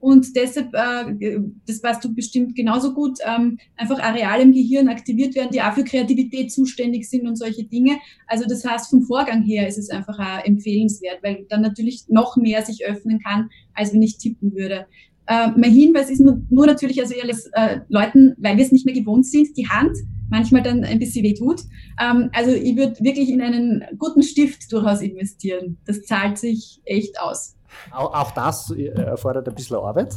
Und 0.00 0.36
deshalb, 0.36 0.72
äh, 0.74 1.40
das 1.66 1.82
weißt 1.82 2.04
du 2.04 2.14
bestimmt 2.14 2.54
genauso 2.54 2.94
gut, 2.94 3.18
ähm, 3.26 3.58
einfach 3.76 3.98
Areale 3.98 4.42
im 4.42 4.52
Gehirn 4.52 4.88
aktiviert 4.88 5.34
werden, 5.34 5.50
die 5.52 5.60
auch 5.60 5.72
für 5.72 5.84
Kreativität 5.84 6.52
zuständig 6.52 7.08
sind 7.08 7.26
und 7.26 7.36
solche 7.36 7.64
Dinge. 7.64 7.98
Also 8.26 8.44
das 8.48 8.64
heißt, 8.64 8.90
vom 8.90 9.02
Vorgang 9.02 9.42
her 9.42 9.66
ist 9.66 9.78
es 9.78 9.90
einfach 9.90 10.18
auch 10.18 10.44
empfehlenswert, 10.44 11.18
weil 11.22 11.46
dann 11.48 11.62
natürlich 11.62 12.04
noch 12.08 12.36
mehr 12.36 12.62
sich 12.62 12.86
öffnen 12.86 13.18
kann, 13.20 13.50
als 13.74 13.92
wenn 13.92 14.02
ich 14.02 14.18
tippen 14.18 14.54
würde. 14.54 14.86
Äh, 15.26 15.50
mein 15.56 15.72
Hinweis 15.72 16.10
ist 16.10 16.20
nur, 16.20 16.40
nur 16.48 16.66
natürlich, 16.66 17.00
also 17.00 17.14
alles 17.20 17.50
äh, 17.52 17.80
Leuten, 17.88 18.34
weil 18.38 18.56
wir 18.56 18.64
es 18.64 18.72
nicht 18.72 18.86
mehr 18.86 18.94
gewohnt 18.94 19.26
sind, 19.26 19.56
die 19.56 19.68
Hand 19.68 19.96
manchmal 20.30 20.62
dann 20.62 20.84
ein 20.84 20.98
bisschen 20.98 21.24
weh 21.24 21.34
tut. 21.34 21.62
Ähm, 22.00 22.30
also 22.32 22.52
ich 22.52 22.76
würde 22.76 23.02
wirklich 23.02 23.30
in 23.30 23.42
einen 23.42 23.84
guten 23.98 24.22
Stift 24.22 24.72
durchaus 24.72 25.02
investieren. 25.02 25.78
Das 25.86 26.02
zahlt 26.02 26.38
sich 26.38 26.80
echt 26.84 27.20
aus. 27.20 27.57
Auch, 27.90 28.32
das 28.32 28.70
äh, 28.70 28.86
erfordert 28.86 29.48
ein 29.48 29.54
bisschen 29.54 29.76
Arbeit. 29.76 30.14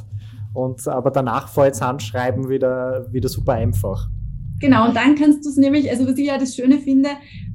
Und, 0.54 0.88
aber 0.88 1.12
danach 1.12 1.48
fällt 1.48 1.76
das 1.76 1.82
Handschreiben 1.82 2.50
wieder, 2.50 3.08
wieder 3.12 3.30
super 3.30 3.54
einfach. 3.54 4.10
Genau, 4.62 4.88
und 4.88 4.96
dann 4.96 5.16
kannst 5.16 5.44
du 5.44 5.50
es 5.50 5.58
nämlich, 5.58 5.90
also 5.90 6.08
was 6.08 6.18
ich 6.18 6.28
ja 6.28 6.38
das 6.38 6.56
Schöne 6.56 6.78
finde, 6.78 7.10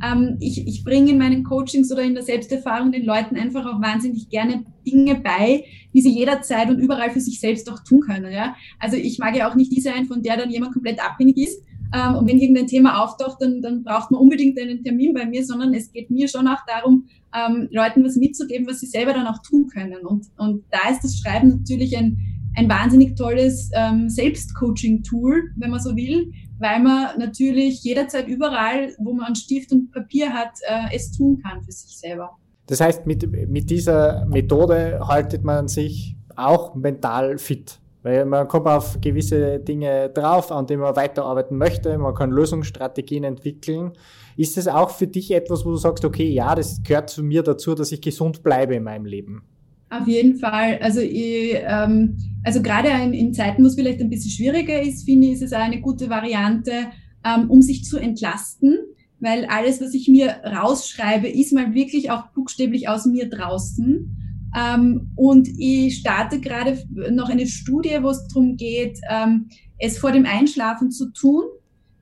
ähm, 0.04 0.38
ich, 0.40 0.66
ich 0.66 0.82
bringe 0.82 1.12
in 1.12 1.18
meinen 1.18 1.44
Coachings 1.44 1.92
oder 1.92 2.02
in 2.02 2.14
der 2.14 2.24
Selbsterfahrung 2.24 2.90
den 2.90 3.04
Leuten 3.04 3.36
einfach 3.36 3.64
auch 3.64 3.80
wahnsinnig 3.80 4.28
gerne 4.28 4.64
Dinge 4.84 5.14
bei, 5.14 5.64
die 5.94 6.00
sie 6.00 6.10
jederzeit 6.10 6.68
und 6.68 6.80
überall 6.80 7.10
für 7.10 7.20
sich 7.20 7.38
selbst 7.38 7.70
auch 7.70 7.78
tun 7.84 8.00
können. 8.00 8.32
Ja? 8.32 8.56
Also 8.80 8.96
ich 8.96 9.20
mag 9.20 9.36
ja 9.36 9.48
auch 9.48 9.54
nicht 9.54 9.70
die 9.70 9.80
sein, 9.80 10.06
von 10.06 10.22
der 10.22 10.36
dann 10.36 10.50
jemand 10.50 10.72
komplett 10.72 11.00
abhängig 11.00 11.36
ist. 11.38 11.62
Ähm, 11.94 12.16
und 12.16 12.28
wenn 12.28 12.38
irgendein 12.38 12.66
Thema 12.66 13.02
auftaucht, 13.02 13.40
dann, 13.40 13.60
dann 13.62 13.82
braucht 13.82 14.10
man 14.10 14.20
unbedingt 14.20 14.58
einen 14.58 14.82
Termin 14.82 15.14
bei 15.14 15.26
mir, 15.26 15.44
sondern 15.44 15.74
es 15.74 15.92
geht 15.92 16.10
mir 16.10 16.28
schon 16.28 16.48
auch 16.48 16.60
darum, 16.66 17.06
ähm, 17.34 17.68
Leuten 17.70 18.04
was 18.04 18.16
mitzugeben, 18.16 18.66
was 18.66 18.80
sie 18.80 18.86
selber 18.86 19.12
dann 19.12 19.26
auch 19.26 19.40
tun 19.42 19.68
können. 19.68 20.06
Und, 20.06 20.26
und 20.36 20.64
da 20.70 20.90
ist 20.90 21.02
das 21.04 21.18
Schreiben 21.18 21.48
natürlich 21.48 21.96
ein, 21.96 22.18
ein 22.56 22.68
wahnsinnig 22.68 23.16
tolles 23.16 23.70
ähm, 23.74 24.08
Selbstcoaching-Tool, 24.08 25.52
wenn 25.56 25.70
man 25.70 25.80
so 25.80 25.94
will, 25.94 26.32
weil 26.58 26.80
man 26.82 27.18
natürlich 27.18 27.82
jederzeit 27.82 28.28
überall, 28.28 28.94
wo 28.98 29.12
man 29.12 29.34
Stift 29.34 29.72
und 29.72 29.92
Papier 29.92 30.32
hat, 30.32 30.52
äh, 30.66 30.94
es 30.94 31.12
tun 31.12 31.40
kann 31.42 31.62
für 31.62 31.72
sich 31.72 31.98
selber. 31.98 32.30
Das 32.66 32.80
heißt, 32.80 33.06
mit, 33.06 33.30
mit 33.48 33.70
dieser 33.70 34.26
Methode 34.26 35.00
haltet 35.06 35.44
man 35.44 35.68
sich 35.68 36.16
auch 36.34 36.74
mental 36.74 37.38
fit. 37.38 37.80
Weil 38.06 38.24
man 38.24 38.46
kommt 38.46 38.68
auf 38.68 39.00
gewisse 39.00 39.58
Dinge 39.58 40.10
drauf, 40.10 40.52
an 40.52 40.68
denen 40.68 40.82
man 40.82 40.94
weiterarbeiten 40.94 41.58
möchte. 41.58 41.98
Man 41.98 42.14
kann 42.14 42.30
Lösungsstrategien 42.30 43.24
entwickeln. 43.24 43.94
Ist 44.36 44.56
es 44.56 44.68
auch 44.68 44.90
für 44.90 45.08
dich 45.08 45.32
etwas, 45.32 45.64
wo 45.64 45.70
du 45.70 45.76
sagst, 45.76 46.04
okay, 46.04 46.28
ja, 46.28 46.54
das 46.54 46.80
gehört 46.84 47.10
zu 47.10 47.24
mir 47.24 47.42
dazu, 47.42 47.74
dass 47.74 47.90
ich 47.90 48.00
gesund 48.00 48.44
bleibe 48.44 48.76
in 48.76 48.84
meinem 48.84 49.06
Leben? 49.06 49.42
Auf 49.90 50.06
jeden 50.06 50.36
Fall. 50.36 50.78
Also, 50.80 51.00
ich, 51.00 51.56
ähm, 51.66 52.16
also 52.44 52.62
gerade 52.62 52.90
in, 52.90 53.12
in, 53.12 53.34
Zeiten, 53.34 53.64
wo 53.64 53.66
es 53.66 53.74
vielleicht 53.74 54.00
ein 54.00 54.08
bisschen 54.08 54.30
schwieriger 54.30 54.80
ist, 54.80 55.04
finde 55.04 55.26
ich, 55.26 55.32
ist 55.32 55.42
es 55.42 55.52
auch 55.52 55.58
eine 55.58 55.80
gute 55.80 56.08
Variante, 56.08 56.86
ähm, 57.24 57.50
um 57.50 57.60
sich 57.60 57.84
zu 57.84 57.98
entlasten, 57.98 58.78
weil 59.18 59.46
alles, 59.46 59.80
was 59.80 59.94
ich 59.94 60.06
mir 60.06 60.28
rausschreibe, 60.44 61.26
ist 61.26 61.52
mal 61.52 61.74
wirklich 61.74 62.12
auch 62.12 62.28
buchstäblich 62.28 62.88
aus 62.88 63.04
mir 63.04 63.28
draußen. 63.28 64.25
Ähm, 64.56 65.12
und 65.16 65.48
ich 65.58 65.98
starte 65.98 66.40
gerade 66.40 66.78
noch 67.10 67.28
eine 67.28 67.46
Studie, 67.46 67.98
wo 68.00 68.08
es 68.08 68.26
darum 68.28 68.56
geht, 68.56 68.98
ähm, 69.10 69.48
es 69.78 69.98
vor 69.98 70.12
dem 70.12 70.24
Einschlafen 70.24 70.90
zu 70.90 71.12
tun. 71.12 71.44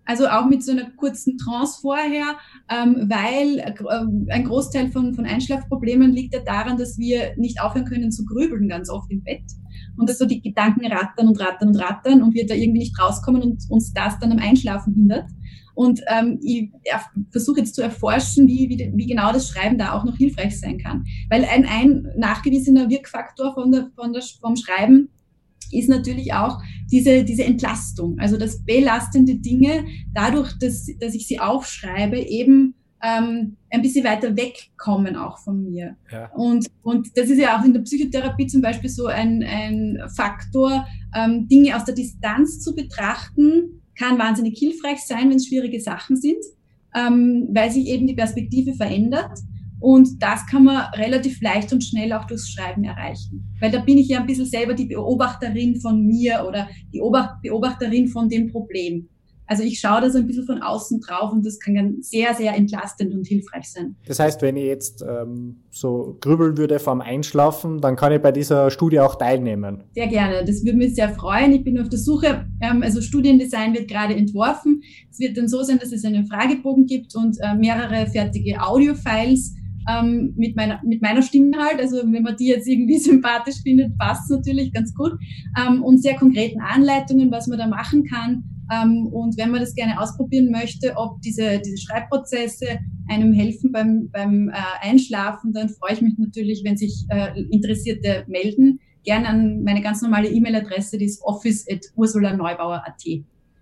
Also 0.06 0.28
auch 0.28 0.46
mit 0.46 0.62
so 0.62 0.72
einer 0.72 0.90
kurzen 0.90 1.38
Trance 1.38 1.78
vorher, 1.80 2.36
ähm, 2.68 3.08
weil 3.08 3.58
äh, 3.58 4.32
ein 4.32 4.44
Großteil 4.44 4.90
von, 4.90 5.14
von 5.14 5.24
Einschlafproblemen 5.24 6.12
liegt 6.12 6.34
ja 6.34 6.40
daran, 6.40 6.76
dass 6.76 6.98
wir 6.98 7.34
nicht 7.38 7.60
aufhören 7.60 7.86
können 7.86 8.12
zu 8.12 8.24
grübeln 8.26 8.68
ganz 8.68 8.90
oft 8.90 9.10
im 9.10 9.22
Bett. 9.22 9.42
Und 9.96 10.08
dass 10.08 10.18
so 10.18 10.26
die 10.26 10.42
Gedanken 10.42 10.84
rattern 10.86 11.28
und 11.28 11.40
rattern 11.40 11.68
und 11.68 11.76
rattern 11.76 12.22
und 12.22 12.34
wir 12.34 12.46
da 12.46 12.54
irgendwie 12.54 12.80
nicht 12.80 13.00
rauskommen 13.00 13.42
und 13.42 13.62
uns 13.70 13.92
das 13.94 14.18
dann 14.18 14.32
am 14.32 14.38
Einschlafen 14.38 14.92
hindert. 14.94 15.30
Und 15.74 16.00
ähm, 16.08 16.38
ich 16.42 16.70
versuche 17.30 17.60
jetzt 17.60 17.74
zu 17.74 17.82
erforschen, 17.82 18.46
wie, 18.46 18.68
wie, 18.68 18.92
wie 18.94 19.06
genau 19.06 19.32
das 19.32 19.48
Schreiben 19.48 19.78
da 19.78 19.92
auch 19.92 20.04
noch 20.04 20.16
hilfreich 20.16 20.58
sein 20.58 20.78
kann. 20.78 21.04
Weil 21.30 21.44
ein, 21.44 21.66
ein 21.66 22.08
nachgewiesener 22.16 22.88
Wirkfaktor 22.88 23.54
von 23.54 23.72
der, 23.72 23.90
von 23.96 24.12
der, 24.12 24.22
vom 24.40 24.56
Schreiben 24.56 25.08
ist 25.72 25.88
natürlich 25.88 26.32
auch 26.32 26.60
diese, 26.90 27.24
diese 27.24 27.44
Entlastung. 27.44 28.18
Also 28.18 28.36
dass 28.36 28.64
belastende 28.64 29.36
Dinge 29.36 29.84
dadurch, 30.12 30.52
dass, 30.58 30.86
dass 31.00 31.14
ich 31.14 31.26
sie 31.26 31.40
aufschreibe, 31.40 32.18
eben 32.18 32.74
ähm, 33.02 33.56
ein 33.70 33.82
bisschen 33.82 34.04
weiter 34.04 34.34
wegkommen 34.36 35.16
auch 35.16 35.38
von 35.38 35.62
mir. 35.62 35.96
Ja. 36.10 36.30
Und, 36.32 36.68
und 36.82 37.16
das 37.16 37.28
ist 37.28 37.38
ja 37.38 37.58
auch 37.58 37.64
in 37.64 37.74
der 37.74 37.80
Psychotherapie 37.80 38.46
zum 38.46 38.62
Beispiel 38.62 38.88
so 38.88 39.06
ein, 39.06 39.42
ein 39.42 39.98
Faktor, 40.14 40.86
ähm, 41.14 41.46
Dinge 41.48 41.76
aus 41.76 41.84
der 41.84 41.94
Distanz 41.94 42.60
zu 42.60 42.74
betrachten, 42.74 43.82
kann 43.98 44.18
wahnsinnig 44.18 44.58
hilfreich 44.58 45.00
sein, 45.00 45.30
wenn 45.30 45.36
es 45.36 45.46
schwierige 45.46 45.80
Sachen 45.80 46.16
sind, 46.16 46.42
ähm, 46.94 47.48
weil 47.52 47.70
sich 47.70 47.86
eben 47.86 48.06
die 48.06 48.14
Perspektive 48.14 48.74
verändert. 48.74 49.38
Und 49.80 50.22
das 50.22 50.46
kann 50.46 50.64
man 50.64 50.86
relativ 50.94 51.42
leicht 51.42 51.72
und 51.72 51.84
schnell 51.84 52.12
auch 52.14 52.24
durchs 52.24 52.50
Schreiben 52.50 52.84
erreichen. 52.84 53.44
Weil 53.60 53.70
da 53.70 53.80
bin 53.80 53.98
ich 53.98 54.08
ja 54.08 54.20
ein 54.20 54.26
bisschen 54.26 54.46
selber 54.46 54.72
die 54.72 54.86
Beobachterin 54.86 55.76
von 55.80 56.06
mir 56.06 56.44
oder 56.48 56.68
die 56.92 57.00
Beobachterin 57.42 58.08
von 58.08 58.28
dem 58.28 58.50
Problem. 58.50 59.08
Also 59.46 59.62
ich 59.62 59.78
schaue 59.78 60.00
da 60.00 60.10
so 60.10 60.18
ein 60.18 60.26
bisschen 60.26 60.46
von 60.46 60.62
außen 60.62 61.00
drauf 61.00 61.32
und 61.32 61.44
das 61.44 61.58
kann 61.58 61.74
dann 61.74 61.96
sehr, 62.00 62.34
sehr 62.34 62.54
entlastend 62.54 63.14
und 63.14 63.26
hilfreich 63.26 63.70
sein. 63.70 63.96
Das 64.06 64.18
heißt, 64.18 64.40
wenn 64.42 64.56
ich 64.56 64.64
jetzt 64.64 65.02
ähm, 65.02 65.64
so 65.70 66.16
grübeln 66.20 66.56
würde 66.56 66.78
vorm 66.78 67.00
Einschlafen, 67.00 67.80
dann 67.80 67.96
kann 67.96 68.12
ich 68.12 68.22
bei 68.22 68.32
dieser 68.32 68.70
Studie 68.70 69.00
auch 69.00 69.16
teilnehmen. 69.16 69.84
Sehr 69.94 70.06
gerne. 70.06 70.44
Das 70.44 70.64
würde 70.64 70.78
mich 70.78 70.94
sehr 70.94 71.10
freuen. 71.10 71.52
Ich 71.52 71.62
bin 71.62 71.78
auf 71.78 71.88
der 71.88 71.98
Suche. 71.98 72.46
Ähm, 72.62 72.82
also 72.82 73.00
Studiendesign 73.00 73.74
wird 73.74 73.88
gerade 73.88 74.14
entworfen. 74.14 74.82
Es 75.10 75.18
wird 75.18 75.36
dann 75.36 75.48
so 75.48 75.62
sein, 75.62 75.78
dass 75.78 75.92
es 75.92 76.04
einen 76.04 76.26
Fragebogen 76.26 76.86
gibt 76.86 77.14
und 77.14 77.36
äh, 77.40 77.54
mehrere 77.54 78.06
fertige 78.06 78.62
Audiofiles 78.62 79.54
ähm, 79.88 80.32
mit, 80.36 80.56
meiner, 80.56 80.80
mit 80.84 81.02
meiner 81.02 81.22
Stimme 81.22 81.56
halt. 81.58 81.80
Also 81.80 81.98
wenn 81.98 82.22
man 82.22 82.36
die 82.36 82.48
jetzt 82.48 82.66
irgendwie 82.66 82.98
sympathisch 82.98 83.56
findet, 83.62 83.96
passt 83.98 84.30
natürlich 84.30 84.72
ganz 84.72 84.94
gut. 84.94 85.12
Ähm, 85.58 85.82
und 85.82 86.02
sehr 86.02 86.16
konkreten 86.16 86.60
Anleitungen, 86.60 87.30
was 87.30 87.46
man 87.46 87.58
da 87.58 87.66
machen 87.66 88.04
kann. 88.04 88.44
Ähm, 88.72 89.06
und 89.06 89.36
wenn 89.36 89.50
man 89.50 89.60
das 89.60 89.74
gerne 89.74 90.00
ausprobieren 90.00 90.50
möchte, 90.50 90.94
ob 90.96 91.20
diese, 91.22 91.58
diese 91.60 91.78
Schreibprozesse 91.78 92.66
einem 93.08 93.32
helfen 93.32 93.72
beim, 93.72 94.10
beim 94.10 94.48
äh, 94.48 94.52
Einschlafen, 94.80 95.52
dann 95.52 95.68
freue 95.68 95.92
ich 95.94 96.02
mich 96.02 96.14
natürlich, 96.18 96.62
wenn 96.64 96.76
sich 96.76 97.04
äh, 97.08 97.40
Interessierte 97.50 98.24
melden. 98.26 98.80
Gerne 99.04 99.28
an 99.28 99.62
meine 99.62 99.82
ganz 99.82 100.00
normale 100.00 100.28
E-Mail-Adresse, 100.28 100.96
die 100.96 101.04
ist 101.04 101.22
office.ursulaneubauer.at. 101.22 103.04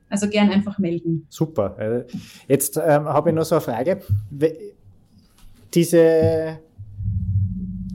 Also 0.08 0.28
gern 0.28 0.50
einfach 0.50 0.78
melden. 0.78 1.26
Super. 1.30 1.76
Äh, 1.78 2.04
jetzt 2.46 2.76
ähm, 2.76 3.04
habe 3.04 3.30
ich 3.30 3.34
noch 3.34 3.44
so 3.44 3.56
eine 3.56 3.62
Frage 3.62 4.00
diese 5.74 6.58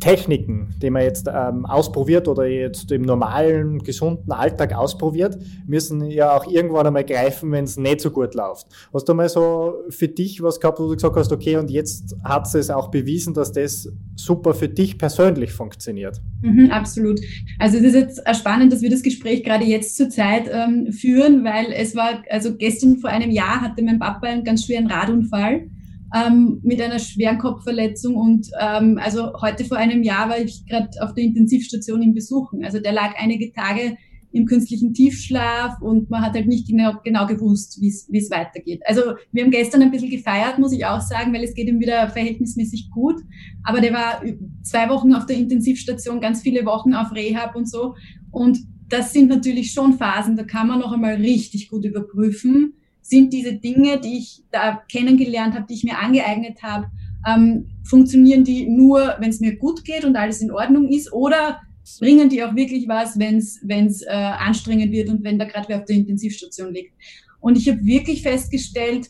Techniken, 0.07 0.73
die 0.81 0.89
man 0.89 1.01
jetzt 1.01 1.27
ähm, 1.27 1.65
ausprobiert 1.65 2.29
oder 2.29 2.45
jetzt 2.45 2.89
im 2.93 3.01
normalen, 3.01 3.79
gesunden 3.79 4.31
Alltag 4.31 4.73
ausprobiert, 4.73 5.37
müssen 5.67 6.09
ja 6.09 6.33
auch 6.33 6.49
irgendwann 6.49 6.87
einmal 6.87 7.03
greifen, 7.03 7.51
wenn 7.51 7.65
es 7.65 7.75
nicht 7.75 7.99
so 7.99 8.09
gut 8.09 8.33
läuft. 8.33 8.67
Hast 8.93 9.09
du 9.09 9.13
mal 9.13 9.27
so 9.27 9.73
für 9.89 10.07
dich 10.07 10.41
was 10.41 10.61
gehabt, 10.61 10.79
wo 10.79 10.87
du 10.87 10.93
gesagt 10.93 11.17
hast, 11.17 11.33
okay, 11.33 11.57
und 11.57 11.69
jetzt 11.69 12.15
hat 12.23 12.47
es 12.55 12.69
auch 12.69 12.89
bewiesen, 12.89 13.33
dass 13.33 13.51
das 13.51 13.91
super 14.15 14.53
für 14.53 14.69
dich 14.69 14.97
persönlich 14.97 15.51
funktioniert? 15.51 16.21
Mhm, 16.41 16.71
absolut. 16.71 17.19
Also 17.59 17.77
es 17.77 17.83
ist 17.83 17.95
jetzt 17.95 18.21
spannend, 18.37 18.71
dass 18.71 18.81
wir 18.81 18.89
das 18.89 19.03
Gespräch 19.03 19.43
gerade 19.43 19.65
jetzt 19.65 19.97
zur 19.97 20.09
Zeit 20.09 20.49
ähm, 20.49 20.93
führen, 20.93 21.43
weil 21.43 21.73
es 21.73 21.97
war, 21.97 22.23
also 22.29 22.55
gestern 22.55 22.99
vor 22.99 23.09
einem 23.09 23.29
Jahr 23.29 23.59
hatte 23.59 23.83
mein 23.83 23.99
Papa 23.99 24.27
einen 24.27 24.45
ganz 24.45 24.65
schweren 24.67 24.87
Radunfall 24.87 25.67
ähm, 26.15 26.59
mit 26.63 26.81
einer 26.81 26.99
schweren 26.99 27.37
Kopfverletzung. 27.37 28.15
Und 28.15 28.47
ähm, 28.59 28.99
also 29.01 29.33
heute 29.41 29.65
vor 29.65 29.77
einem 29.77 30.03
Jahr 30.03 30.29
war 30.29 30.39
ich 30.39 30.65
gerade 30.65 30.89
auf 31.01 31.13
der 31.13 31.23
Intensivstation 31.23 32.01
im 32.01 32.13
Besuchen. 32.13 32.63
Also 32.63 32.79
der 32.79 32.93
lag 32.93 33.15
einige 33.17 33.51
Tage 33.51 33.97
im 34.31 34.45
künstlichen 34.45 34.93
Tiefschlaf 34.93 35.81
und 35.81 36.09
man 36.09 36.21
hat 36.21 36.33
halt 36.33 36.47
nicht 36.47 36.67
genau, 36.67 36.93
genau 37.03 37.25
gewusst, 37.25 37.81
wie 37.81 37.87
es 37.87 38.29
weitergeht. 38.29 38.81
Also 38.85 39.01
wir 39.31 39.43
haben 39.43 39.51
gestern 39.51 39.81
ein 39.81 39.91
bisschen 39.91 40.11
gefeiert, 40.11 40.59
muss 40.59 40.73
ich 40.73 40.85
auch 40.85 41.01
sagen, 41.01 41.33
weil 41.33 41.43
es 41.43 41.53
geht 41.53 41.67
ihm 41.67 41.79
wieder 41.79 42.09
verhältnismäßig 42.09 42.89
gut. 42.91 43.21
Aber 43.63 43.81
der 43.81 43.93
war 43.93 44.21
zwei 44.63 44.89
Wochen 44.89 45.13
auf 45.13 45.25
der 45.25 45.37
Intensivstation, 45.37 46.21
ganz 46.21 46.41
viele 46.41 46.65
Wochen 46.65 46.93
auf 46.93 47.13
Rehab 47.13 47.55
und 47.55 47.69
so. 47.69 47.95
Und 48.31 48.59
das 48.89 49.11
sind 49.11 49.29
natürlich 49.29 49.71
schon 49.71 49.93
Phasen, 49.97 50.37
da 50.37 50.43
kann 50.43 50.67
man 50.67 50.79
noch 50.79 50.93
einmal 50.93 51.15
richtig 51.15 51.69
gut 51.69 51.83
überprüfen, 51.83 52.73
sind 53.07 53.31
diese 53.31 53.53
Dinge, 53.53 53.99
die 53.99 54.17
ich 54.17 54.43
da 54.51 54.81
kennengelernt 54.91 55.55
habe, 55.55 55.65
die 55.67 55.75
ich 55.75 55.83
mir 55.83 55.97
angeeignet 55.97 56.61
habe, 56.61 56.87
ähm, 57.25 57.69
funktionieren 57.83 58.43
die 58.43 58.67
nur, 58.67 59.15
wenn 59.19 59.29
es 59.29 59.39
mir 59.39 59.55
gut 59.57 59.85
geht 59.85 60.03
und 60.03 60.15
alles 60.15 60.41
in 60.41 60.51
Ordnung 60.51 60.89
ist, 60.89 61.11
oder 61.13 61.61
bringen 61.99 62.27
die 62.27 62.43
auch 62.43 62.53
wirklich 62.55 62.87
was, 62.87 63.17
wenn 63.17 63.37
es 63.37 64.01
äh, 64.01 64.09
anstrengend 64.09 64.91
wird 64.91 65.09
und 65.09 65.23
wenn 65.23 65.39
da 65.39 65.45
gerade 65.45 65.69
wer 65.69 65.79
auf 65.79 65.85
der 65.85 65.95
Intensivstation 65.95 66.73
liegt. 66.73 66.93
Und 67.39 67.57
ich 67.57 67.69
habe 67.69 67.83
wirklich 67.85 68.23
festgestellt, 68.23 69.09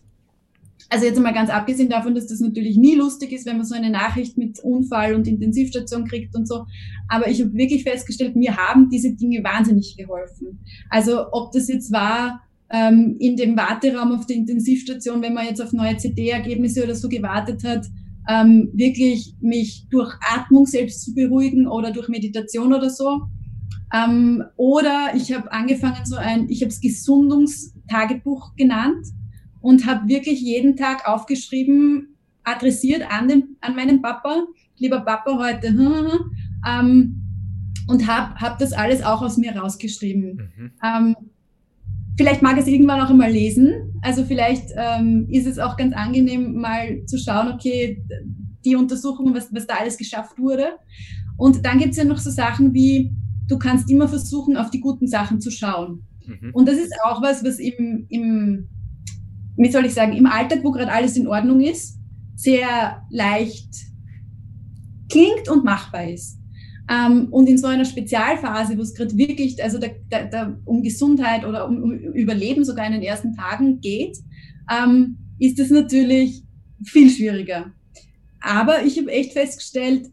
also 0.89 1.05
jetzt 1.05 1.19
mal 1.19 1.33
ganz 1.33 1.49
abgesehen 1.49 1.89
davon, 1.89 2.13
dass 2.13 2.27
das 2.27 2.39
natürlich 2.39 2.77
nie 2.77 2.95
lustig 2.95 3.31
ist, 3.31 3.47
wenn 3.47 3.57
man 3.57 3.65
so 3.65 3.75
eine 3.75 3.89
Nachricht 3.89 4.37
mit 4.37 4.59
Unfall 4.59 5.15
und 5.15 5.27
Intensivstation 5.27 6.05
kriegt 6.07 6.35
und 6.35 6.47
so. 6.47 6.65
Aber 7.09 7.29
ich 7.29 7.41
habe 7.41 7.53
wirklich 7.53 7.83
festgestellt, 7.83 8.35
mir 8.35 8.55
haben 8.55 8.89
diese 8.89 9.13
Dinge 9.15 9.43
wahnsinnig 9.43 9.97
geholfen. 9.97 10.59
Also 10.89 11.25
ob 11.31 11.51
das 11.51 11.67
jetzt 11.67 11.91
war 11.91 12.46
ähm, 12.69 13.15
in 13.19 13.35
dem 13.35 13.55
Warteraum 13.55 14.11
auf 14.11 14.25
der 14.25 14.35
Intensivstation, 14.35 15.21
wenn 15.21 15.33
man 15.33 15.45
jetzt 15.45 15.61
auf 15.61 15.73
neue 15.73 15.97
CD-Ergebnisse 15.97 16.83
oder 16.83 16.95
so 16.95 17.07
gewartet 17.07 17.63
hat, 17.63 17.85
ähm, 18.29 18.69
wirklich 18.73 19.35
mich 19.39 19.87
durch 19.89 20.13
Atmung 20.33 20.65
selbst 20.65 21.03
zu 21.03 21.13
beruhigen 21.13 21.67
oder 21.67 21.91
durch 21.91 22.09
Meditation 22.09 22.73
oder 22.73 22.89
so. 22.89 23.21
Ähm, 23.93 24.43
oder 24.57 25.11
ich 25.15 25.31
habe 25.31 25.51
angefangen 25.51 26.05
so 26.05 26.17
ein, 26.17 26.49
ich 26.49 26.61
habe 26.61 26.69
es 26.69 26.81
Gesundungstagebuch 26.81 28.55
genannt 28.57 29.07
und 29.61 29.85
habe 29.85 30.09
wirklich 30.09 30.41
jeden 30.41 30.75
Tag 30.75 31.07
aufgeschrieben, 31.07 32.17
adressiert 32.43 33.03
an, 33.09 33.29
den, 33.29 33.55
an 33.61 33.75
meinen 33.75 34.01
Papa, 34.01 34.45
lieber 34.77 35.01
Papa 35.01 35.37
heute, 35.37 35.69
hm, 35.69 35.77
hm, 35.77 36.11
hm, 36.11 36.31
ähm, 36.67 37.23
und 37.87 38.07
habe 38.07 38.35
hab 38.35 38.59
das 38.59 38.73
alles 38.73 39.01
auch 39.01 39.21
aus 39.21 39.37
mir 39.37 39.55
rausgeschrieben. 39.55 40.51
Mhm. 40.57 40.71
Ähm, 40.83 41.15
vielleicht 42.17 42.41
mag 42.41 42.57
es 42.57 42.67
irgendwann 42.67 42.99
auch 42.99 43.09
einmal 43.09 43.31
lesen. 43.31 43.93
Also 44.01 44.25
vielleicht 44.25 44.69
ähm, 44.75 45.27
ist 45.29 45.47
es 45.47 45.59
auch 45.59 45.77
ganz 45.77 45.93
angenehm, 45.95 46.55
mal 46.55 47.05
zu 47.05 47.17
schauen, 47.17 47.53
okay, 47.53 48.03
die 48.65 48.75
Untersuchungen, 48.75 49.33
was, 49.33 49.53
was 49.53 49.67
da 49.67 49.75
alles 49.75 49.97
geschafft 49.97 50.37
wurde. 50.37 50.71
Und 51.37 51.63
dann 51.65 51.77
gibt 51.77 51.91
es 51.91 51.97
ja 51.97 52.03
noch 52.03 52.17
so 52.17 52.31
Sachen 52.31 52.73
wie, 52.73 53.13
du 53.47 53.57
kannst 53.57 53.89
immer 53.89 54.07
versuchen, 54.07 54.57
auf 54.57 54.71
die 54.71 54.81
guten 54.81 55.07
Sachen 55.07 55.39
zu 55.39 55.51
schauen. 55.51 56.03
Mhm. 56.25 56.51
Und 56.53 56.67
das 56.67 56.77
ist 56.77 56.93
auch 57.05 57.21
was, 57.21 57.45
was 57.45 57.59
im, 57.59 58.07
im 58.09 58.67
wie 59.55 59.71
soll 59.71 59.85
ich 59.85 59.93
sagen, 59.93 60.13
im 60.13 60.25
Alltag, 60.25 60.59
wo 60.63 60.71
gerade 60.71 60.91
alles 60.91 61.15
in 61.15 61.27
Ordnung 61.27 61.61
ist, 61.61 61.99
sehr 62.35 63.03
leicht 63.09 63.73
klingt 65.09 65.49
und 65.49 65.63
machbar 65.63 66.09
ist. 66.09 66.36
Ähm, 66.89 67.27
und 67.31 67.47
in 67.47 67.57
so 67.57 67.67
einer 67.67 67.85
Spezialphase, 67.85 68.77
wo 68.77 68.81
es 68.81 68.93
gerade 68.93 69.17
wirklich, 69.17 69.61
also 69.61 69.77
da, 69.77 69.87
da, 70.09 70.23
da 70.23 70.57
um 70.65 70.81
Gesundheit 70.81 71.45
oder 71.45 71.67
um, 71.67 71.83
um, 71.83 71.91
Überleben 71.91 72.63
sogar 72.63 72.85
in 72.85 72.93
den 72.93 73.01
ersten 73.01 73.35
Tagen 73.35 73.81
geht, 73.81 74.17
ähm, 74.71 75.17
ist 75.37 75.59
es 75.59 75.69
natürlich 75.69 76.43
viel 76.83 77.09
schwieriger. 77.09 77.73
Aber 78.39 78.85
ich 78.85 78.97
habe 78.97 79.11
echt 79.11 79.33
festgestellt, 79.33 80.09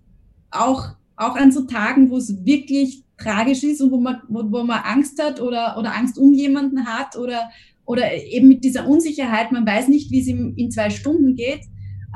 auch, 0.50 0.96
auch 1.16 1.36
an 1.36 1.52
so 1.52 1.62
Tagen, 1.62 2.10
wo 2.10 2.16
es 2.16 2.44
wirklich 2.44 3.04
tragisch 3.18 3.62
ist 3.62 3.80
und 3.80 3.92
wo 3.92 4.00
man, 4.00 4.22
wo, 4.28 4.42
wo 4.50 4.64
man 4.64 4.80
Angst 4.82 5.22
hat 5.22 5.40
oder, 5.40 5.76
oder 5.78 5.94
Angst 5.94 6.18
um 6.18 6.32
jemanden 6.32 6.86
hat 6.86 7.16
oder, 7.16 7.50
oder 7.84 8.12
eben 8.12 8.48
mit 8.48 8.64
dieser 8.64 8.88
Unsicherheit, 8.88 9.52
man 9.52 9.66
weiß 9.66 9.88
nicht, 9.88 10.10
wie 10.10 10.20
es 10.20 10.26
ihm 10.26 10.54
in 10.56 10.72
zwei 10.72 10.90
Stunden 10.90 11.36
geht, 11.36 11.60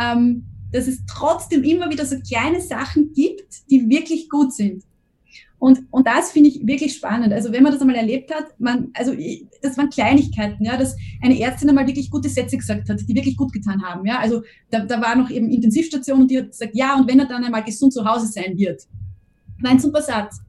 ähm, 0.01 0.48
dass 0.73 0.87
es 0.87 1.05
trotzdem 1.07 1.63
immer 1.65 1.91
wieder 1.91 2.05
so 2.05 2.17
kleine 2.21 2.61
Sachen 2.61 3.13
gibt, 3.13 3.71
die 3.71 3.89
wirklich 3.89 4.29
gut 4.29 4.53
sind. 4.53 4.85
Und, 5.61 5.81
und 5.91 6.07
das 6.07 6.31
finde 6.31 6.51
ich 6.51 6.65
wirklich 6.65 6.95
spannend. 6.95 7.33
Also 7.33 7.53
wenn 7.53 7.65
man 7.65 7.73
das 7.73 7.81
einmal 7.81 7.97
erlebt 7.97 8.33
hat, 8.33 8.45
man, 8.59 8.91
also 8.95 9.13
das 9.61 9.77
waren 9.77 9.91
Kleinigkeiten, 9.91 10.65
ja, 10.65 10.77
dass 10.77 10.95
eine 11.21 11.39
Ärztin 11.41 11.69
einmal 11.69 11.87
wirklich 11.87 12.11
gute 12.11 12.29
Sätze 12.29 12.57
gesagt 12.57 12.89
hat, 12.89 13.01
die 13.01 13.15
wirklich 13.15 13.37
gut 13.37 13.53
getan 13.53 13.83
haben. 13.83 14.07
Ja, 14.07 14.21
also 14.21 14.43
da, 14.71 14.85
da 14.85 15.01
war 15.01 15.17
noch 15.17 15.31
eben 15.31 15.51
Intensivstation 15.51 16.23
und 16.23 16.31
die 16.31 16.39
hat 16.39 16.51
gesagt, 16.51 16.77
ja, 16.77 16.97
und 16.97 17.09
wenn 17.09 17.19
er 17.19 17.27
dann 17.27 17.45
einmal 17.45 17.65
gesund 17.65 17.93
zu 17.93 18.05
Hause 18.05 18.29
sein 18.29 18.57
wird. 18.57 18.83
Nein, 19.59 19.81
super 19.81 20.01
Satz. 20.01 20.41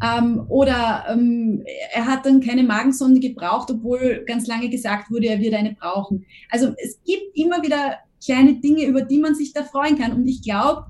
Ähm, 0.00 0.44
oder 0.48 1.06
ähm, 1.08 1.64
er 1.92 2.06
hat 2.06 2.26
dann 2.26 2.40
keine 2.40 2.62
Magensonde 2.62 3.18
gebraucht, 3.18 3.70
obwohl 3.70 4.24
ganz 4.26 4.46
lange 4.46 4.68
gesagt 4.68 5.10
wurde, 5.10 5.26
er 5.26 5.40
wird 5.40 5.54
eine 5.54 5.74
brauchen. 5.74 6.24
Also 6.50 6.74
es 6.76 7.00
gibt 7.04 7.34
immer 7.34 7.62
wieder 7.62 7.96
kleine 8.24 8.60
Dinge, 8.60 8.86
über 8.86 9.02
die 9.02 9.18
man 9.18 9.34
sich 9.34 9.52
da 9.52 9.64
freuen 9.64 9.98
kann. 9.98 10.12
Und 10.12 10.26
ich 10.26 10.42
glaube, 10.42 10.86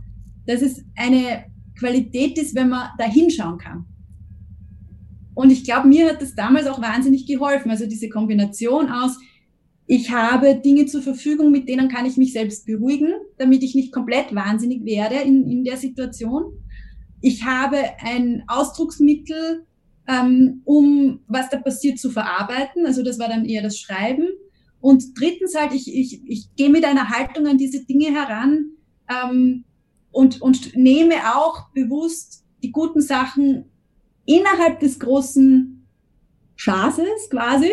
dass 0.47 0.63
es 0.63 0.85
eine 0.97 1.45
Qualität 1.79 2.39
ist, 2.39 2.55
wenn 2.55 2.69
man 2.69 2.91
da 2.99 3.05
hinschauen 3.05 3.59
kann. 3.59 3.85
Und 5.35 5.51
ich 5.51 5.65
glaube, 5.65 5.89
mir 5.89 6.09
hat 6.09 6.23
das 6.23 6.35
damals 6.35 6.67
auch 6.67 6.81
wahnsinnig 6.81 7.27
geholfen. 7.27 7.71
Also 7.71 7.87
diese 7.87 8.09
Kombination 8.09 8.89
aus, 8.89 9.19
ich 9.87 10.11
habe 10.11 10.57
Dinge 10.57 10.87
zur 10.87 11.03
Verfügung, 11.03 11.53
mit 11.53 11.69
denen 11.69 11.89
kann 11.89 12.07
ich 12.07 12.17
mich 12.17 12.33
selbst 12.33 12.67
beruhigen, 12.67 13.13
damit 13.39 13.63
ich 13.63 13.75
nicht 13.75 13.93
komplett 13.93 14.35
wahnsinnig 14.35 14.85
werde 14.85 15.17
in, 15.17 15.49
in 15.49 15.65
der 15.65 15.77
Situation 15.77 16.55
ich 17.21 17.45
habe 17.45 17.79
ein 17.99 18.45
Ausdrucksmittel, 18.47 19.67
ähm, 20.07 20.63
um 20.65 21.21
was 21.27 21.51
da 21.51 21.59
passiert 21.59 21.99
zu 21.99 22.11
verarbeiten. 22.11 22.87
Also 22.87 23.03
das 23.03 23.19
war 23.19 23.29
dann 23.29 23.45
eher 23.45 23.63
das 23.63 23.79
Schreiben. 23.79 24.29
Und 24.87 25.19
drittens 25.19 25.57
halt, 25.57 25.75
ich, 25.75 25.93
ich, 25.93 26.23
ich 26.29 26.55
gehe 26.55 26.71
mit 26.71 26.85
einer 26.85 27.11
Haltung 27.11 27.49
an 27.49 27.59
diese 27.59 27.85
Dinge 27.85 28.15
heran 28.15 28.67
ähm, 29.11 29.65
und, 30.13 30.41
und 30.41 30.77
nehme 30.77 31.15
auch 31.35 31.71
bewusst 31.73 32.45
die 32.63 32.71
guten 32.71 33.01
Sachen 33.01 33.65
innerhalb 34.27 34.79
des 34.79 35.01
großen 35.01 35.85
Schases 36.55 37.29
quasi, 37.31 37.71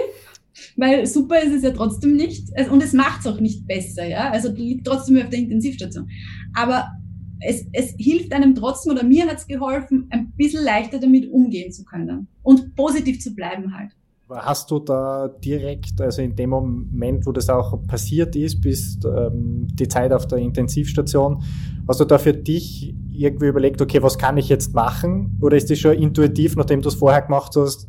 weil 0.76 1.06
super 1.06 1.40
ist 1.40 1.54
es 1.54 1.62
ja 1.62 1.70
trotzdem 1.70 2.16
nicht 2.16 2.48
und 2.72 2.82
es 2.82 2.94
macht 2.94 3.20
es 3.20 3.28
auch 3.28 3.40
nicht 3.40 3.68
besser, 3.68 4.08
ja, 4.08 4.32
also 4.32 4.52
liegt 4.52 4.88
trotzdem 4.88 5.18
auf 5.18 5.30
der 5.30 5.38
Intensivstation. 5.38 6.10
Aber 6.56 6.94
es, 7.42 7.68
es 7.74 7.94
hilft 8.00 8.34
einem 8.34 8.56
trotzdem 8.56 8.94
oder 8.94 9.04
mir 9.04 9.28
hat 9.28 9.38
es 9.38 9.46
geholfen, 9.46 10.08
ein 10.10 10.32
bisschen 10.32 10.64
leichter 10.64 10.98
damit 10.98 11.30
umgehen 11.30 11.72
zu 11.72 11.86
können 11.86 12.28
und 12.42 12.76
positiv 12.76 13.22
zu 13.22 13.36
bleiben 13.36 13.78
halt. 13.78 13.92
Hast 14.36 14.72
du 14.72 14.80
da 14.80 15.28
direkt, 15.28 16.00
also 16.02 16.22
in 16.22 16.36
dem 16.36 16.52
Moment, 16.52 17.26
wo 17.26 17.32
das 17.32 17.50
auch 17.50 17.78
passiert 17.88 18.36
ist, 18.36 18.62
bis 18.62 19.00
ähm, 19.06 19.68
die 19.72 19.88
Zeit 19.88 20.12
auf 20.12 20.28
der 20.28 20.40
Intensivstation, 20.40 21.44
hast 21.88 22.00
du 22.00 22.06
da 22.06 22.18
für 22.18 22.34
dich 22.34 22.96
irgendwie 23.12 23.48
überlegt, 23.48 23.82
okay, 23.82 24.02
was 24.02 24.18
kann 24.18 24.38
ich 24.38 24.50
jetzt 24.50 24.74
machen? 24.74 25.38
Oder 25.42 25.58
ist 25.58 25.70
das 25.70 25.80
schon 25.80 25.94
intuitiv, 25.94 26.56
nachdem 26.56 26.82
du 26.82 26.90
es 26.90 26.96
vorher 26.96 27.22
gemacht 27.22 27.56
hast, 27.56 27.88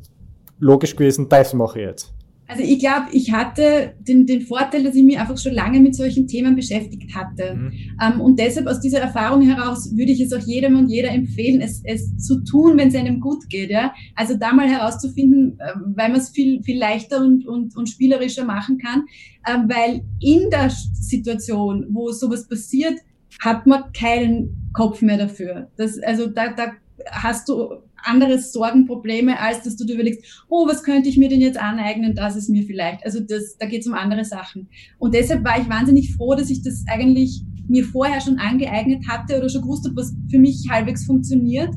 logisch 0.59 0.97
gewesen, 0.97 1.29
das 1.29 1.55
mache 1.55 1.81
ich 1.81 1.87
jetzt? 1.87 2.15
Also 2.47 2.63
ich 2.63 2.79
glaube, 2.79 3.07
ich 3.13 3.33
hatte 3.33 3.95
den, 4.01 4.27
den 4.27 4.43
Vorteil, 4.43 4.85
dass 4.85 4.95
ich 4.95 5.03
mich 5.03 5.19
einfach 5.19 5.39
schon 5.39 5.55
lange 5.55 5.81
mit 5.81 5.95
solchen 5.95 6.27
Themen 6.27 6.55
beschäftigt 6.55 7.15
hatte. 7.15 7.55
Mhm. 7.55 7.73
Ähm, 8.03 8.21
und 8.21 8.39
deshalb 8.39 8.67
aus 8.67 8.81
dieser 8.81 9.01
Erfahrung 9.01 9.41
heraus 9.41 9.91
würde 9.97 10.13
ich 10.13 10.21
es 10.21 10.33
auch 10.33 10.47
jedem 10.47 10.79
und 10.79 10.91
jeder 10.91 11.11
empfehlen, 11.11 11.63
es, 11.63 11.83
es 11.85 12.19
zu 12.19 12.45
tun, 12.45 12.77
wenn 12.77 12.89
es 12.89 12.95
einem 12.95 13.21
gut 13.21 13.49
geht. 13.49 13.71
Ja? 13.71 13.95
Also 14.15 14.37
da 14.37 14.53
mal 14.53 14.69
herauszufinden, 14.69 15.59
äh, 15.59 15.73
weil 15.97 16.11
man 16.11 16.21
es 16.21 16.31
viel, 16.31 16.63
viel 16.63 16.79
leichter 16.79 17.21
und, 17.21 17.47
und, 17.47 17.75
und 17.77 17.89
spielerischer 17.89 18.45
machen 18.45 18.77
kann. 18.79 19.05
Äh, 19.47 19.59
weil 19.67 20.03
in 20.21 20.51
der 20.51 20.71
Situation, 20.71 21.87
wo 21.91 22.13
sowas 22.13 22.47
passiert, 22.47 23.01
hat 23.41 23.67
man 23.67 23.93
keinen 23.93 24.71
Kopf 24.75 25.01
mehr 25.01 25.17
dafür. 25.17 25.71
Das, 25.77 25.99
also 25.99 26.27
da, 26.27 26.53
da 26.53 26.73
hast 27.11 27.49
du 27.49 27.71
andere 28.05 28.39
Sorgenprobleme, 28.39 29.39
als 29.41 29.63
dass 29.63 29.77
du 29.77 29.85
dir 29.85 29.95
überlegst, 29.95 30.45
oh, 30.49 30.67
was 30.67 30.83
könnte 30.83 31.09
ich 31.09 31.17
mir 31.17 31.29
denn 31.29 31.41
jetzt 31.41 31.59
aneignen, 31.59 32.15
dass 32.15 32.37
es 32.37 32.49
mir 32.49 32.65
vielleicht, 32.65 33.05
also 33.05 33.21
das, 33.21 33.57
da 33.59 33.67
geht 33.67 33.83
es 33.83 33.87
um 33.87 33.95
andere 33.95 34.25
Sachen. 34.25 34.69
Und 34.99 35.15
deshalb 35.15 35.45
war 35.45 35.61
ich 35.61 35.69
wahnsinnig 35.69 36.15
froh, 36.15 36.35
dass 36.35 36.51
ich 36.51 36.63
das 36.63 36.85
eigentlich 36.87 37.43
mir 37.69 37.85
vorher 37.85 38.21
schon 38.21 38.39
angeeignet 38.39 39.09
hatte 39.09 39.39
oder 39.39 39.49
schon 39.49 39.63
gewusst 39.63 39.87
habe, 39.87 39.97
was 39.97 40.15
für 40.31 40.39
mich 40.39 40.67
halbwegs 40.71 41.05
funktioniert. 41.05 41.75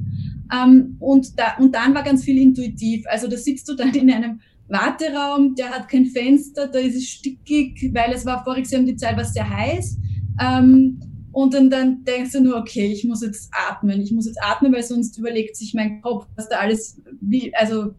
Ähm, 0.54 0.96
und, 1.00 1.38
da, 1.40 1.58
und 1.60 1.76
dann 1.76 1.94
war 1.94 2.04
ganz 2.04 2.24
viel 2.24 2.38
intuitiv. 2.38 3.06
Also 3.08 3.28
da 3.28 3.38
sitzt 3.38 3.68
du 3.70 3.74
dann 3.76 3.94
in 3.94 4.12
einem 4.12 4.40
Warteraum, 4.70 5.56
der 5.56 5.70
hat 5.70 5.88
kein 5.88 6.06
Fenster, 6.06 6.68
da 6.68 6.80
ist 6.80 6.96
es 6.96 7.08
stickig, 7.08 7.92
weil 7.94 8.12
es 8.14 8.26
war 8.26 8.44
voriges 8.44 8.72
Jahr 8.72 8.82
um 8.82 8.88
die 8.88 8.96
Zeit 8.96 9.18
was 9.18 9.34
sehr 9.34 9.50
heiß. 9.50 9.98
Ähm, 10.42 11.00
und 11.38 11.54
dann, 11.54 11.70
dann 11.70 12.04
denkst 12.04 12.32
du 12.32 12.42
nur, 12.42 12.58
okay, 12.58 12.92
ich 12.92 13.04
muss 13.04 13.22
jetzt 13.22 13.52
atmen, 13.70 14.02
ich 14.02 14.12
muss 14.12 14.26
jetzt 14.26 14.42
atmen, 14.42 14.74
weil 14.74 14.82
sonst 14.82 15.20
überlegt 15.20 15.56
sich 15.56 15.76
mein 15.76 16.02
Kopf, 16.02 16.26
was 16.36 16.50
da 16.50 16.58
alles, 16.58 17.00
wie, 17.22 17.54
also 17.54 17.94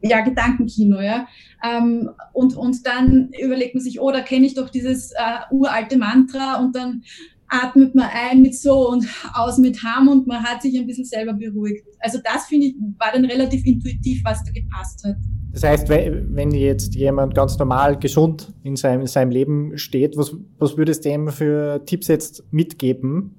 ja, 0.00 0.22
Gedankenkino, 0.22 1.02
ja. 1.02 1.28
Ähm, 1.62 2.08
und, 2.32 2.56
und 2.56 2.86
dann 2.86 3.30
überlegt 3.38 3.74
man 3.74 3.84
sich, 3.84 4.00
oh, 4.00 4.10
da 4.10 4.22
kenne 4.22 4.46
ich 4.46 4.54
doch 4.54 4.70
dieses 4.70 5.12
äh, 5.12 5.40
uralte 5.50 5.98
Mantra 5.98 6.58
und 6.58 6.74
dann 6.74 7.02
atmet 7.48 7.94
man 7.94 8.08
ein 8.10 8.40
mit 8.40 8.56
so 8.56 8.88
und 8.88 9.06
aus 9.34 9.58
mit 9.58 9.82
Ham 9.82 10.08
und 10.08 10.26
man 10.26 10.42
hat 10.42 10.62
sich 10.62 10.78
ein 10.78 10.86
bisschen 10.86 11.04
selber 11.04 11.34
beruhigt. 11.34 11.86
Also 12.00 12.20
das 12.24 12.46
finde 12.46 12.68
ich, 12.68 12.76
war 12.96 13.12
dann 13.12 13.26
relativ 13.26 13.66
intuitiv, 13.66 14.22
was 14.24 14.42
da 14.44 14.50
gepasst 14.52 15.04
hat. 15.04 15.16
Das 15.56 15.64
heißt, 15.64 15.88
wenn 15.88 16.50
jetzt 16.50 16.94
jemand 16.96 17.34
ganz 17.34 17.58
normal 17.58 17.98
gesund 17.98 18.52
in 18.62 18.76
seinem, 18.76 19.00
in 19.00 19.06
seinem 19.06 19.30
Leben 19.30 19.78
steht, 19.78 20.18
was, 20.18 20.36
was 20.58 20.76
würdest 20.76 21.06
du 21.06 21.08
ihm 21.08 21.28
für 21.28 21.82
Tipps 21.86 22.08
jetzt 22.08 22.44
mitgeben? 22.50 23.36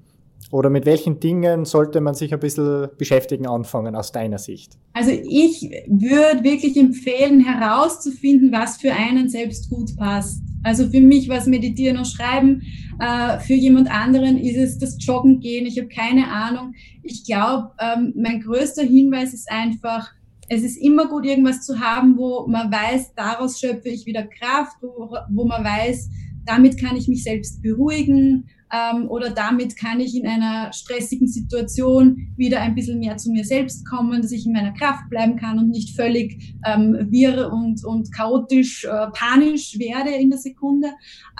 Oder 0.50 0.68
mit 0.68 0.84
welchen 0.84 1.20
Dingen 1.20 1.64
sollte 1.64 2.00
man 2.00 2.14
sich 2.14 2.34
ein 2.34 2.40
bisschen 2.40 2.88
beschäftigen 2.98 3.46
anfangen 3.46 3.94
aus 3.94 4.10
deiner 4.10 4.38
Sicht? 4.38 4.76
Also 4.94 5.12
ich 5.12 5.70
würde 5.86 6.42
wirklich 6.42 6.76
empfehlen, 6.76 7.38
herauszufinden, 7.38 8.50
was 8.50 8.78
für 8.78 8.92
einen 8.92 9.28
selbst 9.28 9.70
gut 9.70 9.96
passt. 9.96 10.42
Also 10.64 10.88
für 10.88 11.00
mich 11.00 11.28
war 11.28 11.38
es 11.38 11.46
Meditieren 11.46 11.98
und 11.98 12.08
Schreiben, 12.08 12.62
äh, 12.98 13.38
für 13.38 13.54
jemand 13.54 13.92
anderen 13.92 14.38
ist 14.38 14.56
es 14.56 14.78
das 14.78 14.96
Joggen 14.98 15.38
gehen, 15.38 15.66
ich 15.66 15.78
habe 15.78 15.88
keine 15.88 16.26
Ahnung. 16.26 16.72
Ich 17.04 17.24
glaube, 17.24 17.70
ähm, 17.78 18.12
mein 18.16 18.40
größter 18.40 18.82
Hinweis 18.82 19.34
ist 19.34 19.48
einfach, 19.52 20.17
es 20.48 20.62
ist 20.62 20.76
immer 20.76 21.08
gut, 21.08 21.26
irgendwas 21.26 21.62
zu 21.62 21.78
haben, 21.78 22.16
wo 22.16 22.46
man 22.46 22.70
weiß, 22.70 23.14
daraus 23.14 23.60
schöpfe 23.60 23.88
ich 23.88 24.06
wieder 24.06 24.26
Kraft, 24.26 24.76
wo, 24.80 25.14
wo 25.30 25.44
man 25.44 25.64
weiß, 25.64 26.08
damit 26.44 26.80
kann 26.80 26.96
ich 26.96 27.08
mich 27.08 27.22
selbst 27.22 27.62
beruhigen 27.62 28.48
ähm, 28.72 29.08
oder 29.08 29.30
damit 29.30 29.76
kann 29.76 30.00
ich 30.00 30.16
in 30.16 30.26
einer 30.26 30.72
stressigen 30.72 31.28
Situation 31.28 32.32
wieder 32.36 32.60
ein 32.60 32.74
bisschen 32.74 32.98
mehr 32.98 33.16
zu 33.18 33.30
mir 33.30 33.44
selbst 33.44 33.86
kommen, 33.86 34.22
dass 34.22 34.32
ich 34.32 34.46
in 34.46 34.52
meiner 34.52 34.72
Kraft 34.72 35.08
bleiben 35.10 35.36
kann 35.36 35.58
und 35.58 35.68
nicht 35.68 35.94
völlig 35.94 36.56
ähm, 36.66 36.96
wirr 37.10 37.52
und, 37.52 37.84
und 37.84 38.12
chaotisch, 38.14 38.84
äh, 38.84 39.06
panisch 39.12 39.78
werde 39.78 40.10
in 40.10 40.30
der 40.30 40.38
Sekunde. 40.38 40.88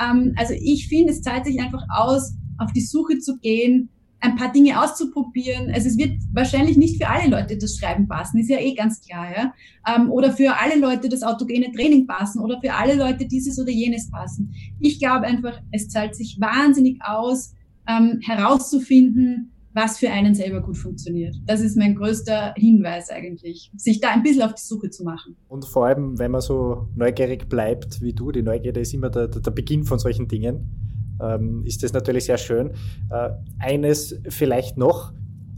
Ähm, 0.00 0.34
also 0.36 0.54
ich 0.54 0.88
finde, 0.88 1.12
es 1.12 1.22
zahlt 1.22 1.46
sich 1.46 1.60
einfach 1.60 1.84
aus, 1.88 2.34
auf 2.58 2.72
die 2.72 2.84
Suche 2.84 3.18
zu 3.18 3.38
gehen, 3.38 3.88
ein 4.20 4.36
paar 4.36 4.52
Dinge 4.52 4.82
auszuprobieren. 4.82 5.70
Also 5.72 5.88
es 5.88 5.96
wird 5.96 6.18
wahrscheinlich 6.32 6.76
nicht 6.76 7.02
für 7.02 7.08
alle 7.08 7.30
Leute 7.30 7.56
das 7.56 7.76
Schreiben 7.76 8.08
passen, 8.08 8.38
ist 8.38 8.50
ja 8.50 8.58
eh 8.58 8.74
ganz 8.74 9.00
klar, 9.00 9.26
ja. 9.30 9.52
Ähm, 9.86 10.10
oder 10.10 10.32
für 10.32 10.56
alle 10.60 10.78
Leute 10.78 11.08
das 11.08 11.22
autogene 11.22 11.70
Training 11.72 12.06
passen 12.06 12.40
oder 12.40 12.60
für 12.60 12.72
alle 12.72 12.94
Leute 12.94 13.26
dieses 13.26 13.58
oder 13.58 13.70
jenes 13.70 14.10
passen. 14.10 14.52
Ich 14.80 14.98
glaube 14.98 15.26
einfach, 15.26 15.60
es 15.70 15.88
zahlt 15.88 16.14
sich 16.14 16.38
wahnsinnig 16.40 16.98
aus, 17.02 17.54
ähm, 17.88 18.20
herauszufinden, 18.22 19.52
was 19.72 19.98
für 19.98 20.10
einen 20.10 20.34
selber 20.34 20.60
gut 20.60 20.76
funktioniert. 20.76 21.36
Das 21.46 21.60
ist 21.60 21.76
mein 21.76 21.94
größter 21.94 22.54
Hinweis 22.56 23.10
eigentlich, 23.10 23.70
sich 23.76 24.00
da 24.00 24.08
ein 24.08 24.22
bisschen 24.22 24.42
auf 24.42 24.54
die 24.54 24.62
Suche 24.62 24.90
zu 24.90 25.04
machen. 25.04 25.36
Und 25.46 25.64
vor 25.64 25.86
allem, 25.86 26.18
wenn 26.18 26.32
man 26.32 26.40
so 26.40 26.88
neugierig 26.96 27.48
bleibt 27.48 28.02
wie 28.02 28.12
du, 28.12 28.32
die 28.32 28.42
Neugierde 28.42 28.80
ist 28.80 28.92
immer 28.92 29.10
der, 29.10 29.28
der 29.28 29.50
Beginn 29.52 29.84
von 29.84 29.98
solchen 29.98 30.26
Dingen 30.26 30.88
ähm, 31.22 31.64
ist 31.64 31.82
das 31.82 31.92
natürlich 31.92 32.24
sehr 32.24 32.38
schön. 32.38 32.70
Äh, 33.10 33.30
eines 33.58 34.20
vielleicht 34.28 34.76
noch, 34.76 35.12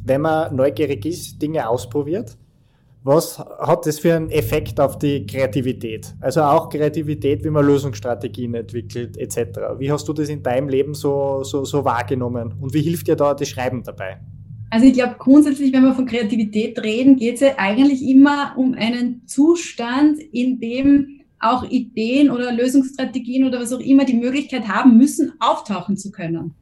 wenn 0.04 0.22
man 0.22 0.54
neugierig 0.54 1.04
ist, 1.06 1.40
Dinge 1.40 1.68
ausprobiert, 1.68 2.36
was 3.02 3.38
hat 3.38 3.86
das 3.86 3.98
für 3.98 4.14
einen 4.14 4.30
Effekt 4.30 4.78
auf 4.78 4.98
die 4.98 5.24
Kreativität? 5.26 6.14
Also 6.20 6.42
auch 6.42 6.68
Kreativität, 6.68 7.42
wie 7.44 7.50
man 7.50 7.64
Lösungsstrategien 7.64 8.54
entwickelt, 8.54 9.16
etc. 9.16 9.58
Wie 9.78 9.90
hast 9.90 10.06
du 10.06 10.12
das 10.12 10.28
in 10.28 10.42
deinem 10.42 10.68
Leben 10.68 10.92
so, 10.92 11.42
so, 11.42 11.64
so 11.64 11.84
wahrgenommen? 11.84 12.54
Und 12.60 12.74
wie 12.74 12.82
hilft 12.82 13.08
dir 13.08 13.16
da 13.16 13.32
das 13.32 13.48
Schreiben 13.48 13.82
dabei? 13.82 14.20
Also 14.68 14.86
ich 14.86 14.92
glaube 14.92 15.16
grundsätzlich, 15.18 15.72
wenn 15.72 15.82
wir 15.82 15.94
von 15.94 16.06
Kreativität 16.06 16.78
reden, 16.82 17.16
geht 17.16 17.36
es 17.36 17.40
ja 17.40 17.54
eigentlich 17.56 18.02
immer 18.02 18.54
um 18.56 18.74
einen 18.74 19.26
Zustand, 19.26 20.20
in 20.20 20.60
dem 20.60 21.19
auch 21.40 21.64
Ideen 21.64 22.30
oder 22.30 22.52
Lösungsstrategien 22.52 23.44
oder 23.44 23.60
was 23.60 23.72
auch 23.72 23.80
immer 23.80 24.04
die 24.04 24.14
Möglichkeit 24.14 24.68
haben 24.68 24.96
müssen, 24.96 25.32
auftauchen 25.40 25.96
zu 25.96 26.10
können. 26.10 26.54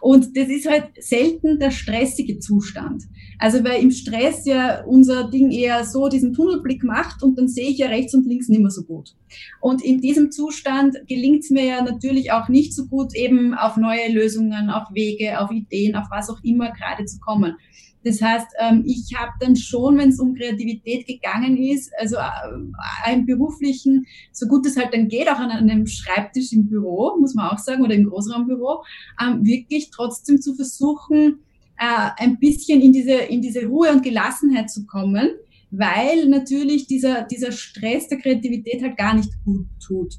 Und 0.00 0.36
das 0.36 0.48
ist 0.48 0.68
halt 0.68 0.88
selten 0.98 1.58
der 1.58 1.70
stressige 1.70 2.38
Zustand. 2.38 3.04
Also 3.38 3.62
weil 3.64 3.82
im 3.82 3.90
Stress 3.90 4.44
ja 4.46 4.82
unser 4.84 5.30
Ding 5.30 5.50
eher 5.50 5.84
so 5.84 6.08
diesen 6.08 6.32
Tunnelblick 6.32 6.82
macht 6.82 7.22
und 7.22 7.38
dann 7.38 7.48
sehe 7.48 7.70
ich 7.70 7.78
ja 7.78 7.88
rechts 7.88 8.14
und 8.14 8.26
links 8.26 8.48
nicht 8.48 8.60
mehr 8.60 8.70
so 8.70 8.82
gut. 8.82 9.14
Und 9.60 9.84
in 9.84 10.00
diesem 10.00 10.30
Zustand 10.30 10.96
gelingt 11.06 11.44
es 11.44 11.50
mir 11.50 11.64
ja 11.64 11.82
natürlich 11.82 12.32
auch 12.32 12.48
nicht 12.48 12.74
so 12.74 12.86
gut, 12.86 13.14
eben 13.14 13.54
auf 13.54 13.76
neue 13.76 14.10
Lösungen, 14.10 14.70
auf 14.70 14.92
Wege, 14.92 15.40
auf 15.40 15.50
Ideen, 15.50 15.94
auf 15.94 16.06
was 16.10 16.30
auch 16.30 16.42
immer 16.42 16.72
gerade 16.72 17.04
zu 17.04 17.18
kommen. 17.20 17.56
Das 18.04 18.22
heißt, 18.22 18.46
ähm, 18.60 18.84
ich 18.86 19.12
habe 19.16 19.32
dann 19.40 19.56
schon, 19.56 19.98
wenn 19.98 20.10
es 20.10 20.20
um 20.20 20.34
Kreativität 20.34 21.06
gegangen 21.06 21.56
ist, 21.56 21.90
also 21.98 22.16
äh, 22.16 23.12
im 23.12 23.26
beruflichen, 23.26 24.06
so 24.32 24.46
gut 24.46 24.66
es 24.66 24.76
halt 24.76 24.94
dann 24.94 25.08
geht, 25.08 25.28
auch 25.28 25.38
an 25.38 25.50
einem 25.50 25.86
Schreibtisch 25.86 26.52
im 26.52 26.68
Büro, 26.68 27.16
muss 27.18 27.34
man 27.34 27.50
auch 27.50 27.58
sagen, 27.58 27.82
oder 27.82 27.94
im 27.94 28.08
Großraumbüro, 28.08 28.84
ähm, 29.20 29.44
wirklich 29.44 29.90
trotzdem 29.90 30.40
zu 30.40 30.54
versuchen, 30.54 31.40
äh, 31.78 32.10
ein 32.16 32.38
bisschen 32.38 32.80
in 32.80 32.92
diese, 32.92 33.14
in 33.14 33.42
diese 33.42 33.66
Ruhe 33.66 33.90
und 33.90 34.02
Gelassenheit 34.02 34.70
zu 34.70 34.86
kommen, 34.86 35.30
weil 35.70 36.28
natürlich 36.28 36.86
dieser, 36.86 37.22
dieser 37.22 37.52
Stress 37.52 38.08
der 38.08 38.18
Kreativität 38.18 38.82
halt 38.82 38.96
gar 38.96 39.14
nicht 39.14 39.30
gut 39.44 39.66
tut. 39.84 40.14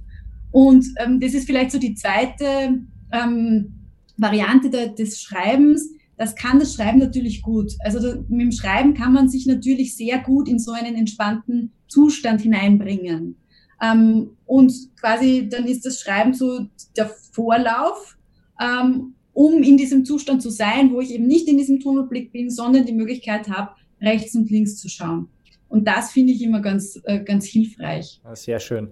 Und 0.51 0.86
ähm, 0.97 1.19
das 1.19 1.34
ist 1.34 1.45
vielleicht 1.45 1.71
so 1.71 1.80
die 1.80 1.95
zweite 1.95 2.80
Variante 4.17 4.69
des 4.93 5.19
Schreibens, 5.19 5.89
das 6.20 6.36
kann 6.36 6.59
das 6.59 6.76
Schreiben 6.76 6.99
natürlich 6.99 7.41
gut. 7.41 7.72
Also 7.80 7.99
da, 7.99 8.20
mit 8.28 8.41
dem 8.41 8.51
Schreiben 8.51 8.93
kann 8.93 9.13
man 9.13 9.30
sich 9.30 9.47
natürlich 9.47 9.95
sehr 9.95 10.20
gut 10.20 10.49
in 10.49 10.59
so 10.59 10.74
einen 10.74 10.95
entspannten 10.95 11.72
Zustand 11.88 12.41
hineinbringen. 12.41 13.38
Ähm, 13.82 14.32
und 14.45 14.74
quasi 14.99 15.47
dann 15.49 15.65
ist 15.65 15.86
das 15.86 16.01
Schreiben 16.01 16.34
so 16.34 16.67
der 16.97 17.07
Vorlauf, 17.07 18.17
ähm, 18.61 19.13
um 19.32 19.63
in 19.63 19.78
diesem 19.78 20.03
Zustand 20.03 20.41
zu 20.41 20.49
sein, 20.49 20.91
wo 20.91 20.99
ich 20.99 21.11
eben 21.11 21.26
nicht 21.26 21.47
in 21.47 21.57
diesem 21.57 21.80
Tunnelblick 21.80 22.34
bin, 22.34 22.49
sondern 22.49 22.86
die 22.86 22.91
Möglichkeit 22.91 23.47
habe, 23.47 23.72
rechts 24.01 24.36
und 24.36 24.51
links 24.51 24.76
zu 24.76 24.89
schauen. 24.89 25.30
Und 25.70 25.88
das 25.88 26.11
finde 26.11 26.34
ich 26.34 26.41
immer 26.41 26.59
ganz, 26.59 26.99
äh, 27.05 27.24
ganz 27.24 27.45
hilfreich. 27.45 28.20
Sehr 28.34 28.59
schön. 28.59 28.89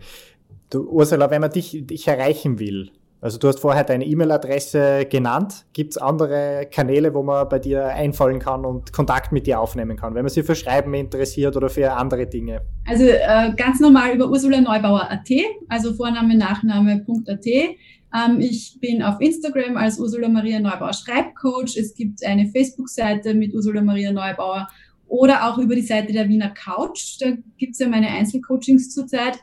Du, 0.70 0.90
Ursula, 0.90 1.30
wenn 1.30 1.42
man 1.42 1.52
dich, 1.52 1.86
dich 1.86 2.08
erreichen 2.08 2.58
will, 2.58 2.92
also 3.20 3.40
du 3.40 3.48
hast 3.48 3.60
vorher 3.60 3.84
deine 3.84 4.06
E-Mail-Adresse 4.06 5.08
genannt. 5.10 5.66
Gibt 5.74 5.92
es 5.92 5.98
andere 5.98 6.68
Kanäle, 6.72 7.14
wo 7.14 7.24
man 7.24 7.50
bei 7.50 7.58
dir 7.58 7.88
einfallen 7.88 8.40
kann 8.40 8.64
und 8.64 8.94
Kontakt 8.94 9.32
mit 9.32 9.48
dir 9.48 9.60
aufnehmen 9.60 9.98
kann, 9.98 10.14
wenn 10.14 10.24
man 10.24 10.30
sich 10.30 10.46
für 10.46 10.56
Schreiben 10.56 10.94
interessiert 10.94 11.56
oder 11.58 11.70
für 11.70 11.92
andere 11.94 12.28
Dinge? 12.28 12.62
Also 12.86 13.06
äh, 13.06 13.54
ganz 13.56 13.80
normal 13.80 14.14
über 14.14 14.30
Ursula 14.30 14.62
Neubauer.at, 14.62 15.30
also 15.68 15.94
Vorname, 15.94 16.38
Nachname.at. 16.38 17.46
Ähm, 17.46 18.40
ich 18.40 18.78
bin 18.80 19.02
auf 19.02 19.20
Instagram 19.20 19.78
als 19.78 20.00
Ursula 20.00 20.30
Maria 20.30 20.60
Neubauer 20.60 20.94
Schreibcoach. 20.94 21.76
Es 21.76 21.96
gibt 21.96 22.24
eine 22.24 22.48
Facebook-Seite 22.48 23.34
mit 23.34 23.54
Ursula 23.54 23.82
Maria 23.82 24.12
Neubauer 24.12 24.68
oder 25.08 25.48
auch 25.48 25.58
über 25.58 25.74
die 25.74 25.82
Seite 25.82 26.14
der 26.14 26.30
Wiener 26.30 26.52
Couch. 26.52 27.18
Da 27.20 27.32
gibt 27.58 27.74
es 27.74 27.80
ja 27.80 27.88
meine 27.88 28.10
Einzelcoachings 28.10 28.94
zurzeit. 28.94 29.40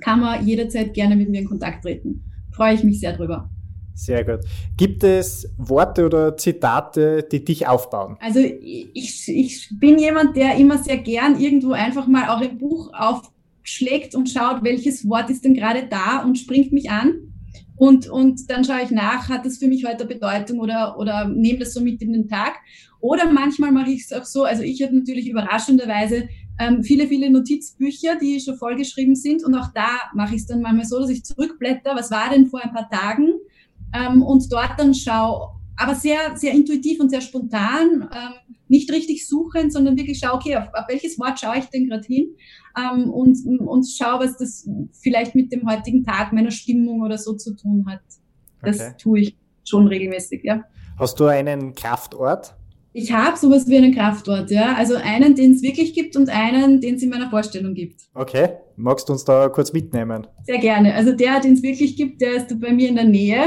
Kann 0.00 0.20
man 0.20 0.44
jederzeit 0.44 0.94
gerne 0.94 1.14
mit 1.14 1.28
mir 1.28 1.40
in 1.40 1.48
Kontakt 1.48 1.82
treten 1.82 2.24
freue 2.58 2.74
ich 2.74 2.84
mich 2.84 3.00
sehr 3.00 3.16
drüber. 3.16 3.48
Sehr 3.94 4.24
gut. 4.24 4.40
Gibt 4.76 5.02
es 5.02 5.48
Worte 5.56 6.06
oder 6.06 6.36
Zitate, 6.36 7.26
die 7.30 7.44
dich 7.44 7.66
aufbauen? 7.66 8.16
Also 8.20 8.40
ich, 8.40 9.28
ich 9.28 9.68
bin 9.80 9.98
jemand, 9.98 10.36
der 10.36 10.56
immer 10.56 10.78
sehr 10.78 10.98
gern 10.98 11.40
irgendwo 11.40 11.72
einfach 11.72 12.06
mal 12.06 12.28
auch 12.28 12.40
ein 12.40 12.58
Buch 12.58 12.90
aufschlägt 12.92 14.14
und 14.14 14.28
schaut, 14.28 14.62
welches 14.62 15.08
Wort 15.08 15.30
ist 15.30 15.44
denn 15.44 15.54
gerade 15.54 15.86
da 15.88 16.22
und 16.22 16.38
springt 16.38 16.72
mich 16.72 16.90
an. 16.90 17.14
Und, 17.76 18.08
und 18.08 18.50
dann 18.50 18.64
schaue 18.64 18.82
ich 18.82 18.90
nach, 18.90 19.28
hat 19.28 19.46
das 19.46 19.58
für 19.58 19.68
mich 19.68 19.84
heute 19.84 20.04
Bedeutung 20.04 20.58
oder, 20.58 20.98
oder 20.98 21.28
nehme 21.28 21.60
das 21.60 21.74
so 21.74 21.80
mit 21.80 22.02
in 22.02 22.12
den 22.12 22.28
Tag. 22.28 22.54
Oder 23.00 23.32
manchmal 23.32 23.70
mache 23.70 23.90
ich 23.90 24.02
es 24.02 24.12
auch 24.12 24.24
so, 24.24 24.42
also 24.44 24.62
ich 24.62 24.82
habe 24.82 24.96
natürlich 24.96 25.28
überraschenderweise 25.28 26.28
ähm, 26.58 26.82
viele, 26.82 27.06
viele 27.06 27.30
Notizbücher, 27.30 28.16
die 28.16 28.40
schon 28.40 28.56
vollgeschrieben 28.56 29.14
sind. 29.14 29.44
Und 29.44 29.54
auch 29.54 29.68
da 29.74 29.88
mache 30.14 30.34
ich 30.34 30.42
es 30.42 30.46
dann 30.46 30.60
manchmal 30.60 30.86
so, 30.86 30.98
dass 30.98 31.10
ich 31.10 31.24
zurückblätter, 31.24 31.94
was 31.94 32.10
war 32.10 32.30
denn 32.30 32.46
vor 32.46 32.60
ein 32.62 32.72
paar 32.72 32.88
Tagen? 32.90 33.34
Ähm, 33.94 34.22
und 34.22 34.52
dort 34.52 34.72
dann 34.78 34.94
schaue, 34.94 35.50
aber 35.76 35.94
sehr, 35.94 36.36
sehr 36.36 36.52
intuitiv 36.52 37.00
und 37.00 37.10
sehr 37.10 37.20
spontan, 37.20 38.08
ähm, 38.12 38.54
nicht 38.66 38.90
richtig 38.90 39.26
suchen, 39.26 39.70
sondern 39.70 39.96
wirklich 39.96 40.18
schaue, 40.18 40.34
okay, 40.34 40.56
auf, 40.56 40.68
auf 40.74 40.88
welches 40.88 41.18
Wort 41.18 41.38
schaue 41.40 41.58
ich 41.58 41.66
denn 41.66 41.88
gerade 41.88 42.06
hin? 42.06 42.34
Ähm, 42.76 43.10
und, 43.10 43.38
und 43.60 43.88
schaue, 43.88 44.24
was 44.24 44.36
das 44.36 44.68
vielleicht 45.00 45.34
mit 45.34 45.52
dem 45.52 45.68
heutigen 45.68 46.04
Tag, 46.04 46.32
meiner 46.32 46.50
Stimmung 46.50 47.02
oder 47.02 47.16
so 47.16 47.34
zu 47.34 47.54
tun 47.54 47.86
hat. 47.88 48.00
Das 48.60 48.80
okay. 48.80 48.94
tue 48.98 49.20
ich 49.20 49.36
schon 49.64 49.86
regelmäßig, 49.86 50.42
ja. 50.42 50.64
Hast 50.98 51.20
du 51.20 51.26
einen 51.26 51.74
Kraftort? 51.74 52.57
Ich 53.00 53.12
habe 53.12 53.36
sowas 53.36 53.68
wie 53.68 53.76
einen 53.76 53.94
Kraftort, 53.94 54.50
ja. 54.50 54.74
Also 54.74 54.96
einen, 54.96 55.36
den 55.36 55.52
es 55.52 55.62
wirklich 55.62 55.94
gibt 55.94 56.16
und 56.16 56.28
einen, 56.30 56.80
den 56.80 56.96
es 56.96 57.02
in 57.04 57.10
meiner 57.10 57.30
Vorstellung 57.30 57.72
gibt. 57.72 58.00
Okay. 58.12 58.48
Magst 58.74 59.08
du 59.08 59.12
uns 59.12 59.24
da 59.24 59.48
kurz 59.48 59.72
mitnehmen? 59.72 60.26
Sehr 60.44 60.58
gerne. 60.58 60.92
Also 60.94 61.12
der, 61.12 61.38
den 61.38 61.52
es 61.52 61.62
wirklich 61.62 61.96
gibt, 61.96 62.20
der 62.20 62.34
ist 62.34 62.60
bei 62.60 62.72
mir 62.72 62.88
in 62.88 62.96
der 62.96 63.04
Nähe, 63.04 63.42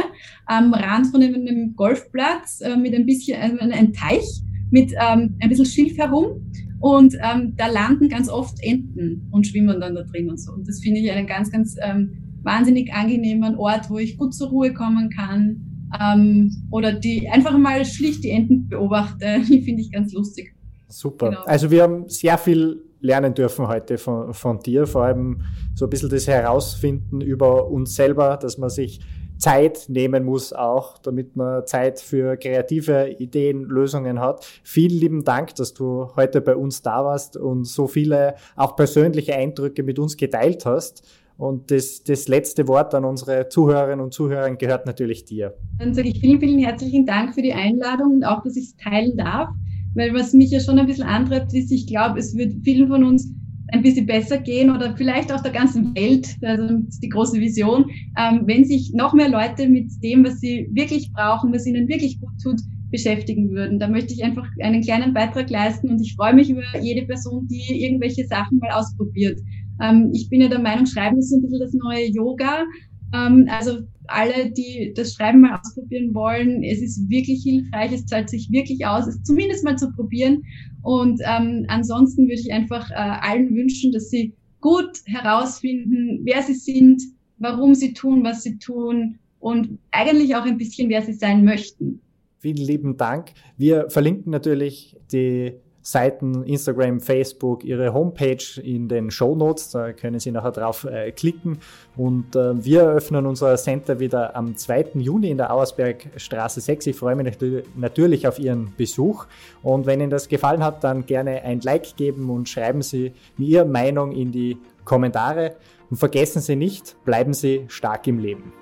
am 0.45 0.73
Rand 0.73 1.07
von 1.07 1.21
einem, 1.21 1.75
Golfplatz 1.75 2.61
äh, 2.61 2.77
mit 2.77 2.95
ein 2.95 3.05
bisschen, 3.05 3.41
äh, 3.41 3.73
ein 3.73 3.91
Teich 3.91 4.23
mit 4.69 4.93
ähm, 4.93 5.35
ein 5.41 5.49
bisschen 5.49 5.65
Schilf 5.65 5.97
herum. 5.97 6.49
Und 6.79 7.15
ähm, 7.15 7.53
da 7.57 7.67
landen 7.67 8.07
ganz 8.07 8.29
oft 8.29 8.57
Enten 8.63 9.27
und 9.31 9.45
schwimmen 9.45 9.81
dann 9.81 9.95
da 9.95 10.03
drin 10.03 10.29
und 10.29 10.39
so. 10.39 10.53
Und 10.53 10.65
das 10.65 10.79
finde 10.79 11.01
ich 11.01 11.11
einen 11.11 11.27
ganz, 11.27 11.51
ganz 11.51 11.75
ähm, 11.81 12.39
wahnsinnig 12.41 12.93
angenehmen 12.93 13.57
Ort, 13.57 13.89
wo 13.89 13.97
ich 13.97 14.17
gut 14.17 14.33
zur 14.33 14.47
Ruhe 14.47 14.73
kommen 14.73 15.09
kann 15.09 15.70
ähm, 15.99 16.67
oder 16.71 16.93
die 16.93 17.29
einfach 17.29 17.57
mal 17.57 17.85
schlicht 17.85 18.23
die 18.23 18.31
Enten 18.31 18.67
beobachte, 18.67 19.41
die 19.47 19.61
finde 19.61 19.81
ich 19.81 19.91
ganz 19.91 20.13
lustig. 20.13 20.55
Super. 20.87 21.29
Genau. 21.29 21.43
Also 21.43 21.71
wir 21.71 21.83
haben 21.83 22.09
sehr 22.09 22.37
viel 22.37 22.83
lernen 22.99 23.33
dürfen 23.33 23.67
heute 23.67 23.97
von, 23.97 24.33
von 24.33 24.59
dir, 24.59 24.85
vor 24.85 25.05
allem 25.05 25.41
so 25.73 25.85
ein 25.85 25.89
bisschen 25.89 26.09
das 26.09 26.27
Herausfinden 26.27 27.21
über 27.21 27.67
uns 27.69 27.95
selber, 27.95 28.37
dass 28.37 28.57
man 28.57 28.69
sich 28.69 28.99
Zeit 29.41 29.85
nehmen 29.89 30.23
muss 30.23 30.53
auch, 30.53 30.99
damit 30.99 31.35
man 31.35 31.65
Zeit 31.65 31.99
für 31.99 32.37
kreative 32.37 33.09
Ideen, 33.17 33.63
Lösungen 33.63 34.19
hat. 34.19 34.45
Vielen 34.63 34.97
lieben 34.99 35.23
Dank, 35.23 35.55
dass 35.55 35.73
du 35.73 36.11
heute 36.15 36.41
bei 36.41 36.55
uns 36.55 36.83
da 36.83 37.03
warst 37.03 37.37
und 37.37 37.65
so 37.65 37.87
viele 37.87 38.35
auch 38.55 38.75
persönliche 38.75 39.35
Eindrücke 39.35 39.81
mit 39.81 39.97
uns 39.97 40.15
geteilt 40.15 40.65
hast. 40.65 41.03
Und 41.41 41.71
das, 41.71 42.03
das 42.03 42.27
letzte 42.27 42.67
Wort 42.67 42.93
an 42.93 43.03
unsere 43.03 43.49
Zuhörerinnen 43.49 44.05
und 44.05 44.13
Zuhörer 44.13 44.55
gehört 44.57 44.85
natürlich 44.85 45.25
dir. 45.25 45.55
Dann 45.79 45.95
sage 45.95 46.09
ich 46.09 46.19
vielen, 46.19 46.39
vielen 46.39 46.59
herzlichen 46.59 47.07
Dank 47.07 47.33
für 47.33 47.41
die 47.41 47.51
Einladung 47.51 48.13
und 48.13 48.23
auch, 48.23 48.43
dass 48.43 48.55
ich 48.55 48.65
es 48.65 48.75
teilen 48.75 49.17
darf. 49.17 49.49
Weil 49.95 50.13
was 50.13 50.33
mich 50.33 50.51
ja 50.51 50.59
schon 50.59 50.77
ein 50.77 50.85
bisschen 50.85 51.07
antreibt, 51.07 51.51
ist, 51.55 51.71
ich 51.71 51.87
glaube, 51.87 52.19
es 52.19 52.37
wird 52.37 52.53
vielen 52.63 52.89
von 52.89 53.03
uns 53.03 53.33
ein 53.69 53.81
bisschen 53.81 54.05
besser 54.05 54.37
gehen 54.37 54.69
oder 54.69 54.95
vielleicht 54.95 55.33
auch 55.33 55.41
der 55.41 55.51
ganzen 55.51 55.95
Welt, 55.95 56.27
also 56.43 56.75
die 57.01 57.09
große 57.09 57.39
Vision, 57.39 57.85
ähm, 58.19 58.43
wenn 58.45 58.63
sich 58.63 58.93
noch 58.93 59.13
mehr 59.13 59.29
Leute 59.29 59.67
mit 59.67 59.91
dem, 60.03 60.23
was 60.23 60.41
sie 60.41 60.69
wirklich 60.73 61.11
brauchen, 61.11 61.51
was 61.51 61.65
ihnen 61.65 61.87
wirklich 61.87 62.21
gut 62.21 62.39
tut, 62.43 62.61
beschäftigen 62.91 63.49
würden. 63.49 63.79
Da 63.79 63.87
möchte 63.87 64.13
ich 64.13 64.23
einfach 64.23 64.47
einen 64.61 64.83
kleinen 64.83 65.13
Beitrag 65.13 65.49
leisten 65.49 65.89
und 65.89 66.01
ich 66.01 66.13
freue 66.15 66.35
mich 66.35 66.51
über 66.51 66.61
jede 66.81 67.07
Person, 67.07 67.47
die 67.47 67.83
irgendwelche 67.83 68.27
Sachen 68.27 68.59
mal 68.59 68.71
ausprobiert. 68.71 69.39
Ähm, 69.81 70.11
ich 70.13 70.29
bin 70.29 70.41
ja 70.41 70.47
der 70.47 70.59
Meinung, 70.59 70.85
Schreiben 70.85 71.17
ist 71.17 71.29
so 71.29 71.37
ein 71.37 71.41
bisschen 71.41 71.59
das 71.59 71.73
neue 71.73 72.05
Yoga. 72.05 72.65
Ähm, 73.13 73.47
also 73.49 73.79
alle, 74.07 74.51
die 74.51 74.93
das 74.95 75.13
Schreiben 75.13 75.41
mal 75.41 75.59
ausprobieren 75.59 76.13
wollen, 76.13 76.63
es 76.63 76.81
ist 76.81 77.09
wirklich 77.09 77.43
hilfreich, 77.43 77.91
es 77.93 78.05
zahlt 78.05 78.29
sich 78.29 78.51
wirklich 78.51 78.85
aus, 78.85 79.07
es 79.07 79.21
zumindest 79.23 79.63
mal 79.63 79.77
zu 79.77 79.91
probieren. 79.91 80.43
Und 80.81 81.21
ähm, 81.25 81.65
ansonsten 81.67 82.23
würde 82.23 82.41
ich 82.41 82.51
einfach 82.51 82.89
äh, 82.91 82.95
allen 82.95 83.55
wünschen, 83.55 83.91
dass 83.91 84.09
sie 84.09 84.33
gut 84.59 84.99
herausfinden, 85.05 86.21
wer 86.23 86.41
sie 86.41 86.53
sind, 86.53 87.01
warum 87.39 87.73
sie 87.73 87.93
tun, 87.93 88.23
was 88.23 88.43
sie 88.43 88.57
tun 88.57 89.17
und 89.39 89.79
eigentlich 89.91 90.35
auch 90.35 90.45
ein 90.45 90.57
bisschen, 90.57 90.89
wer 90.89 91.01
sie 91.01 91.13
sein 91.13 91.43
möchten. 91.43 91.99
Vielen 92.39 92.65
lieben 92.65 92.97
Dank. 92.97 93.33
Wir 93.57 93.89
verlinken 93.89 94.31
natürlich 94.31 94.97
die 95.11 95.53
Seiten, 95.81 96.43
Instagram, 96.43 96.99
Facebook, 96.99 97.63
ihre 97.63 97.93
Homepage 97.93 98.61
in 98.61 98.87
den 98.87 99.11
Show 99.11 99.35
Notes. 99.35 99.71
Da 99.71 99.93
können 99.93 100.19
Sie 100.19 100.31
nachher 100.31 100.51
drauf 100.51 100.83
äh, 100.85 101.11
klicken. 101.11 101.59
Und 101.97 102.35
äh, 102.35 102.63
wir 102.63 102.81
eröffnen 102.81 103.25
unser 103.25 103.55
Center 103.57 103.99
wieder 103.99 104.35
am 104.35 104.55
2. 104.55 104.91
Juni 104.95 105.31
in 105.31 105.37
der 105.37 105.53
Auersbergstraße 105.53 106.61
6. 106.61 106.87
Ich 106.87 106.95
freue 106.95 107.15
mich 107.15 107.37
natürlich 107.75 108.27
auf 108.27 108.39
Ihren 108.39 108.73
Besuch. 108.77 109.25
Und 109.63 109.85
wenn 109.85 110.01
Ihnen 110.01 110.11
das 110.11 110.27
gefallen 110.27 110.63
hat, 110.63 110.83
dann 110.83 111.05
gerne 111.05 111.41
ein 111.43 111.61
Like 111.61 111.95
geben 111.95 112.29
und 112.29 112.47
schreiben 112.47 112.81
Sie 112.81 113.13
mir 113.37 113.47
Ihre 113.47 113.65
Meinung 113.65 114.11
in 114.11 114.31
die 114.31 114.57
Kommentare. 114.85 115.55
Und 115.89 115.97
vergessen 115.97 116.41
Sie 116.41 116.55
nicht, 116.55 116.95
bleiben 117.05 117.33
Sie 117.33 117.65
stark 117.67 118.07
im 118.07 118.19
Leben. 118.19 118.60